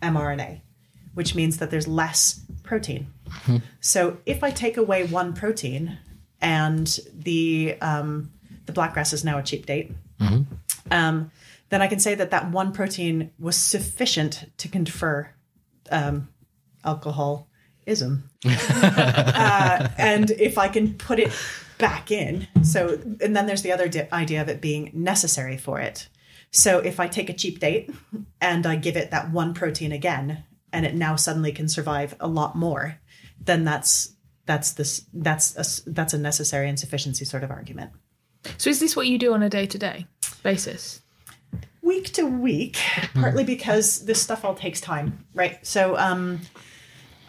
mRNA, 0.00 0.60
which 1.14 1.34
means 1.34 1.58
that 1.58 1.70
there's 1.70 1.88
less 1.88 2.40
protein. 2.62 3.08
So 3.80 4.18
if 4.26 4.44
I 4.44 4.50
take 4.50 4.76
away 4.76 5.04
one 5.04 5.32
protein 5.34 5.98
and 6.40 6.98
the 7.12 7.76
um, 7.80 8.30
the 8.66 8.72
blackgrass 8.72 9.12
is 9.12 9.24
now 9.24 9.38
a 9.38 9.42
cheap 9.42 9.66
date, 9.66 9.92
um, 10.90 11.30
then 11.68 11.82
I 11.82 11.86
can 11.86 11.98
say 11.98 12.14
that 12.14 12.30
that 12.30 12.50
one 12.50 12.72
protein 12.72 13.30
was 13.38 13.56
sufficient 13.56 14.50
to 14.58 14.68
confer 14.68 15.30
um, 15.90 16.28
alcoholism. 16.84 18.28
uh, 18.46 19.88
and 19.98 20.30
if 20.32 20.58
I 20.58 20.68
can 20.68 20.94
put 20.94 21.18
it 21.18 21.32
back 21.78 22.10
in, 22.10 22.46
so 22.62 23.00
and 23.20 23.34
then 23.34 23.46
there's 23.46 23.62
the 23.62 23.72
other 23.72 23.88
di- 23.88 24.08
idea 24.12 24.42
of 24.42 24.48
it 24.48 24.60
being 24.60 24.90
necessary 24.92 25.56
for 25.56 25.80
it. 25.80 26.08
So 26.50 26.78
if 26.78 27.00
I 27.00 27.08
take 27.08 27.30
a 27.30 27.32
cheap 27.32 27.60
date 27.60 27.90
and 28.40 28.66
I 28.66 28.76
give 28.76 28.96
it 28.96 29.10
that 29.10 29.30
one 29.30 29.54
protein 29.54 29.92
again, 29.92 30.44
and 30.72 30.84
it 30.84 30.94
now 30.94 31.16
suddenly 31.16 31.52
can 31.52 31.68
survive 31.68 32.14
a 32.20 32.28
lot 32.28 32.54
more, 32.54 32.98
then 33.40 33.64
that's 33.64 34.14
that's 34.44 34.72
this 34.72 35.06
that's 35.12 35.56
a, 35.56 35.90
that's 35.90 36.14
a 36.14 36.18
necessary 36.18 36.68
insufficiency 36.68 37.24
sort 37.24 37.44
of 37.44 37.50
argument. 37.50 37.92
So 38.58 38.70
is 38.70 38.80
this 38.80 38.96
what 38.96 39.06
you 39.06 39.18
do 39.18 39.34
on 39.34 39.42
a 39.42 39.48
day 39.48 39.66
to 39.66 39.78
day 39.78 40.06
basis? 40.42 41.02
week 41.82 42.12
to 42.12 42.24
week, 42.24 42.78
partly 43.14 43.44
because 43.44 44.04
this 44.06 44.22
stuff 44.22 44.44
all 44.44 44.54
takes 44.54 44.80
time, 44.80 45.24
right? 45.34 45.64
So, 45.66 45.96
um, 45.98 46.40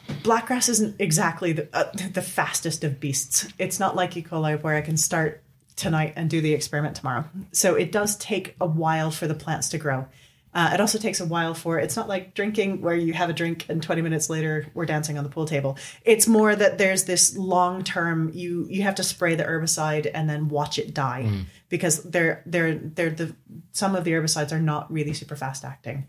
blackgrass 0.07 0.69
isn't 0.69 0.95
exactly 0.99 1.53
the, 1.53 1.67
uh, 1.73 1.91
the 2.13 2.21
fastest 2.21 2.83
of 2.83 2.99
beasts. 2.99 3.47
It's 3.57 3.79
not 3.79 3.95
like 3.95 4.15
E. 4.15 4.23
coli 4.23 4.61
where 4.61 4.75
I 4.75 4.81
can 4.81 4.97
start 4.97 5.43
tonight 5.75 6.13
and 6.15 6.29
do 6.29 6.39
the 6.39 6.53
experiment 6.53 6.95
tomorrow. 6.95 7.25
So 7.51 7.75
it 7.75 7.91
does 7.91 8.15
take 8.17 8.55
a 8.61 8.67
while 8.67 9.11
for 9.11 9.27
the 9.27 9.33
plants 9.33 9.69
to 9.69 9.77
grow. 9.77 10.07
Uh, 10.55 10.71
it 10.73 10.79
also 10.79 10.97
takes 10.97 11.19
a 11.19 11.25
while 11.25 11.53
for 11.53 11.79
it's 11.79 11.95
not 11.95 12.07
like 12.07 12.33
drinking 12.33 12.81
where 12.81 12.95
you 12.95 13.13
have 13.13 13.29
a 13.29 13.33
drink 13.33 13.65
and 13.69 13.81
20 13.81 14.01
minutes 14.01 14.29
later 14.29 14.67
we're 14.73 14.85
dancing 14.85 15.17
on 15.17 15.23
the 15.23 15.29
pool 15.29 15.45
table 15.45 15.77
it's 16.03 16.27
more 16.27 16.55
that 16.55 16.77
there's 16.77 17.05
this 17.05 17.35
long 17.35 17.83
term 17.83 18.29
you 18.33 18.67
you 18.69 18.83
have 18.83 18.95
to 18.95 19.03
spray 19.03 19.33
the 19.35 19.43
herbicide 19.43 20.09
and 20.13 20.29
then 20.29 20.49
watch 20.49 20.77
it 20.77 20.93
die 20.93 21.45
because 21.69 22.03
they're 22.03 22.43
they're 22.45 22.75
they're 22.75 23.09
the 23.09 23.35
some 23.71 23.95
of 23.95 24.03
the 24.03 24.11
herbicides 24.11 24.51
are 24.51 24.61
not 24.61 24.91
really 24.91 25.13
super 25.13 25.35
fast 25.35 25.65
acting 25.65 26.07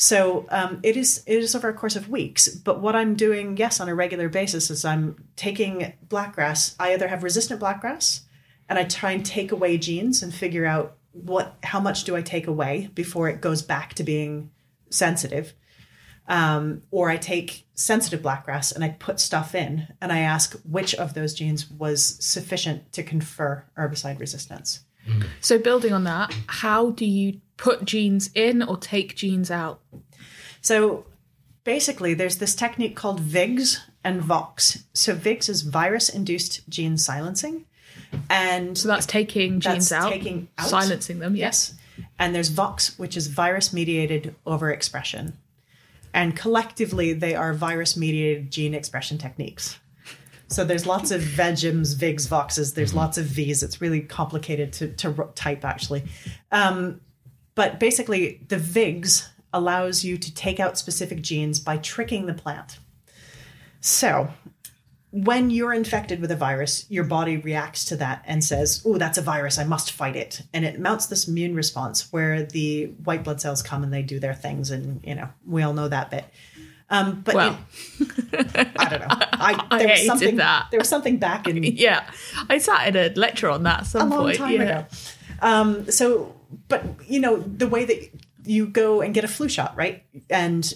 so 0.00 0.46
um, 0.50 0.78
it 0.84 0.96
is 0.96 1.24
it 1.26 1.38
is 1.38 1.56
over 1.56 1.68
a 1.68 1.74
course 1.74 1.96
of 1.96 2.08
weeks. 2.08 2.48
But 2.48 2.80
what 2.80 2.94
I'm 2.94 3.16
doing, 3.16 3.56
yes, 3.56 3.80
on 3.80 3.88
a 3.88 3.94
regular 3.96 4.28
basis, 4.28 4.70
is 4.70 4.84
I'm 4.84 5.24
taking 5.34 5.92
blackgrass. 6.06 6.76
I 6.78 6.94
either 6.94 7.08
have 7.08 7.24
resistant 7.24 7.60
blackgrass, 7.60 8.20
and 8.68 8.78
I 8.78 8.84
try 8.84 9.10
and 9.10 9.26
take 9.26 9.50
away 9.50 9.76
genes 9.76 10.22
and 10.22 10.32
figure 10.32 10.64
out 10.64 10.97
what 11.12 11.56
how 11.62 11.80
much 11.80 12.04
do 12.04 12.16
I 12.16 12.22
take 12.22 12.46
away 12.46 12.90
before 12.94 13.28
it 13.28 13.40
goes 13.40 13.62
back 13.62 13.94
to 13.94 14.04
being 14.04 14.50
sensitive. 14.90 15.54
Um, 16.26 16.82
or 16.90 17.08
I 17.08 17.16
take 17.16 17.66
sensitive 17.74 18.20
blackgrass 18.20 18.74
and 18.74 18.84
I 18.84 18.90
put 18.90 19.18
stuff 19.18 19.54
in 19.54 19.88
and 20.00 20.12
I 20.12 20.18
ask 20.18 20.60
which 20.62 20.94
of 20.94 21.14
those 21.14 21.32
genes 21.32 21.70
was 21.70 22.22
sufficient 22.22 22.92
to 22.92 23.02
confer 23.02 23.64
herbicide 23.78 24.20
resistance. 24.20 24.80
So 25.40 25.58
building 25.58 25.94
on 25.94 26.04
that, 26.04 26.34
how 26.46 26.90
do 26.90 27.06
you 27.06 27.40
put 27.56 27.86
genes 27.86 28.30
in 28.34 28.62
or 28.62 28.76
take 28.76 29.16
genes 29.16 29.50
out? 29.50 29.80
So 30.60 31.06
basically, 31.64 32.12
there's 32.12 32.38
this 32.38 32.54
technique 32.54 32.94
called 32.94 33.20
VIGS 33.20 33.80
and 34.04 34.20
VOX. 34.20 34.84
So 34.92 35.14
VIGS 35.14 35.48
is 35.48 35.62
virus 35.62 36.10
induced 36.10 36.68
gene 36.68 36.98
silencing. 36.98 37.64
And 38.30 38.76
So 38.76 38.88
that's 38.88 39.06
taking 39.06 39.60
genes 39.60 39.88
That's 39.88 40.04
out, 40.04 40.12
taking 40.12 40.48
out. 40.58 40.68
silencing 40.68 41.18
them. 41.18 41.36
Yes. 41.36 41.74
Yes. 41.96 42.06
And 42.18 42.34
there's 42.34 42.48
VOX, 42.48 42.98
which 42.98 43.16
is 43.16 43.26
virus 43.26 43.72
mediated 43.72 44.34
overexpression. 44.46 45.32
And 46.14 46.36
collectively, 46.36 47.12
they 47.12 47.34
are 47.34 47.52
virus 47.52 47.96
mediated 47.96 48.50
gene 48.50 48.74
expression 48.74 49.18
techniques. 49.18 49.78
So 50.48 50.64
there's 50.64 50.86
lots 50.86 51.10
of 51.10 51.20
VEGMs, 51.20 51.94
VIGs, 51.96 52.26
VOXes. 52.28 52.74
There's 52.74 52.94
lots 52.94 53.18
of 53.18 53.26
Vs. 53.26 53.62
It's 53.62 53.80
really 53.80 54.00
complicated 54.00 54.72
to, 54.74 54.88
to 54.94 55.28
type, 55.34 55.64
actually. 55.64 56.04
Um, 56.50 57.00
but 57.54 57.78
basically, 57.78 58.40
the 58.48 58.56
VIGs 58.56 59.28
allows 59.52 60.04
you 60.04 60.16
to 60.16 60.34
take 60.34 60.58
out 60.60 60.78
specific 60.78 61.20
genes 61.20 61.60
by 61.60 61.76
tricking 61.76 62.26
the 62.26 62.34
plant. 62.34 62.78
So 63.80 64.28
when 65.24 65.50
you're 65.50 65.72
infected 65.72 66.20
with 66.20 66.30
a 66.30 66.36
virus, 66.36 66.84
your 66.90 67.04
body 67.04 67.36
reacts 67.36 67.84
to 67.86 67.96
that 67.96 68.22
and 68.26 68.42
says, 68.44 68.82
Oh, 68.84 68.98
that's 68.98 69.18
a 69.18 69.22
virus. 69.22 69.58
I 69.58 69.64
must 69.64 69.92
fight 69.92 70.16
it. 70.16 70.42
And 70.52 70.64
it 70.64 70.78
mounts 70.78 71.06
this 71.06 71.28
immune 71.28 71.54
response 71.54 72.12
where 72.12 72.42
the 72.42 72.86
white 73.04 73.24
blood 73.24 73.40
cells 73.40 73.62
come 73.62 73.82
and 73.82 73.92
they 73.92 74.02
do 74.02 74.20
their 74.20 74.34
things. 74.34 74.70
And, 74.70 75.00
you 75.04 75.14
know, 75.14 75.28
we 75.46 75.62
all 75.62 75.72
know 75.72 75.88
that 75.88 76.10
bit. 76.10 76.24
Um, 76.90 77.20
but 77.22 77.34
Well. 77.34 77.58
it- 78.00 78.68
I 78.78 78.88
don't 78.88 79.00
know. 79.00 79.06
I, 79.10 79.66
I 79.70 79.78
there 79.78 79.88
was 79.88 79.98
hated 79.98 80.06
something 80.06 80.36
that. 80.36 80.66
There 80.70 80.80
was 80.80 80.88
something 80.88 81.16
back 81.18 81.46
in 81.46 81.62
Yeah. 81.62 82.08
I 82.48 82.58
sat 82.58 82.88
in 82.88 82.96
a 82.96 83.14
lecture 83.14 83.48
on 83.50 83.62
that 83.64 83.86
some 83.86 84.10
a 84.12 84.14
long 84.14 84.24
point. 84.26 84.36
time 84.38 84.52
yeah. 84.52 84.62
ago. 84.62 84.86
Um, 85.40 85.90
so, 85.90 86.34
but 86.68 86.84
you 87.06 87.20
know, 87.20 87.38
the 87.38 87.68
way 87.68 87.84
that 87.84 88.10
you 88.44 88.66
go 88.66 89.00
and 89.02 89.12
get 89.14 89.24
a 89.24 89.28
flu 89.28 89.48
shot, 89.48 89.76
right? 89.76 90.02
And 90.30 90.72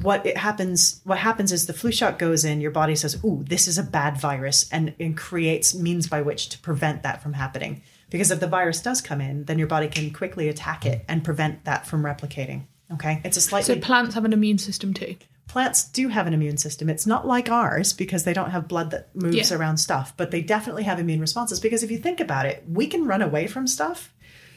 what 0.00 0.24
it 0.24 0.36
happens, 0.36 1.00
what 1.04 1.18
happens 1.18 1.52
is 1.52 1.66
the 1.66 1.72
flu 1.72 1.92
shot 1.92 2.18
goes 2.18 2.44
in, 2.44 2.60
your 2.60 2.70
body 2.70 2.96
says, 2.96 3.18
"Ooh, 3.24 3.44
this 3.46 3.68
is 3.68 3.78
a 3.78 3.82
bad 3.82 4.16
virus," 4.16 4.68
and, 4.72 4.94
and 4.98 5.16
creates 5.16 5.74
means 5.74 6.06
by 6.08 6.22
which 6.22 6.48
to 6.50 6.58
prevent 6.58 7.02
that 7.02 7.22
from 7.22 7.34
happening. 7.34 7.82
Because 8.10 8.30
if 8.30 8.40
the 8.40 8.46
virus 8.46 8.80
does 8.80 9.00
come 9.00 9.20
in, 9.20 9.44
then 9.44 9.58
your 9.58 9.68
body 9.68 9.88
can 9.88 10.12
quickly 10.12 10.48
attack 10.48 10.84
it 10.86 11.04
and 11.08 11.24
prevent 11.24 11.64
that 11.64 11.86
from 11.86 12.02
replicating. 12.02 12.62
Okay, 12.92 13.20
it's 13.24 13.36
a 13.36 13.40
slightly 13.40 13.74
So 13.74 13.80
plants 13.80 14.14
have 14.14 14.24
an 14.24 14.32
immune 14.32 14.58
system 14.58 14.92
too. 14.92 15.16
plants 15.48 15.84
do 15.84 16.08
have 16.08 16.26
an 16.26 16.32
immune 16.32 16.56
system. 16.56 16.88
It's 16.88 17.06
not 17.06 17.26
like 17.26 17.50
ours 17.50 17.92
because 17.92 18.24
they 18.24 18.32
don't 18.32 18.50
have 18.50 18.68
blood 18.68 18.90
that 18.92 19.14
moves 19.14 19.50
Yeah. 19.50 19.56
around 19.58 19.76
stuff, 19.78 20.14
but 20.16 20.30
they 20.30 20.40
definitely 20.40 20.84
have 20.84 20.98
immune 20.98 21.20
responses 21.20 21.60
because 21.60 21.82
if 21.82 21.90
you 21.90 21.98
think 21.98 22.20
about 22.20 22.46
it, 22.46 22.64
we 22.66 22.86
can 22.86 23.06
run 23.06 23.20
away 23.20 23.46
from 23.46 23.66
stuff. 23.66 24.14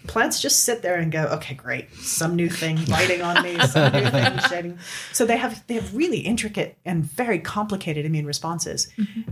Plants 0.07 0.41
just 0.41 0.63
sit 0.63 0.81
there 0.81 0.95
and 0.95 1.11
go, 1.11 1.25
okay, 1.25 1.53
great, 1.53 1.93
some 1.95 2.35
new 2.35 2.49
thing 2.49 2.79
biting 2.89 3.21
on 3.21 3.43
me, 3.43 3.59
some 3.59 3.91
new 3.91 4.09
thing 4.09 4.39
shedding. 4.49 4.79
So 5.13 5.25
they 5.25 5.37
have 5.37 5.65
they 5.67 5.75
have 5.75 5.95
really 5.95 6.19
intricate 6.19 6.77
and 6.85 7.03
very 7.03 7.39
complicated 7.39 8.05
immune 8.05 8.25
responses, 8.25 8.87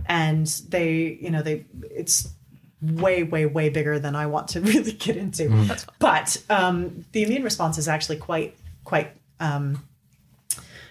and 0.06 0.46
they 0.68 1.18
you 1.20 1.30
know 1.30 1.42
they 1.42 1.64
it's 1.90 2.28
way 2.80 3.22
way 3.22 3.46
way 3.46 3.68
bigger 3.68 3.98
than 3.98 4.14
I 4.16 4.26
want 4.26 4.48
to 4.48 4.60
really 4.72 4.92
get 4.92 5.16
into. 5.16 5.76
But 5.98 6.42
um, 6.50 7.04
the 7.12 7.22
immune 7.22 7.42
response 7.42 7.78
is 7.78 7.88
actually 7.88 8.18
quite 8.18 8.56
quite 8.84 9.16
um, 9.40 9.82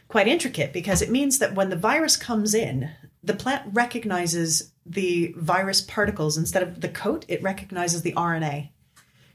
quite 0.08 0.28
intricate 0.28 0.74
because 0.74 1.02
it 1.02 1.10
means 1.10 1.40
that 1.40 1.56
when 1.56 1.70
the 1.70 1.76
virus 1.76 2.18
comes 2.18 2.54
in, 2.54 2.92
the 3.24 3.34
plant 3.34 3.64
recognizes 3.74 4.72
the 4.86 5.34
virus 5.38 5.82
particles 5.82 6.38
instead 6.38 6.62
of 6.62 6.82
the 6.82 6.90
coat, 6.90 7.26
it 7.28 7.42
recognizes 7.42 8.02
the 8.02 8.14
RNA. 8.14 8.70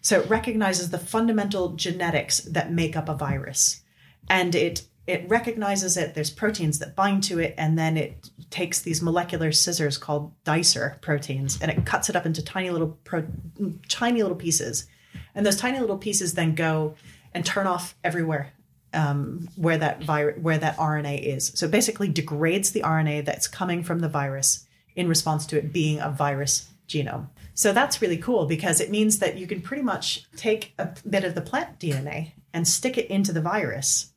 So 0.00 0.20
it 0.20 0.30
recognizes 0.30 0.90
the 0.90 0.98
fundamental 0.98 1.70
genetics 1.70 2.40
that 2.40 2.72
make 2.72 2.96
up 2.96 3.08
a 3.08 3.14
virus. 3.14 3.82
And 4.28 4.54
it 4.54 4.86
it 5.06 5.26
recognizes 5.26 5.96
it, 5.96 6.14
there's 6.14 6.30
proteins 6.30 6.80
that 6.80 6.94
bind 6.94 7.22
to 7.22 7.38
it, 7.38 7.54
and 7.56 7.78
then 7.78 7.96
it 7.96 8.28
takes 8.50 8.82
these 8.82 9.00
molecular 9.00 9.52
scissors 9.52 9.96
called 9.96 10.32
dicer 10.44 11.00
proteins 11.00 11.58
and 11.62 11.70
it 11.70 11.86
cuts 11.86 12.10
it 12.10 12.16
up 12.16 12.26
into 12.26 12.42
tiny 12.42 12.70
little 12.70 12.98
pro, 13.04 13.26
tiny 13.88 14.22
little 14.22 14.36
pieces. 14.36 14.86
And 15.34 15.46
those 15.46 15.56
tiny 15.56 15.80
little 15.80 15.96
pieces 15.96 16.34
then 16.34 16.54
go 16.54 16.94
and 17.32 17.44
turn 17.44 17.66
off 17.66 17.96
everywhere 18.04 18.52
um, 18.92 19.48
where 19.56 19.78
that 19.78 20.02
vir- 20.02 20.36
where 20.40 20.58
that 20.58 20.76
RNA 20.76 21.22
is. 21.22 21.52
So 21.54 21.66
it 21.66 21.72
basically 21.72 22.08
degrades 22.08 22.72
the 22.72 22.80
RNA 22.80 23.24
that's 23.24 23.48
coming 23.48 23.82
from 23.82 24.00
the 24.00 24.08
virus 24.08 24.66
in 24.96 25.08
response 25.08 25.46
to 25.46 25.58
it 25.58 25.72
being 25.72 26.00
a 26.00 26.10
virus 26.10 26.68
genome. 26.88 27.28
So 27.58 27.72
that's 27.72 28.00
really 28.00 28.18
cool 28.18 28.46
because 28.46 28.80
it 28.80 28.88
means 28.88 29.18
that 29.18 29.36
you 29.36 29.48
can 29.48 29.60
pretty 29.60 29.82
much 29.82 30.22
take 30.36 30.74
a 30.78 30.94
bit 31.10 31.24
of 31.24 31.34
the 31.34 31.40
plant 31.40 31.80
DNA 31.80 32.34
and 32.54 32.68
stick 32.68 32.96
it 32.96 33.10
into 33.10 33.32
the 33.32 33.40
virus, 33.40 34.12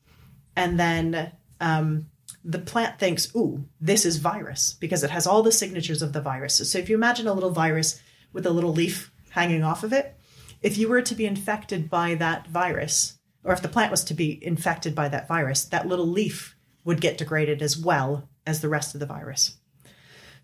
and 0.55 0.79
then 0.79 1.31
um, 1.59 2.05
the 2.45 2.59
plant 2.59 2.99
thinks, 2.99 3.35
"Ooh, 3.35 3.65
this 3.79 4.05
is 4.05 4.17
virus," 4.17 4.77
because 4.79 5.03
it 5.03 5.09
has 5.09 5.25
all 5.25 5.41
the 5.41 5.51
signatures 5.51 6.03
of 6.03 6.13
the 6.13 6.21
virus. 6.21 6.57
So 6.71 6.77
if 6.77 6.87
you 6.87 6.95
imagine 6.95 7.25
a 7.25 7.33
little 7.33 7.49
virus 7.49 7.99
with 8.31 8.45
a 8.45 8.51
little 8.51 8.73
leaf 8.73 9.11
hanging 9.31 9.63
off 9.63 9.83
of 9.83 9.91
it, 9.91 10.15
if 10.61 10.77
you 10.77 10.87
were 10.87 11.01
to 11.01 11.15
be 11.15 11.25
infected 11.25 11.89
by 11.89 12.13
that 12.13 12.45
virus, 12.45 13.17
or 13.43 13.53
if 13.53 13.63
the 13.63 13.67
plant 13.67 13.89
was 13.89 14.03
to 14.03 14.13
be 14.13 14.37
infected 14.45 14.93
by 14.93 15.09
that 15.09 15.27
virus, 15.27 15.65
that 15.65 15.87
little 15.87 16.07
leaf 16.07 16.55
would 16.85 17.01
get 17.01 17.17
degraded 17.17 17.63
as 17.63 17.75
well 17.75 18.29
as 18.45 18.61
the 18.61 18.69
rest 18.69 18.93
of 18.93 18.99
the 18.99 19.07
virus. 19.07 19.57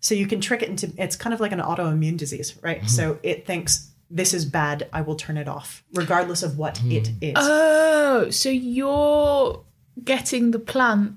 So 0.00 0.14
you 0.14 0.26
can 0.26 0.40
trick 0.40 0.62
it 0.62 0.68
into 0.68 0.92
it's 0.96 1.16
kind 1.16 1.34
of 1.34 1.40
like 1.40 1.52
an 1.52 1.60
autoimmune 1.60 2.16
disease, 2.16 2.56
right? 2.62 2.88
So 2.88 3.14
mm-hmm. 3.14 3.20
it 3.22 3.46
thinks 3.46 3.90
this 4.10 4.32
is 4.32 4.44
bad, 4.44 4.88
I 4.92 5.02
will 5.02 5.16
turn 5.16 5.36
it 5.36 5.48
off, 5.48 5.84
regardless 5.92 6.42
of 6.42 6.56
what 6.56 6.78
it 6.84 7.04
mm-hmm. 7.04 7.24
is. 7.24 7.34
Oh, 7.36 8.30
so 8.30 8.48
you're 8.48 9.64
getting 10.02 10.50
the 10.50 10.58
plant, 10.58 11.14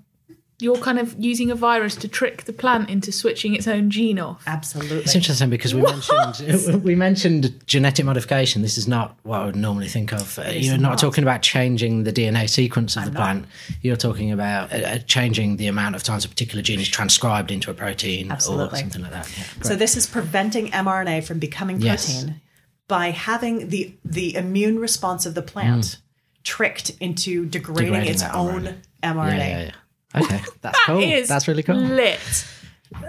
you're 0.62 0.78
kind 0.78 1.00
of 1.00 1.16
using 1.20 1.50
a 1.52 1.56
virus 1.56 1.96
to 1.98 2.08
trick 2.08 2.44
the 2.46 2.54
plant 2.54 2.90
into 2.90 3.12
switching 3.12 3.56
its 3.56 3.68
own 3.68 3.90
gene 3.90 4.20
off. 4.20 4.44
Absolutely. 4.48 5.00
It's 5.00 5.16
interesting 5.16 5.50
because 5.50 5.74
we 5.74 5.82
mentioned 5.82 6.84
we 6.84 6.96
mentioned 6.96 7.60
genetic 7.68 8.06
modification. 8.06 8.62
This 8.62 8.78
is 8.78 8.88
not 8.88 9.16
what 9.24 9.42
I 9.42 9.46
would 9.46 9.56
normally 9.56 9.88
think 9.88 10.14
of. 10.14 10.38
Uh, 10.40 10.44
You're 10.54 10.78
not, 10.78 10.90
not. 10.92 10.98
talking 11.00 11.24
about 11.24 11.42
changing 11.42 12.04
the 12.04 12.14
DNA 12.14 12.50
sequence 12.50 12.96
of 12.96 13.06
the 13.06 13.12
plant. 13.12 13.46
You're 13.82 13.96
talking 13.98 14.32
about 14.32 14.72
uh, 14.72 14.78
uh, 14.78 14.98
changing 15.00 15.58
the 15.58 15.68
amount 15.68 15.96
of 15.96 16.04
times 16.04 16.26
a 16.26 16.30
particular 16.30 16.62
gene 16.62 16.80
is 16.80 16.90
transcribed 16.90 17.52
into 17.52 17.72
a 17.72 17.74
protein 17.74 18.32
or 18.32 18.40
something 18.40 19.02
like 19.02 19.12
that. 19.12 19.30
Yeah, 19.38 19.44
So 19.64 19.76
this 19.76 19.98
is 19.98 20.06
preventing 20.08 20.68
mRNA 20.72 21.24
from 21.26 21.40
becoming 21.40 21.82
Yes. 21.82 22.14
protein 22.22 22.42
by 22.88 23.12
having 23.12 23.70
the 23.70 23.94
the 24.04 24.36
immune 24.36 24.78
response 24.80 25.26
of 25.26 25.34
the 25.34 25.42
plant 25.42 25.98
tricked 26.44 26.90
into 27.00 27.46
degrading, 27.46 27.94
Mm. 27.94 28.04
Degrading 28.06 28.14
its 28.14 28.24
own 28.24 28.64
RNA. 28.64 28.76
mRNA. 29.04 29.38
yeah, 29.38 29.48
yeah, 29.48 29.62
yeah. 29.64 29.72
Okay, 30.16 30.42
that's 30.62 30.80
cool. 30.86 31.00
Is 31.02 31.28
That's 31.28 31.48
really 31.48 31.64
cool. 31.64 31.76
Lit. 31.76 32.20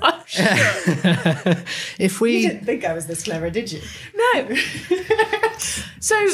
Oh, 0.00 0.22
shit. 0.26 0.46
If 1.98 2.20
You 2.20 2.20
we 2.20 2.42
didn't 2.42 2.64
think 2.64 2.84
I 2.84 2.92
was 2.92 3.06
this 3.08 3.24
clever, 3.24 3.50
did 3.50 3.72
you? 3.72 3.80
no. 4.14 4.48
So, 6.00 6.28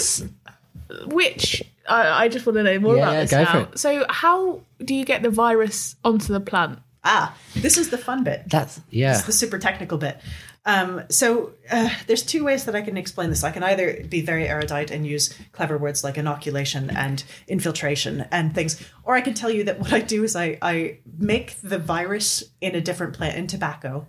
which 1.06 1.62
I, 1.88 2.24
I 2.24 2.28
just 2.28 2.46
want 2.46 2.56
to 2.56 2.62
know 2.62 2.78
more 2.78 2.96
Yeah, 2.96 3.02
about 3.10 3.20
this 3.20 3.30
go 3.30 3.44
for 3.46 3.52
now. 3.54 3.60
it. 3.72 3.78
So, 3.78 4.06
how 4.08 4.60
do 4.84 4.94
you 4.94 5.04
get 5.04 5.22
the 5.22 5.30
virus 5.30 5.96
onto 6.04 6.32
the 6.32 6.40
plant? 6.40 6.78
Ah, 7.04 7.34
this 7.54 7.78
is 7.78 7.90
the 7.90 7.98
fun 7.98 8.24
bit. 8.24 8.42
that's 8.48 8.80
yeah. 8.90 9.12
It's 9.16 9.22
the 9.24 9.32
super 9.32 9.58
technical 9.58 9.96
bit. 9.98 10.18
Um, 10.64 11.02
so 11.08 11.52
uh, 11.70 11.88
there's 12.06 12.22
two 12.22 12.44
ways 12.44 12.64
that 12.66 12.74
I 12.74 12.82
can 12.82 12.96
explain 12.96 13.30
this. 13.30 13.42
I 13.42 13.50
can 13.50 13.62
either 13.62 14.04
be 14.08 14.20
very 14.20 14.46
erudite 14.46 14.90
and 14.90 15.06
use 15.06 15.34
clever 15.52 15.78
words 15.78 16.04
like 16.04 16.18
inoculation 16.18 16.90
and 16.90 17.24
infiltration 17.46 18.26
and 18.30 18.54
things, 18.54 18.82
or 19.04 19.14
I 19.14 19.20
can 19.20 19.34
tell 19.34 19.50
you 19.50 19.64
that 19.64 19.78
what 19.78 19.92
I 19.92 20.00
do 20.00 20.24
is 20.24 20.36
I, 20.36 20.58
I 20.60 20.98
make 21.18 21.60
the 21.62 21.78
virus 21.78 22.44
in 22.60 22.74
a 22.74 22.80
different 22.80 23.14
plant 23.14 23.36
in 23.36 23.46
tobacco. 23.46 24.06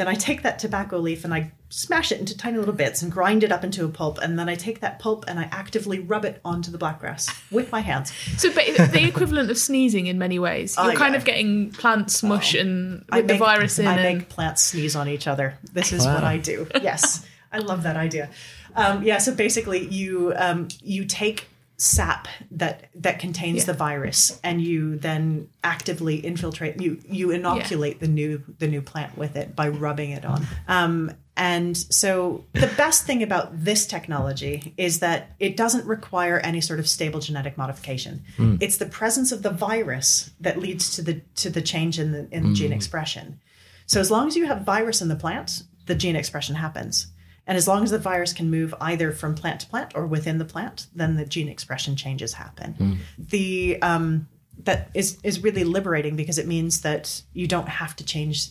Then 0.00 0.08
I 0.08 0.14
take 0.14 0.40
that 0.44 0.58
tobacco 0.58 0.96
leaf 0.96 1.26
and 1.26 1.34
I 1.34 1.52
smash 1.68 2.10
it 2.10 2.18
into 2.20 2.34
tiny 2.34 2.56
little 2.56 2.72
bits 2.72 3.02
and 3.02 3.12
grind 3.12 3.44
it 3.44 3.52
up 3.52 3.64
into 3.64 3.84
a 3.84 3.88
pulp. 3.90 4.16
And 4.16 4.38
then 4.38 4.48
I 4.48 4.54
take 4.54 4.80
that 4.80 4.98
pulp 4.98 5.26
and 5.28 5.38
I 5.38 5.42
actively 5.52 5.98
rub 5.98 6.24
it 6.24 6.40
onto 6.42 6.70
the 6.70 6.78
blackgrass 6.78 7.28
with 7.50 7.70
my 7.70 7.80
hands. 7.80 8.10
So, 8.38 8.50
but 8.50 8.64
the 8.92 9.04
equivalent 9.06 9.50
of 9.50 9.58
sneezing 9.58 10.06
in 10.06 10.18
many 10.18 10.38
ways. 10.38 10.74
You're 10.78 10.92
Oh, 10.92 10.94
kind 10.94 11.12
yeah. 11.12 11.18
of 11.18 11.26
getting 11.26 11.70
plant 11.72 12.10
smush 12.10 12.54
and 12.54 13.00
with 13.00 13.04
I 13.12 13.20
the 13.20 13.26
make, 13.34 13.38
virus 13.40 13.78
in. 13.78 13.86
I 13.86 13.98
and, 13.98 14.18
make 14.20 14.30
plants 14.30 14.62
sneeze 14.64 14.96
on 14.96 15.06
each 15.06 15.26
other. 15.26 15.58
This 15.70 15.92
is 15.92 16.06
what 16.06 16.24
I 16.24 16.38
do. 16.38 16.66
Yes, 16.80 17.26
I 17.52 17.58
love 17.58 17.82
that 17.82 17.96
idea. 17.98 18.30
Um, 18.74 19.02
yeah, 19.02 19.18
so 19.18 19.34
basically, 19.34 19.86
you 19.86 20.32
um, 20.34 20.68
you 20.82 21.04
take 21.04 21.46
sap 21.80 22.28
that 22.50 22.90
that 22.94 23.18
contains 23.18 23.58
Yeah. 23.60 23.64
the 23.66 23.72
virus, 23.72 24.38
and 24.44 24.60
you 24.60 24.96
then 24.98 25.48
actively 25.64 26.16
infiltrate. 26.16 26.80
You 26.80 27.00
you 27.08 27.30
inoculate 27.30 28.00
the 28.00 28.08
new 28.08 28.42
the 28.58 28.68
new 28.68 28.82
plant 28.82 29.16
with 29.16 29.34
it 29.36 29.56
by 29.56 29.68
rubbing 29.68 30.10
it 30.10 30.24
on. 30.24 30.46
Um, 30.68 31.12
And 31.36 31.74
so 31.74 32.44
the 32.52 32.70
best 32.76 33.06
thing 33.06 33.22
about 33.22 33.64
this 33.64 33.86
technology 33.86 34.74
is 34.76 34.98
that 34.98 35.30
it 35.38 35.56
doesn't 35.56 35.86
require 35.86 36.38
any 36.40 36.60
sort 36.60 36.80
of 36.80 36.86
stable 36.86 37.18
genetic 37.20 37.56
modification. 37.56 38.24
It's 38.60 38.76
the 38.76 38.84
presence 38.84 39.32
of 39.32 39.40
the 39.42 39.48
virus 39.50 40.30
that 40.40 40.58
leads 40.60 40.94
to 40.96 41.02
the 41.02 41.22
to 41.36 41.48
the 41.48 41.62
change 41.62 41.98
in 41.98 42.12
the 42.12 42.28
in 42.30 42.54
gene 42.54 42.74
expression. 42.74 43.40
So 43.86 44.00
as 44.00 44.10
long 44.10 44.28
as 44.28 44.36
you 44.36 44.46
have 44.48 44.66
virus 44.66 45.00
in 45.00 45.08
the 45.08 45.16
plant, 45.16 45.62
the 45.86 45.94
gene 45.94 46.14
expression 46.14 46.56
happens. 46.56 47.06
And 47.50 47.56
as 47.56 47.66
long 47.66 47.82
as 47.82 47.90
the 47.90 47.98
virus 47.98 48.32
can 48.32 48.48
move 48.48 48.72
either 48.80 49.10
from 49.10 49.34
plant 49.34 49.62
to 49.62 49.66
plant 49.66 49.96
or 49.96 50.06
within 50.06 50.38
the 50.38 50.44
plant, 50.44 50.86
then 50.94 51.16
the 51.16 51.24
gene 51.24 51.48
expression 51.48 51.96
changes 51.96 52.32
happen. 52.32 52.76
The 53.18 53.82
um, 53.82 54.28
that 54.62 54.88
is 54.94 55.18
is 55.24 55.42
really 55.42 55.64
liberating 55.64 56.14
because 56.14 56.38
it 56.38 56.46
means 56.46 56.82
that 56.82 57.22
you 57.32 57.48
don't 57.48 57.68
have 57.68 57.96
to 57.96 58.04
change 58.04 58.50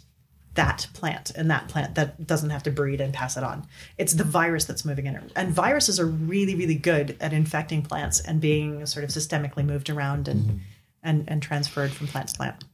that 0.56 0.88
plant 0.94 1.32
and 1.34 1.50
that 1.50 1.70
plant 1.70 1.96
that 1.96 2.28
doesn't 2.28 2.50
have 2.50 2.64
to 2.64 2.72
breed 2.72 3.00
and 3.00 3.14
pass 3.14 3.38
it 3.38 3.44
on. 3.44 3.66
It's 3.98 4.12
the 4.16 4.26
virus 4.26 4.66
that's 4.66 4.84
moving 4.84 5.06
in 5.06 5.16
it. 5.16 5.32
And 5.34 5.54
viruses 5.54 5.98
are 5.98 6.06
really, 6.06 6.56
really 6.56 6.76
good 6.76 7.16
at 7.22 7.32
infecting 7.32 7.82
plants 7.84 8.20
and 8.20 8.42
being 8.42 8.86
sort 8.86 9.06
of 9.06 9.12
systemically 9.12 9.66
moved 9.66 9.90
around 9.90 10.28
and 10.28 10.60
and, 11.04 11.24
and 11.30 11.42
transferred 11.42 11.92
from 11.92 12.08
plant 12.08 12.28
to 12.28 12.36
plant. 12.36 12.66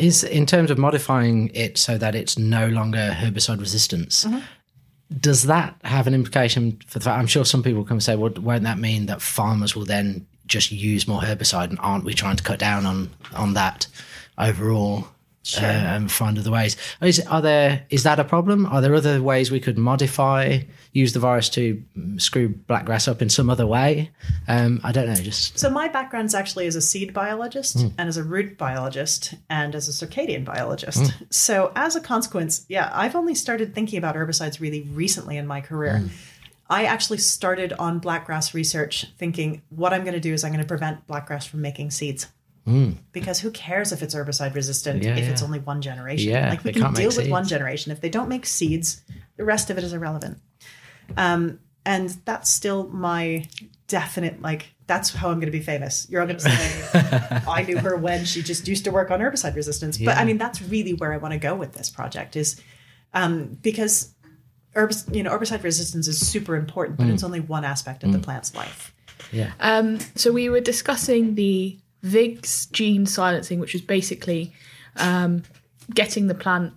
Is 0.00 0.24
in 0.24 0.46
terms 0.46 0.70
of 0.70 0.78
modifying 0.78 1.50
it 1.54 1.78
so 1.78 1.98
that 1.98 2.14
it's 2.14 2.38
no 2.38 2.68
longer 2.68 3.14
herbicide 3.18 3.60
resistance. 3.60 4.24
Uh-huh. 4.24 4.40
Does 5.18 5.42
that 5.44 5.76
have 5.84 6.06
an 6.06 6.14
implication 6.14 6.78
for 6.86 6.98
the 6.98 7.04
fact? 7.04 7.18
I'm 7.18 7.26
sure 7.26 7.44
some 7.44 7.62
people 7.62 7.84
can 7.84 8.00
say, 8.00 8.16
"Well, 8.16 8.32
won't 8.36 8.62
that 8.62 8.78
mean 8.78 9.06
that 9.06 9.20
farmers 9.20 9.74
will 9.74 9.84
then 9.84 10.26
just 10.46 10.72
use 10.72 11.06
more 11.06 11.20
herbicide? 11.20 11.70
And 11.70 11.78
aren't 11.80 12.04
we 12.04 12.14
trying 12.14 12.36
to 12.36 12.42
cut 12.42 12.58
down 12.58 12.86
on 12.86 13.10
on 13.34 13.54
that 13.54 13.86
overall 14.38 15.08
uh, 15.56 15.64
and 15.64 16.12
find 16.12 16.38
other 16.38 16.50
ways? 16.50 16.76
Is 17.00 17.20
are 17.26 17.40
there 17.40 17.84
is 17.90 18.02
that 18.02 18.18
a 18.18 18.24
problem? 18.24 18.66
Are 18.66 18.80
there 18.80 18.94
other 18.94 19.22
ways 19.22 19.50
we 19.50 19.60
could 19.60 19.78
modify, 19.78 20.60
use 20.92 21.12
the 21.12 21.20
virus 21.20 21.48
to 21.50 21.82
mm, 21.96 22.20
screw 22.20 22.50
blackgrass 22.50 23.08
up 23.08 23.22
in 23.22 23.30
some 23.30 23.48
other 23.48 23.66
way? 23.66 24.10
Um, 24.48 24.80
I 24.84 24.92
don't 24.92 25.06
know. 25.06 25.14
Just 25.14 25.58
So 25.58 25.70
my 25.70 25.88
background 25.88 26.26
is 26.26 26.34
actually 26.34 26.66
as 26.66 26.76
a 26.76 26.82
seed 26.82 27.14
biologist 27.14 27.76
and 27.76 28.08
as 28.08 28.16
a 28.16 28.22
root 28.22 28.58
biologist 28.58 29.34
and 29.48 29.74
as 29.74 29.88
a 29.88 30.06
circadian 30.06 30.44
biologist. 30.44 31.12
So 31.30 31.72
as 31.74 31.96
a 31.96 32.00
consequence, 32.00 32.66
yeah, 32.68 32.90
I've 32.92 33.16
only 33.16 33.34
started 33.34 33.74
thinking 33.74 33.98
about 33.98 34.14
herbicides 34.16 34.60
really 34.60 34.82
recently 34.82 35.36
in 35.36 35.46
my 35.46 35.60
career. 35.60 36.10
I 36.68 36.84
actually 36.84 37.18
started 37.18 37.72
on 37.74 38.00
blackgrass 38.00 38.54
research 38.54 39.06
thinking 39.18 39.62
what 39.70 39.92
I'm 39.92 40.02
going 40.02 40.14
to 40.14 40.20
do 40.20 40.32
is 40.32 40.44
I'm 40.44 40.52
going 40.52 40.62
to 40.62 40.68
prevent 40.68 41.04
blackgrass 41.08 41.48
from 41.48 41.62
making 41.62 41.90
seeds. 41.90 42.28
Because 43.12 43.40
who 43.40 43.50
cares 43.50 43.92
if 43.92 44.02
it's 44.02 44.14
herbicide 44.14 44.54
resistant 44.54 45.02
Yeah, 45.02 45.16
if 45.16 45.28
it's 45.28 45.42
only 45.42 45.58
one 45.58 45.80
generation? 45.82 46.30
Yeah, 46.30 46.50
like 46.50 46.64
we 46.64 46.72
can 46.72 46.92
deal 46.94 47.10
with 47.14 47.28
one 47.28 47.46
generation. 47.46 47.92
If 47.92 48.00
they 48.00 48.08
don't 48.08 48.28
make 48.28 48.46
seeds, 48.46 49.02
the 49.36 49.44
rest 49.44 49.70
of 49.70 49.78
it 49.78 49.84
is 49.84 49.92
irrelevant. 49.92 50.38
Um, 51.16 51.58
and 51.84 52.10
that's 52.24 52.50
still 52.50 52.88
my 52.88 53.46
definite 53.88 54.40
like 54.40 54.68
that's 54.86 55.12
how 55.14 55.28
I'm 55.28 55.36
going 55.36 55.52
to 55.52 55.58
be 55.58 55.64
famous. 55.64 56.06
You're 56.08 56.20
all 56.20 56.26
going 56.26 56.38
to 56.38 56.50
say 56.50 57.42
I 57.48 57.62
knew 57.62 57.78
her 57.78 57.96
when 57.96 58.24
she 58.24 58.42
just 58.42 58.68
used 58.68 58.84
to 58.84 58.90
work 58.90 59.10
on 59.10 59.20
herbicide 59.20 59.56
resistance. 59.56 59.98
But 59.98 60.16
I 60.16 60.24
mean 60.24 60.38
that's 60.38 60.62
really 60.62 60.94
where 60.94 61.12
I 61.12 61.16
want 61.16 61.32
to 61.32 61.38
go 61.38 61.54
with 61.54 61.72
this 61.72 61.90
project 61.90 62.36
is 62.36 62.60
um, 63.12 63.58
because 63.62 64.14
herbs, 64.74 65.06
you 65.10 65.22
know, 65.22 65.30
herbicide 65.30 65.62
resistance 65.62 66.06
is 66.06 66.24
super 66.24 66.54
important, 66.54 66.98
but 66.98 67.08
it's 67.08 67.24
only 67.24 67.40
one 67.40 67.64
aspect 67.64 68.04
of 68.04 68.12
the 68.12 68.18
plant's 68.18 68.54
life. 68.54 68.94
yeah, 69.32 69.50
Um, 69.58 69.98
so 70.14 70.32
we 70.32 70.48
were 70.48 70.60
discussing 70.60 71.34
the 71.34 71.78
VIGS 72.02 72.66
gene 72.66 73.06
silencing, 73.06 73.60
which 73.60 73.74
is 73.74 73.80
basically 73.80 74.52
um, 74.96 75.42
getting 75.94 76.26
the 76.26 76.34
plant 76.34 76.72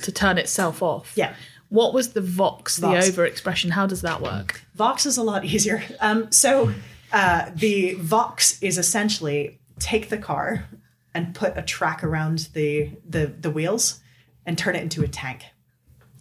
to 0.00 0.12
turn 0.12 0.38
itself 0.38 0.82
off. 0.82 1.12
Yeah. 1.16 1.34
What 1.68 1.92
was 1.92 2.12
the 2.12 2.20
VOX, 2.20 2.76
the 2.76 2.86
overexpression? 2.88 3.70
How 3.70 3.86
does 3.86 4.02
that 4.02 4.20
work? 4.20 4.62
Vox 4.74 5.06
is 5.06 5.16
a 5.16 5.22
lot 5.22 5.44
easier. 5.44 5.82
Um, 6.00 6.30
so 6.30 6.72
uh, 7.12 7.50
the 7.54 7.94
Vox 7.94 8.62
is 8.62 8.78
essentially 8.78 9.58
take 9.80 10.08
the 10.08 10.18
car 10.18 10.66
and 11.14 11.34
put 11.34 11.56
a 11.56 11.62
track 11.62 12.04
around 12.04 12.50
the, 12.54 12.90
the 13.08 13.26
the 13.26 13.50
wheels 13.50 14.00
and 14.46 14.58
turn 14.58 14.76
it 14.76 14.82
into 14.82 15.02
a 15.02 15.08
tank. 15.08 15.44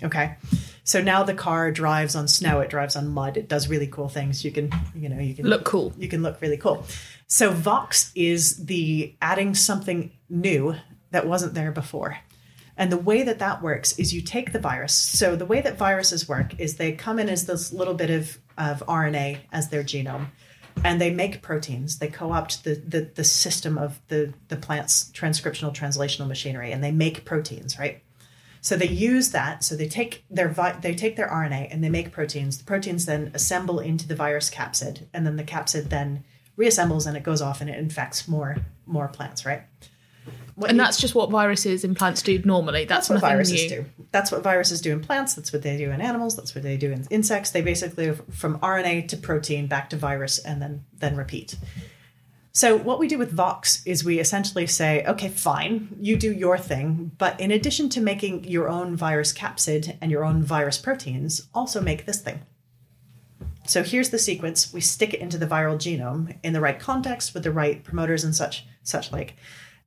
Okay. 0.01 0.35
So 0.83 1.01
now 1.01 1.23
the 1.23 1.33
car 1.33 1.71
drives 1.71 2.15
on 2.15 2.27
snow, 2.27 2.59
it 2.59 2.69
drives 2.69 2.95
on 2.95 3.07
mud, 3.07 3.37
it 3.37 3.47
does 3.47 3.69
really 3.69 3.87
cool 3.87 4.09
things. 4.09 4.43
You 4.43 4.51
can, 4.51 4.71
you 4.93 5.07
know, 5.07 5.19
you 5.19 5.33
can 5.33 5.45
Look 5.47 5.63
cool. 5.63 5.93
You 5.97 6.07
can 6.07 6.21
look 6.21 6.41
really 6.41 6.57
cool. 6.57 6.85
So 7.33 7.49
Vox 7.49 8.11
is 8.13 8.65
the 8.65 9.15
adding 9.19 9.55
something 9.55 10.11
new 10.29 10.75
that 11.09 11.25
wasn't 11.25 11.55
there 11.55 11.71
before. 11.71 12.19
And 12.77 12.91
the 12.91 12.97
way 12.97 13.23
that 13.23 13.39
that 13.39 13.63
works 13.63 13.97
is 13.97 14.13
you 14.13 14.21
take 14.21 14.53
the 14.53 14.59
virus. 14.59 14.93
So 14.93 15.35
the 15.35 15.47
way 15.47 15.59
that 15.61 15.75
viruses 15.75 16.29
work 16.29 16.59
is 16.59 16.75
they 16.75 16.91
come 16.91 17.17
in 17.17 17.29
as 17.29 17.47
this 17.47 17.73
little 17.73 17.95
bit 17.95 18.11
of, 18.11 18.37
of 18.55 18.83
RNA 18.85 19.39
as 19.51 19.69
their 19.69 19.83
genome, 19.83 20.27
and 20.83 21.01
they 21.01 21.09
make 21.09 21.41
proteins. 21.41 21.97
They 21.97 22.07
co-opt 22.07 22.65
the, 22.65 22.75
the, 22.75 23.09
the 23.15 23.23
system 23.23 23.79
of 23.79 23.99
the, 24.09 24.31
the 24.49 24.55
plant's 24.55 25.09
transcriptional 25.11 25.73
translational 25.73 26.27
machinery, 26.27 26.71
and 26.71 26.83
they 26.83 26.91
make 26.91 27.25
proteins, 27.25 27.79
right? 27.79 28.03
So 28.61 28.75
they 28.75 28.89
use 28.89 29.31
that. 29.31 29.63
So 29.63 29.75
they 29.75 29.87
take 29.87 30.23
their 30.29 30.49
vi- 30.49 30.77
they 30.79 30.93
take 30.93 31.15
their 31.15 31.29
RNA 31.29 31.69
and 31.71 31.83
they 31.83 31.89
make 31.89 32.11
proteins. 32.11 32.59
The 32.59 32.63
proteins 32.63 33.07
then 33.07 33.31
assemble 33.33 33.79
into 33.79 34.07
the 34.07 34.15
virus 34.15 34.51
capsid, 34.51 35.07
and 35.15 35.25
then 35.25 35.37
the 35.37 35.43
capsid 35.43 35.89
then 35.89 36.25
reassembles 36.57 37.07
and 37.07 37.17
it 37.17 37.23
goes 37.23 37.41
off 37.41 37.61
and 37.61 37.69
it 37.69 37.77
infects 37.79 38.27
more 38.27 38.57
more 38.85 39.07
plants, 39.07 39.45
right? 39.45 39.63
What 40.55 40.69
And 40.69 40.77
you- 40.77 40.83
that's 40.83 40.99
just 40.99 41.15
what 41.15 41.29
viruses 41.31 41.83
in 41.83 41.95
plants 41.95 42.21
do 42.21 42.39
normally. 42.45 42.85
That's, 42.85 43.07
that's 43.07 43.21
what 43.21 43.27
viruses 43.27 43.63
new. 43.63 43.69
do. 43.69 43.85
That's 44.11 44.31
what 44.31 44.43
viruses 44.43 44.81
do 44.81 44.91
in 44.91 44.99
plants. 44.99 45.33
That's 45.33 45.51
what 45.51 45.63
they 45.63 45.77
do 45.77 45.89
in 45.89 45.99
animals. 45.99 46.35
That's 46.35 46.53
what 46.53 46.63
they 46.63 46.77
do 46.77 46.91
in 46.91 47.07
insects. 47.09 47.49
They 47.51 47.61
basically 47.61 48.11
from 48.31 48.59
RNA 48.59 49.07
to 49.09 49.17
protein 49.17 49.65
back 49.67 49.89
to 49.89 49.97
virus 49.97 50.37
and 50.39 50.61
then 50.61 50.85
then 50.99 51.15
repeat. 51.17 51.55
So 52.55 52.77
what 52.77 52.99
we 52.99 53.07
do 53.07 53.17
with 53.17 53.31
Vox 53.31 53.83
is 53.83 54.05
we 54.05 54.19
essentially 54.19 54.67
say, 54.67 55.03
okay, 55.07 55.27
fine, 55.27 55.87
you 55.99 56.15
do 56.15 56.31
your 56.31 56.55
thing, 56.59 57.09
but 57.17 57.39
in 57.39 57.49
addition 57.49 57.89
to 57.89 57.99
making 57.99 58.43
your 58.43 58.69
own 58.69 58.95
virus 58.95 59.33
capsid 59.33 59.97
and 60.01 60.11
your 60.11 60.23
own 60.23 60.43
virus 60.43 60.77
proteins, 60.77 61.47
also 61.55 61.81
make 61.81 62.05
this 62.05 62.21
thing. 62.21 62.41
So 63.65 63.83
here's 63.83 64.09
the 64.09 64.19
sequence. 64.19 64.73
We 64.73 64.81
stick 64.81 65.13
it 65.13 65.21
into 65.21 65.37
the 65.37 65.47
viral 65.47 65.77
genome 65.77 66.37
in 66.43 66.53
the 66.53 66.61
right 66.61 66.79
context 66.79 67.33
with 67.33 67.43
the 67.43 67.51
right 67.51 67.83
promoters 67.83 68.23
and 68.23 68.35
such 68.35 68.65
such 68.83 69.11
like. 69.11 69.35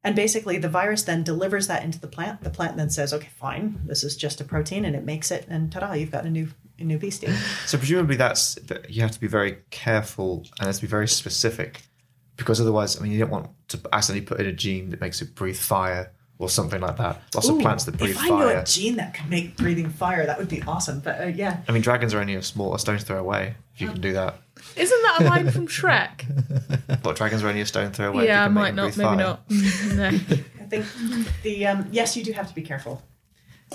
And 0.02 0.14
basically 0.14 0.58
the 0.58 0.68
virus 0.68 1.02
then 1.02 1.24
delivers 1.24 1.66
that 1.66 1.82
into 1.82 2.00
the 2.00 2.06
plant. 2.06 2.42
The 2.42 2.50
plant 2.50 2.76
then 2.76 2.90
says, 2.90 3.12
okay, 3.12 3.28
fine, 3.36 3.80
this 3.84 4.04
is 4.04 4.16
just 4.16 4.40
a 4.40 4.44
protein 4.44 4.84
and 4.84 4.94
it 4.94 5.04
makes 5.04 5.30
it 5.30 5.46
and 5.48 5.70
ta-da, 5.70 5.92
you've 5.92 6.12
got 6.12 6.24
a 6.24 6.30
new 6.30 6.48
a 6.78 6.84
new 6.84 6.98
beastie. 6.98 7.32
So 7.66 7.78
presumably 7.78 8.16
that's 8.16 8.54
that 8.54 8.90
you 8.90 9.02
have 9.02 9.10
to 9.12 9.20
be 9.20 9.26
very 9.26 9.58
careful 9.70 10.46
and 10.58 10.66
has 10.66 10.76
to 10.76 10.82
be 10.82 10.88
very 10.88 11.08
specific 11.08 11.82
because 12.36 12.60
otherwise, 12.60 12.98
I 12.98 13.02
mean, 13.02 13.12
you 13.12 13.18
don't 13.18 13.30
want 13.30 13.50
to 13.68 13.80
accidentally 13.92 14.26
put 14.26 14.40
in 14.40 14.46
a 14.46 14.52
gene 14.52 14.90
that 14.90 15.00
makes 15.00 15.22
it 15.22 15.34
breathe 15.34 15.56
fire 15.56 16.12
or 16.38 16.48
something 16.48 16.80
like 16.80 16.96
that. 16.98 17.22
Lots 17.34 17.48
of 17.48 17.58
plants 17.60 17.84
that 17.84 17.96
breathe 17.96 18.16
fire. 18.16 18.26
if 18.26 18.32
I 18.32 18.38
knew 18.38 18.60
a 18.60 18.64
gene 18.64 18.96
that 18.96 19.14
could 19.14 19.30
make 19.30 19.56
breathing 19.56 19.88
fire, 19.88 20.26
that 20.26 20.38
would 20.38 20.48
be 20.48 20.62
awesome. 20.62 21.00
But 21.00 21.20
uh, 21.20 21.26
yeah, 21.26 21.60
I 21.68 21.72
mean, 21.72 21.82
dragons 21.82 22.12
are 22.14 22.20
only 22.20 22.34
a 22.34 22.42
small 22.42 22.74
a 22.74 22.78
stone's 22.78 23.04
throw 23.04 23.18
away 23.18 23.54
if 23.74 23.80
you 23.80 23.88
can 23.88 24.00
do 24.00 24.12
that. 24.14 24.36
Isn't 24.76 25.02
that 25.02 25.20
a 25.20 25.24
line 25.24 25.50
from 25.50 25.66
Shrek? 25.68 26.24
But 27.02 27.16
dragons 27.16 27.42
are 27.42 27.48
only 27.48 27.60
a 27.60 27.66
stone 27.66 27.92
throw 27.92 28.08
away. 28.08 28.24
if 28.24 28.28
you 28.28 28.28
yeah, 28.28 28.44
can 28.44 28.54
make 28.54 28.74
might 28.74 28.76
them 28.76 28.84
not, 28.86 28.96
maybe 28.96 29.06
fire. 29.06 29.16
not. 29.16 29.42
No. 29.96 30.06
I 30.66 30.68
think 30.68 30.86
the 31.42 31.66
um, 31.68 31.88
yes, 31.92 32.16
you 32.16 32.24
do 32.24 32.32
have 32.32 32.48
to 32.48 32.54
be 32.54 32.62
careful. 32.62 33.02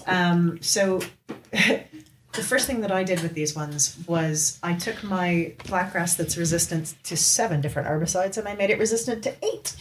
Um, 0.08 0.62
so 0.62 1.02
the 1.52 2.44
first 2.44 2.68
thing 2.68 2.82
that 2.82 2.92
I 2.92 3.04
did 3.04 3.22
with 3.22 3.34
these 3.34 3.56
ones 3.56 3.98
was 4.08 4.60
I 4.64 4.74
took 4.74 5.04
my 5.04 5.54
blackgrass 5.60 6.18
that's 6.18 6.38
resistant 6.38 6.96
to 7.04 7.16
seven 7.18 7.62
different 7.62 7.88
herbicides 7.88 8.38
and 8.38 8.48
I 8.48 8.56
made 8.56 8.70
it 8.70 8.80
resistant 8.80 9.24
to 9.24 9.34
eight. 9.44 9.76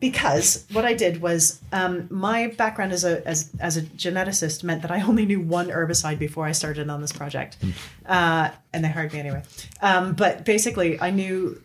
Because 0.00 0.66
what 0.72 0.86
I 0.86 0.94
did 0.94 1.20
was 1.20 1.60
um, 1.72 2.08
my 2.10 2.46
background 2.46 2.92
as 2.92 3.04
a 3.04 3.26
as, 3.28 3.50
as 3.60 3.76
a 3.76 3.82
geneticist 3.82 4.64
meant 4.64 4.80
that 4.82 4.90
I 4.90 5.02
only 5.02 5.26
knew 5.26 5.40
one 5.40 5.68
herbicide 5.68 6.18
before 6.18 6.46
I 6.46 6.52
started 6.52 6.88
on 6.88 7.02
this 7.02 7.12
project, 7.12 7.58
uh, 8.06 8.50
and 8.72 8.82
they 8.82 8.88
hired 8.88 9.12
me 9.12 9.20
anyway. 9.20 9.42
Um, 9.82 10.14
but 10.14 10.46
basically, 10.46 10.98
I 11.00 11.10
knew 11.10 11.62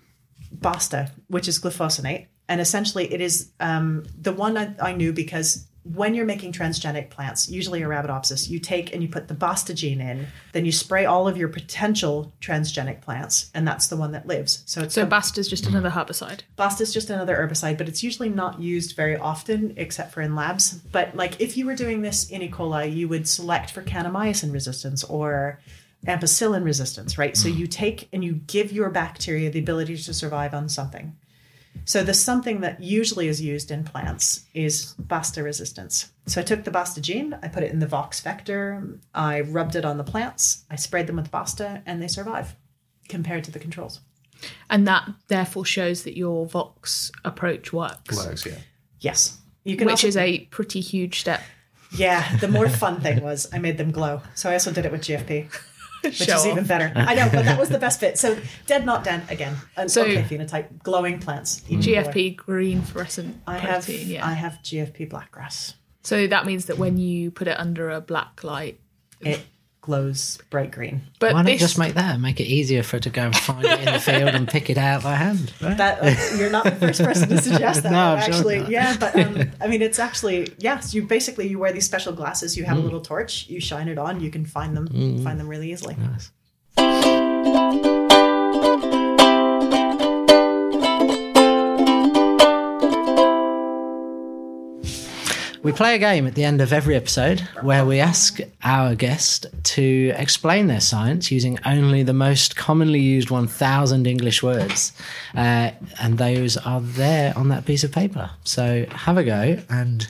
Basta, 0.51 1.11
which 1.27 1.47
is 1.47 1.59
glyphosate, 1.59 2.27
And 2.49 2.61
essentially, 2.61 3.11
it 3.13 3.21
is 3.21 3.51
um, 3.59 4.05
the 4.21 4.33
one 4.33 4.57
I, 4.57 4.75
I 4.81 4.91
knew 4.93 5.13
because 5.13 5.65
when 5.93 6.15
you're 6.15 6.25
making 6.25 6.51
transgenic 6.51 7.11
plants, 7.11 7.47
usually 7.47 7.81
Arabidopsis, 7.81 8.49
you 8.49 8.59
take 8.59 8.91
and 8.91 9.03
you 9.03 9.07
put 9.07 9.27
the 9.27 9.35
Basta 9.35 9.73
gene 9.73 10.01
in, 10.01 10.27
then 10.51 10.65
you 10.65 10.71
spray 10.71 11.05
all 11.05 11.27
of 11.27 11.37
your 11.37 11.47
potential 11.47 12.33
transgenic 12.41 13.01
plants, 13.01 13.51
and 13.53 13.67
that's 13.67 13.87
the 13.87 13.95
one 13.95 14.11
that 14.13 14.25
lives. 14.25 14.63
So 14.65 14.81
it's 14.81 14.95
So 14.95 15.03
a, 15.03 15.05
Basta's 15.05 15.47
just 15.47 15.67
another 15.67 15.91
herbicide. 15.91 16.39
Basta 16.55 16.81
is 16.81 16.91
just 16.91 17.11
another 17.11 17.35
herbicide, 17.35 17.77
but 17.77 17.87
it's 17.87 18.01
usually 18.01 18.29
not 18.29 18.59
used 18.59 18.95
very 18.95 19.15
often 19.15 19.73
except 19.77 20.11
for 20.11 20.21
in 20.21 20.33
labs. 20.33 20.73
But 20.73 21.15
like 21.15 21.39
if 21.39 21.55
you 21.55 21.67
were 21.67 21.75
doing 21.75 22.01
this 22.01 22.31
in 22.31 22.41
E. 22.41 22.49
coli, 22.49 22.93
you 22.93 23.07
would 23.07 23.27
select 23.27 23.69
for 23.69 23.83
kanamycin 23.83 24.51
resistance 24.51 25.03
or 25.03 25.59
ampicillin 26.07 26.63
resistance, 26.63 27.17
right? 27.17 27.37
So 27.37 27.47
mm. 27.47 27.57
you 27.57 27.67
take 27.67 28.09
and 28.11 28.23
you 28.23 28.33
give 28.33 28.71
your 28.71 28.89
bacteria 28.89 29.51
the 29.51 29.59
ability 29.59 29.97
to 29.97 30.13
survive 30.13 30.53
on 30.53 30.67
something. 30.67 31.15
So 31.83 32.03
the 32.03 32.13
something 32.13 32.61
that 32.61 32.81
usually 32.81 33.27
is 33.27 33.41
used 33.41 33.69
in 33.69 33.83
plants 33.83 34.45
is 34.53 34.93
Basta 34.97 35.43
resistance. 35.43 36.09
So 36.25 36.41
I 36.41 36.43
took 36.43 36.63
the 36.63 36.71
Basta 36.71 37.01
gene, 37.01 37.37
I 37.43 37.47
put 37.47 37.63
it 37.63 37.71
in 37.71 37.79
the 37.79 37.87
Vox 37.87 38.21
vector, 38.21 38.99
I 39.13 39.41
rubbed 39.41 39.75
it 39.75 39.85
on 39.85 39.97
the 39.97 40.03
plants, 40.03 40.63
I 40.71 40.77
sprayed 40.77 41.07
them 41.07 41.17
with 41.17 41.29
Basta, 41.29 41.83
and 41.85 42.01
they 42.01 42.07
survive 42.07 42.55
compared 43.09 43.43
to 43.43 43.51
the 43.51 43.59
controls. 43.59 43.99
And 44.69 44.87
that 44.87 45.07
therefore 45.27 45.65
shows 45.65 46.03
that 46.03 46.17
your 46.17 46.45
Vox 46.47 47.11
approach 47.23 47.71
works, 47.71 48.15
Works, 48.15 48.45
yeah. 48.45 48.57
Yes. 48.99 49.37
You 49.63 49.75
can 49.77 49.85
which 49.85 49.93
also- 49.93 50.07
is 50.07 50.17
a 50.17 50.39
pretty 50.45 50.79
huge 50.79 51.19
step. 51.19 51.41
Yeah, 51.95 52.37
the 52.37 52.47
more 52.47 52.67
fun 52.67 52.99
thing 53.01 53.21
was 53.21 53.47
I 53.53 53.59
made 53.59 53.77
them 53.77 53.91
glow. 53.91 54.21
So 54.33 54.49
I 54.49 54.53
also 54.53 54.71
did 54.71 54.85
it 54.85 54.91
with 54.91 55.01
GFP, 55.01 55.47
which 56.09 56.15
Show 56.15 56.35
is 56.35 56.41
off. 56.41 56.47
even 56.47 56.65
better. 56.65 56.91
I 56.95 57.15
know, 57.15 57.29
but 57.31 57.45
that 57.45 57.59
was 57.59 57.69
the 57.69 57.77
best 57.79 57.99
bit. 57.99 58.17
So 58.17 58.37
dead, 58.67 58.85
not 58.85 59.03
dead 59.03 59.23
again. 59.29 59.55
An 59.77 59.89
So- 59.89 60.03
okay 60.03 60.23
phenotype, 60.23 60.81
glowing 60.83 61.19
plants. 61.19 61.61
GFP 61.69 62.35
green 62.37 62.81
fluorescent 62.81 63.41
I 63.47 63.57
have 63.57 63.85
protein. 63.85 64.07
yeah. 64.09 64.25
I 64.25 64.33
have 64.33 64.59
GFP 64.63 65.09
blackgrass. 65.09 65.73
so 66.03 66.27
that 66.27 66.45
means 66.45 66.65
that 66.65 66.77
when 66.77 66.97
you 66.97 67.31
put 67.31 67.47
it 67.47 67.59
under 67.59 67.89
a 67.89 68.01
black 68.01 68.43
light, 68.43 68.79
It 69.21 69.41
glows 69.85 70.39
bright 70.49 70.71
green. 70.71 71.01
but 71.19 71.33
Why 71.33 71.41
not 71.43 71.45
this, 71.45 71.59
just 71.61 71.77
make 71.77 71.93
that? 71.93 72.19
Make 72.19 72.39
it 72.39 72.45
easier 72.45 72.83
for 72.83 72.97
it 72.97 73.03
to 73.03 73.09
go 73.09 73.21
and 73.23 73.35
find 73.35 73.63
it 73.63 73.79
in 73.79 73.85
the 73.93 73.99
field 73.99 74.33
and 74.35 74.47
pick 74.47 74.69
it 74.69 74.77
out 74.77 75.03
by 75.03 75.15
hand. 75.15 75.53
Right? 75.61 75.77
That 75.77 75.99
uh, 76.01 76.37
you're 76.37 76.49
not 76.49 76.63
the 76.65 76.71
first 76.71 77.01
person 77.03 77.29
to 77.29 77.41
suggest 77.41 77.83
that. 77.83 77.91
No, 77.95 78.15
I'm 78.15 78.21
sure 78.23 78.33
actually, 78.33 78.59
not. 78.59 78.69
yeah, 78.69 78.97
but 78.99 79.15
um, 79.15 79.51
I 79.61 79.67
mean, 79.67 79.81
it's 79.81 79.99
actually 79.99 80.53
yes. 80.57 80.93
You 80.93 81.03
basically 81.03 81.47
you 81.47 81.59
wear 81.59 81.71
these 81.71 81.85
special 81.85 82.13
glasses. 82.13 82.57
You 82.57 82.63
Mm. 82.63 82.67
have 82.67 82.77
a 82.77 82.81
little 82.81 83.01
torch. 83.01 83.47
You 83.47 83.59
shine 83.61 83.87
it 83.87 83.97
on. 83.97 84.19
You 84.19 84.31
can 84.31 84.45
find 84.45 84.75
them. 84.75 84.87
Find 85.23 85.39
them 85.39 85.47
really 85.47 85.71
easily. 85.71 85.95
We 95.65 95.71
play 95.71 95.95
a 95.95 95.97
game 95.97 96.27
at 96.27 96.35
the 96.35 96.43
end 96.43 96.61
of 96.61 96.71
every 96.71 96.95
episode 96.95 97.39
where 97.63 97.87
we 97.87 97.99
ask 97.99 98.39
our 98.63 98.93
guest 98.93 99.47
to 99.63 100.13
explain 100.15 100.67
their 100.67 100.79
science 100.79 101.31
using 101.31 101.57
only 101.65 102.03
the 102.03 102.13
most 102.13 102.55
commonly 102.55 102.99
used 102.99 103.31
1,000 103.31 104.05
English 104.05 104.43
words. 104.43 104.93
Uh, 105.35 105.71
and 105.99 106.19
those 106.19 106.55
are 106.55 106.81
there 106.81 107.35
on 107.35 107.49
that 107.49 107.65
piece 107.65 107.83
of 107.83 107.91
paper. 107.91 108.29
So 108.43 108.85
have 108.91 109.17
a 109.17 109.23
go, 109.23 109.57
and 109.67 110.07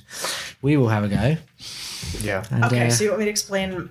we 0.62 0.76
will 0.76 0.90
have 0.90 1.06
a 1.06 1.08
go. 1.08 1.38
Yeah. 2.22 2.44
And, 2.52 2.66
Okay, 2.66 2.88
uh, 2.88 2.90
so 2.90 3.06
you 3.06 3.12
want 3.12 3.20
me 3.20 3.26
to 3.26 3.32
explain 3.32 3.90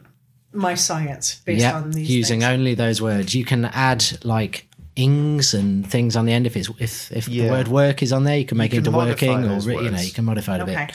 my 0.52 0.74
science 0.74 1.40
based 1.46 1.62
yeah, 1.62 1.76
on 1.76 1.92
these 1.92 2.10
using 2.10 2.40
things? 2.40 2.52
only 2.52 2.74
those 2.74 3.00
words. 3.00 3.34
You 3.34 3.46
can 3.46 3.64
add 3.64 4.04
like 4.22 4.68
ings 4.96 5.54
and 5.54 5.90
things 5.90 6.14
on 6.16 6.24
the 6.24 6.32
end 6.32 6.46
if 6.46 6.56
it's 6.56 6.68
if 6.78 7.10
if 7.12 7.28
Yeah. 7.28 7.46
the 7.46 7.50
word 7.50 7.68
work 7.68 8.02
is 8.02 8.12
on 8.12 8.24
there 8.24 8.36
you 8.38 8.44
can 8.44 8.56
make 8.58 8.72
You 8.72 8.76
it 8.78 8.86
into 8.86 8.90
working 8.96 9.44
or 9.44 9.48
those 9.48 9.66
you 9.66 9.90
know 9.90 9.98
you 10.00 10.12
can 10.12 10.24
modify 10.24 10.54
it 10.56 10.60
a 10.60 10.64
bit 10.66 10.92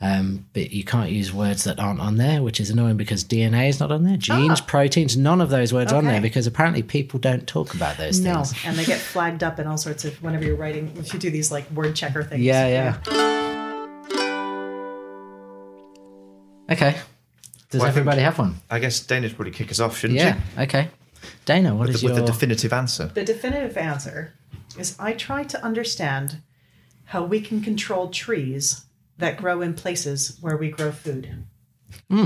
um, 0.00 0.46
but 0.52 0.72
you 0.72 0.82
can't 0.84 1.10
use 1.10 1.32
words 1.32 1.64
that 1.64 1.78
aren't 1.80 2.00
on 2.00 2.16
there 2.16 2.42
which 2.42 2.60
is 2.60 2.70
annoying 2.70 2.96
because 2.96 3.24
dna 3.24 3.68
is 3.68 3.80
not 3.80 3.90
on 3.90 4.04
there 4.04 4.16
genes 4.16 4.60
Ah. 4.60 4.64
proteins 4.66 5.16
none 5.16 5.40
of 5.40 5.50
those 5.50 5.72
words 5.72 5.92
are 5.92 5.96
on 5.96 6.04
there 6.04 6.20
because 6.20 6.46
apparently 6.46 6.82
people 6.84 7.18
don't 7.18 7.46
talk 7.48 7.74
about 7.74 7.96
those 7.98 8.20
No, 8.20 8.34
things 8.34 8.54
and 8.64 8.76
they 8.78 8.84
get 8.84 8.98
flagged 9.14 9.42
up 9.42 9.58
in 9.58 9.66
all 9.66 9.76
sorts 9.78 10.04
of 10.04 10.20
whenever 10.22 10.44
you're 10.44 10.56
writing. 10.56 10.92
If 10.96 11.12
you 11.12 11.18
do 11.18 11.30
these 11.30 11.50
like 11.50 11.68
word 11.72 11.94
checker 11.96 12.22
things. 12.22 12.42
yeah 12.42 12.66
yeah 12.68 12.96
okay 16.70 16.96
does 17.70 17.80
Well, 17.80 17.88
I 17.88 17.92
think- 17.92 17.98
everybody 18.00 18.22
have 18.22 18.38
one 18.38 18.56
I 18.70 18.78
guess 18.78 19.00
Dana 19.00 19.28
should 19.28 19.36
probably 19.36 19.52
kick 19.52 19.70
us 19.70 19.80
off, 19.80 19.98
shouldn't 19.98 20.18
yeah 20.18 20.38
she? 20.56 20.60
okay 20.62 20.88
dana 21.44 21.74
what 21.74 21.88
With, 21.88 21.96
is 21.96 22.00
the, 22.02 22.08
with 22.08 22.16
your 22.16 22.26
the 22.26 22.32
definitive 22.32 22.72
answer. 22.72 23.06
The 23.14 23.24
definitive 23.24 23.76
answer 23.76 24.32
is 24.78 24.96
I 24.98 25.12
try 25.12 25.44
to 25.44 25.62
understand 25.64 26.38
how 27.06 27.24
we 27.24 27.40
can 27.40 27.60
control 27.62 28.08
trees 28.08 28.84
that 29.18 29.36
grow 29.36 29.60
in 29.60 29.74
places 29.74 30.38
where 30.40 30.56
we 30.56 30.70
grow 30.70 30.90
food. 30.92 31.44
Hmm. 32.08 32.24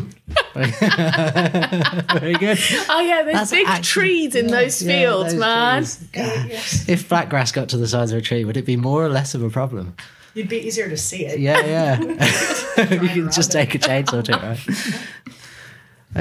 very 0.55 2.35
good 2.35 2.59
oh 2.89 3.01
yeah, 3.01 3.23
there's 3.25 3.35
That's 3.35 3.51
big 3.51 3.67
actually- 3.67 3.83
trees 4.03 4.35
in 4.37 4.47
those 4.47 4.81
Yeah, 4.81 4.93
fields, 5.01 5.33
those 5.33 5.41
man. 5.41 5.83
trees. 5.83 6.09
God. 6.13 6.51
If 6.89 7.09
blackgrass 7.09 7.53
got 7.53 7.69
to 7.71 7.77
the 7.77 7.89
size 7.89 8.13
of 8.13 8.19
a 8.19 8.23
tree, 8.23 8.45
would 8.45 8.57
it 8.57 8.65
be 8.65 8.77
more 8.77 9.05
or 9.05 9.09
less 9.09 9.35
of 9.35 9.43
a 9.43 9.51
problem? 9.51 9.97
You'd 10.35 10.49
be 10.49 10.59
easier 10.59 10.89
to 10.89 10.97
see 10.97 11.27
it. 11.27 11.41
Yeah, 11.41 11.61
yeah. 11.67 11.99
you 13.03 13.09
can 13.09 13.33
just 13.33 13.51
take 13.51 13.75
a 13.75 13.79
chainsaw 13.79 14.23
to 14.25 14.33
it, 14.35 14.43
right? 14.43 14.61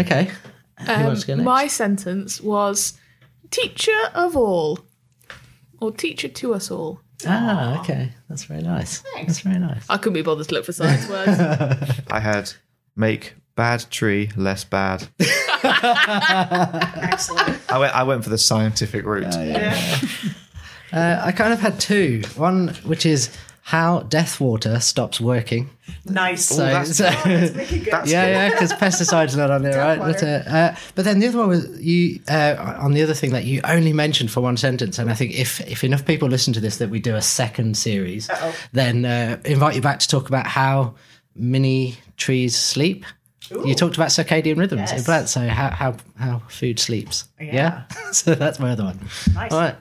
Okay. 0.05 0.31
Who 0.81 0.91
Um, 0.91 1.03
wants 1.05 1.21
to 1.21 1.27
go 1.27 1.35
next? 1.35 1.45
my 1.45 1.67
sentence 1.67 2.41
was 2.41 2.97
teacher 3.51 3.91
of 4.13 4.35
all, 4.35 4.79
or 5.79 5.91
teacher 5.91 6.27
to 6.27 6.53
us 6.53 6.69
all. 6.71 6.99
Ah, 7.25 7.79
okay. 7.79 8.11
That's 8.29 8.43
very 8.43 8.61
nice. 8.61 9.01
That's 9.15 9.39
very 9.39 9.57
nice. 9.59 9.85
I 9.89 9.97
couldn't 9.97 10.13
be 10.13 10.21
bothered 10.21 10.47
to 10.49 10.53
look 10.53 10.65
for 10.65 10.73
science 10.73 11.07
words. 11.09 11.39
I 12.11 12.19
had 12.19 12.51
make 12.95 13.35
bad 13.55 13.85
tree 13.89 14.31
less 14.35 14.63
bad. 14.65 15.07
Excellent. 15.63 17.59
I 17.69 17.77
went. 17.79 17.95
I 17.95 18.03
went 18.03 18.23
for 18.23 18.29
the 18.29 18.37
scientific 18.37 19.05
route. 19.05 19.33
Yeah. 19.33 19.99
Uh, 20.91 21.21
I 21.25 21.31
kind 21.31 21.51
of 21.53 21.59
had 21.59 21.79
two. 21.79 22.21
One, 22.35 22.69
which 22.83 23.05
is 23.05 23.35
how 23.69 24.01
death 24.01 24.39
water 24.39 24.79
stops 24.79 25.19
working. 25.19 25.67
Nice. 26.05 26.45
So, 26.45 26.57
that's- 26.57 26.97
so- 26.97 27.09
Make. 27.55 27.85
That's 27.91 28.11
yeah, 28.11 28.27
yeah, 28.27 28.49
because 28.51 28.71
pesticides 28.73 29.33
are 29.33 29.37
not 29.37 29.49
on 29.49 29.63
there, 29.63 29.75
right? 29.79 29.97
But, 29.97 30.21
uh, 30.21 30.27
uh, 30.47 30.75
but 30.93 31.03
then 31.03 31.17
the 31.19 31.27
other 31.29 31.39
one 31.39 31.47
was 31.49 31.81
you 31.81 32.19
uh, 32.29 32.75
on 32.79 32.93
the 32.93 33.01
other 33.01 33.15
thing 33.15 33.31
that 33.31 33.45
you 33.45 33.61
only 33.63 33.91
mentioned 33.91 34.29
for 34.29 34.41
one 34.41 34.55
sentence, 34.57 34.99
and 34.99 35.09
I 35.09 35.15
think 35.15 35.33
if 35.33 35.61
if 35.61 35.83
enough 35.83 36.05
people 36.05 36.27
listen 36.29 36.53
to 36.53 36.59
this, 36.59 36.77
that 36.77 36.91
we 36.91 36.99
do 36.99 37.15
a 37.15 37.23
second 37.23 37.75
series, 37.75 38.29
Uh-oh. 38.29 38.53
then 38.71 39.03
uh, 39.03 39.39
invite 39.45 39.73
you 39.75 39.81
back 39.81 39.97
to 39.99 40.07
talk 40.07 40.27
about 40.27 40.45
how 40.45 40.93
mini 41.35 41.95
trees 42.17 42.55
sleep. 42.55 43.03
You 43.65 43.73
talked 43.75 43.95
about 43.95 44.09
circadian 44.09 44.57
rhythms 44.57 44.91
in 44.91 44.97
Yes. 44.97 45.05
plants, 45.05 45.31
so 45.31 45.47
how 45.47 45.69
how 45.71 45.95
how 46.17 46.41
food 46.49 46.79
sleeps. 46.79 47.27
Yeah. 47.39 47.83
so 48.11 48.35
that's 48.35 48.59
my 48.59 48.71
other 48.71 48.83
one. 48.83 48.99
Nice. 49.33 49.51
All 49.51 49.59
right. 49.59 49.75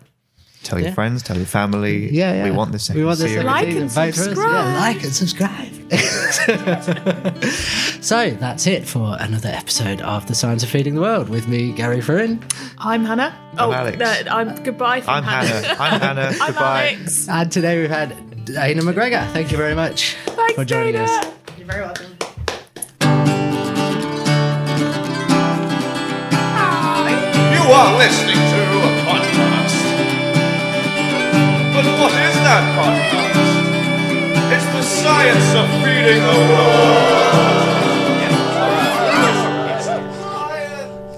Tell 0.64 0.78
your 0.78 0.88
Yeah. 0.88 0.94
friends. 0.94 1.22
Tell 1.22 1.36
your 1.36 1.46
family. 1.46 2.10
Yeah, 2.10 2.32
yeah. 2.34 2.44
We 2.44 2.50
want 2.50 2.72
this. 2.72 2.84
Second 2.84 3.00
We 3.00 3.06
want 3.06 3.18
this 3.18 3.30
series. 3.30 3.44
Like 3.46 3.66
season. 3.66 3.82
and 3.82 3.90
Vote 3.90 4.02
for 4.02 4.08
us. 4.08 4.14
subscribe. 4.24 4.64
Yeah, 4.64 4.80
like 4.80 5.04
and 5.04 5.14
subscribe. 5.14 5.70
so 8.02 8.30
that's 8.30 8.66
it 8.66 8.86
for 8.88 9.16
another 9.20 9.50
episode 9.50 10.00
of 10.00 10.26
The 10.26 10.34
Science 10.34 10.62
of 10.62 10.70
Feeding 10.70 10.94
the 10.94 11.00
World 11.02 11.28
with 11.28 11.46
me, 11.48 11.72
Gary 11.72 11.98
Furin. 12.00 12.40
I'm 12.78 13.04
Hannah. 13.04 13.36
oh, 13.58 13.72
Alex. 13.72 13.98
no, 13.98 14.06
I'm 14.32 14.62
goodbye. 14.64 15.02
From 15.02 15.14
I'm 15.14 15.22
Hannah. 15.24 15.76
I'm 15.78 16.00
Hannah. 16.00 16.32
I'm 16.40 16.46
Goodbye. 16.52 16.94
Alex. 16.96 17.28
And 17.28 17.52
today 17.52 17.80
we've 17.80 17.90
had 17.90 18.44
Dana 18.46 18.80
McGregor. 18.82 19.30
Thank 19.32 19.50
you 19.52 19.58
very 19.58 19.74
much 19.74 20.14
Thanks, 20.26 20.54
for 20.54 20.64
joining 20.64 20.94
Dana. 20.94 21.04
us. 21.04 21.26
You're 21.58 21.66
very 21.66 21.82
welcome. 21.82 22.06
You 27.54 27.70
are 27.70 27.96
listening 27.96 28.34
to 28.36 28.63
But 31.74 31.84
what 32.00 32.12
is 32.12 32.34
that 32.46 32.62
podcast? 32.78 34.54
It's 34.54 34.64
the 34.66 34.82
science 34.82 35.54
of 35.56 35.66
feeding 35.82 36.22
the 36.22 36.38
world. 36.54 37.34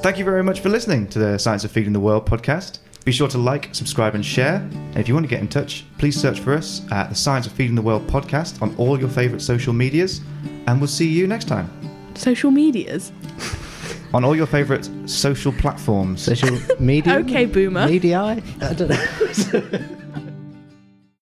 Thank 0.03 0.19
you 0.19 0.25
very 0.25 0.43
much 0.43 0.61
for 0.61 0.71
listening 0.71 1.09
to 1.09 1.19
the 1.19 1.37
Science 1.39 1.65
of 1.65 1.73
Feeding 1.73 1.93
the 1.93 2.01
World 2.01 2.25
podcast. 2.27 2.79
Be 3.05 3.13
sure 3.13 3.29
to 3.29 3.37
like, 3.39 3.75
subscribe, 3.75 4.15
and 4.15 4.25
share. 4.25 4.57
And 4.73 4.97
if 4.97 5.09
you 5.09 5.15
want 5.15 5.25
to 5.25 5.29
get 5.31 5.41
in 5.41 5.49
touch, 5.49 5.85
please 5.99 6.19
search 6.19 6.41
for 6.41 6.55
us 6.55 6.81
at 6.91 7.11
the 7.11 7.15
Science 7.15 7.47
of 7.47 7.53
Feeding 7.53 7.75
the 7.75 7.83
World 7.83 8.07
podcast 8.07 8.63
on 8.63 8.75
all 8.77 8.99
your 8.99 9.11
favorite 9.11 9.41
social 9.41 9.75
medias. 9.75 10.23
And 10.69 10.81
we'll 10.81 10.89
see 10.89 11.07
you 11.09 11.27
next 11.27 11.49
time 11.49 11.69
Social 12.15 12.51
medias. 12.51 13.13
on 14.15 14.25
all 14.25 14.35
your 14.35 14.47
favorite 14.47 14.89
social 15.05 15.53
platforms. 15.53 16.23
Social 16.23 16.59
media. 16.81 17.19
Okay, 17.19 17.45
boomer. 17.45 17.87
Media. 17.87 18.21
I 18.23 18.73
don't 18.73 18.89
know. 18.89 19.89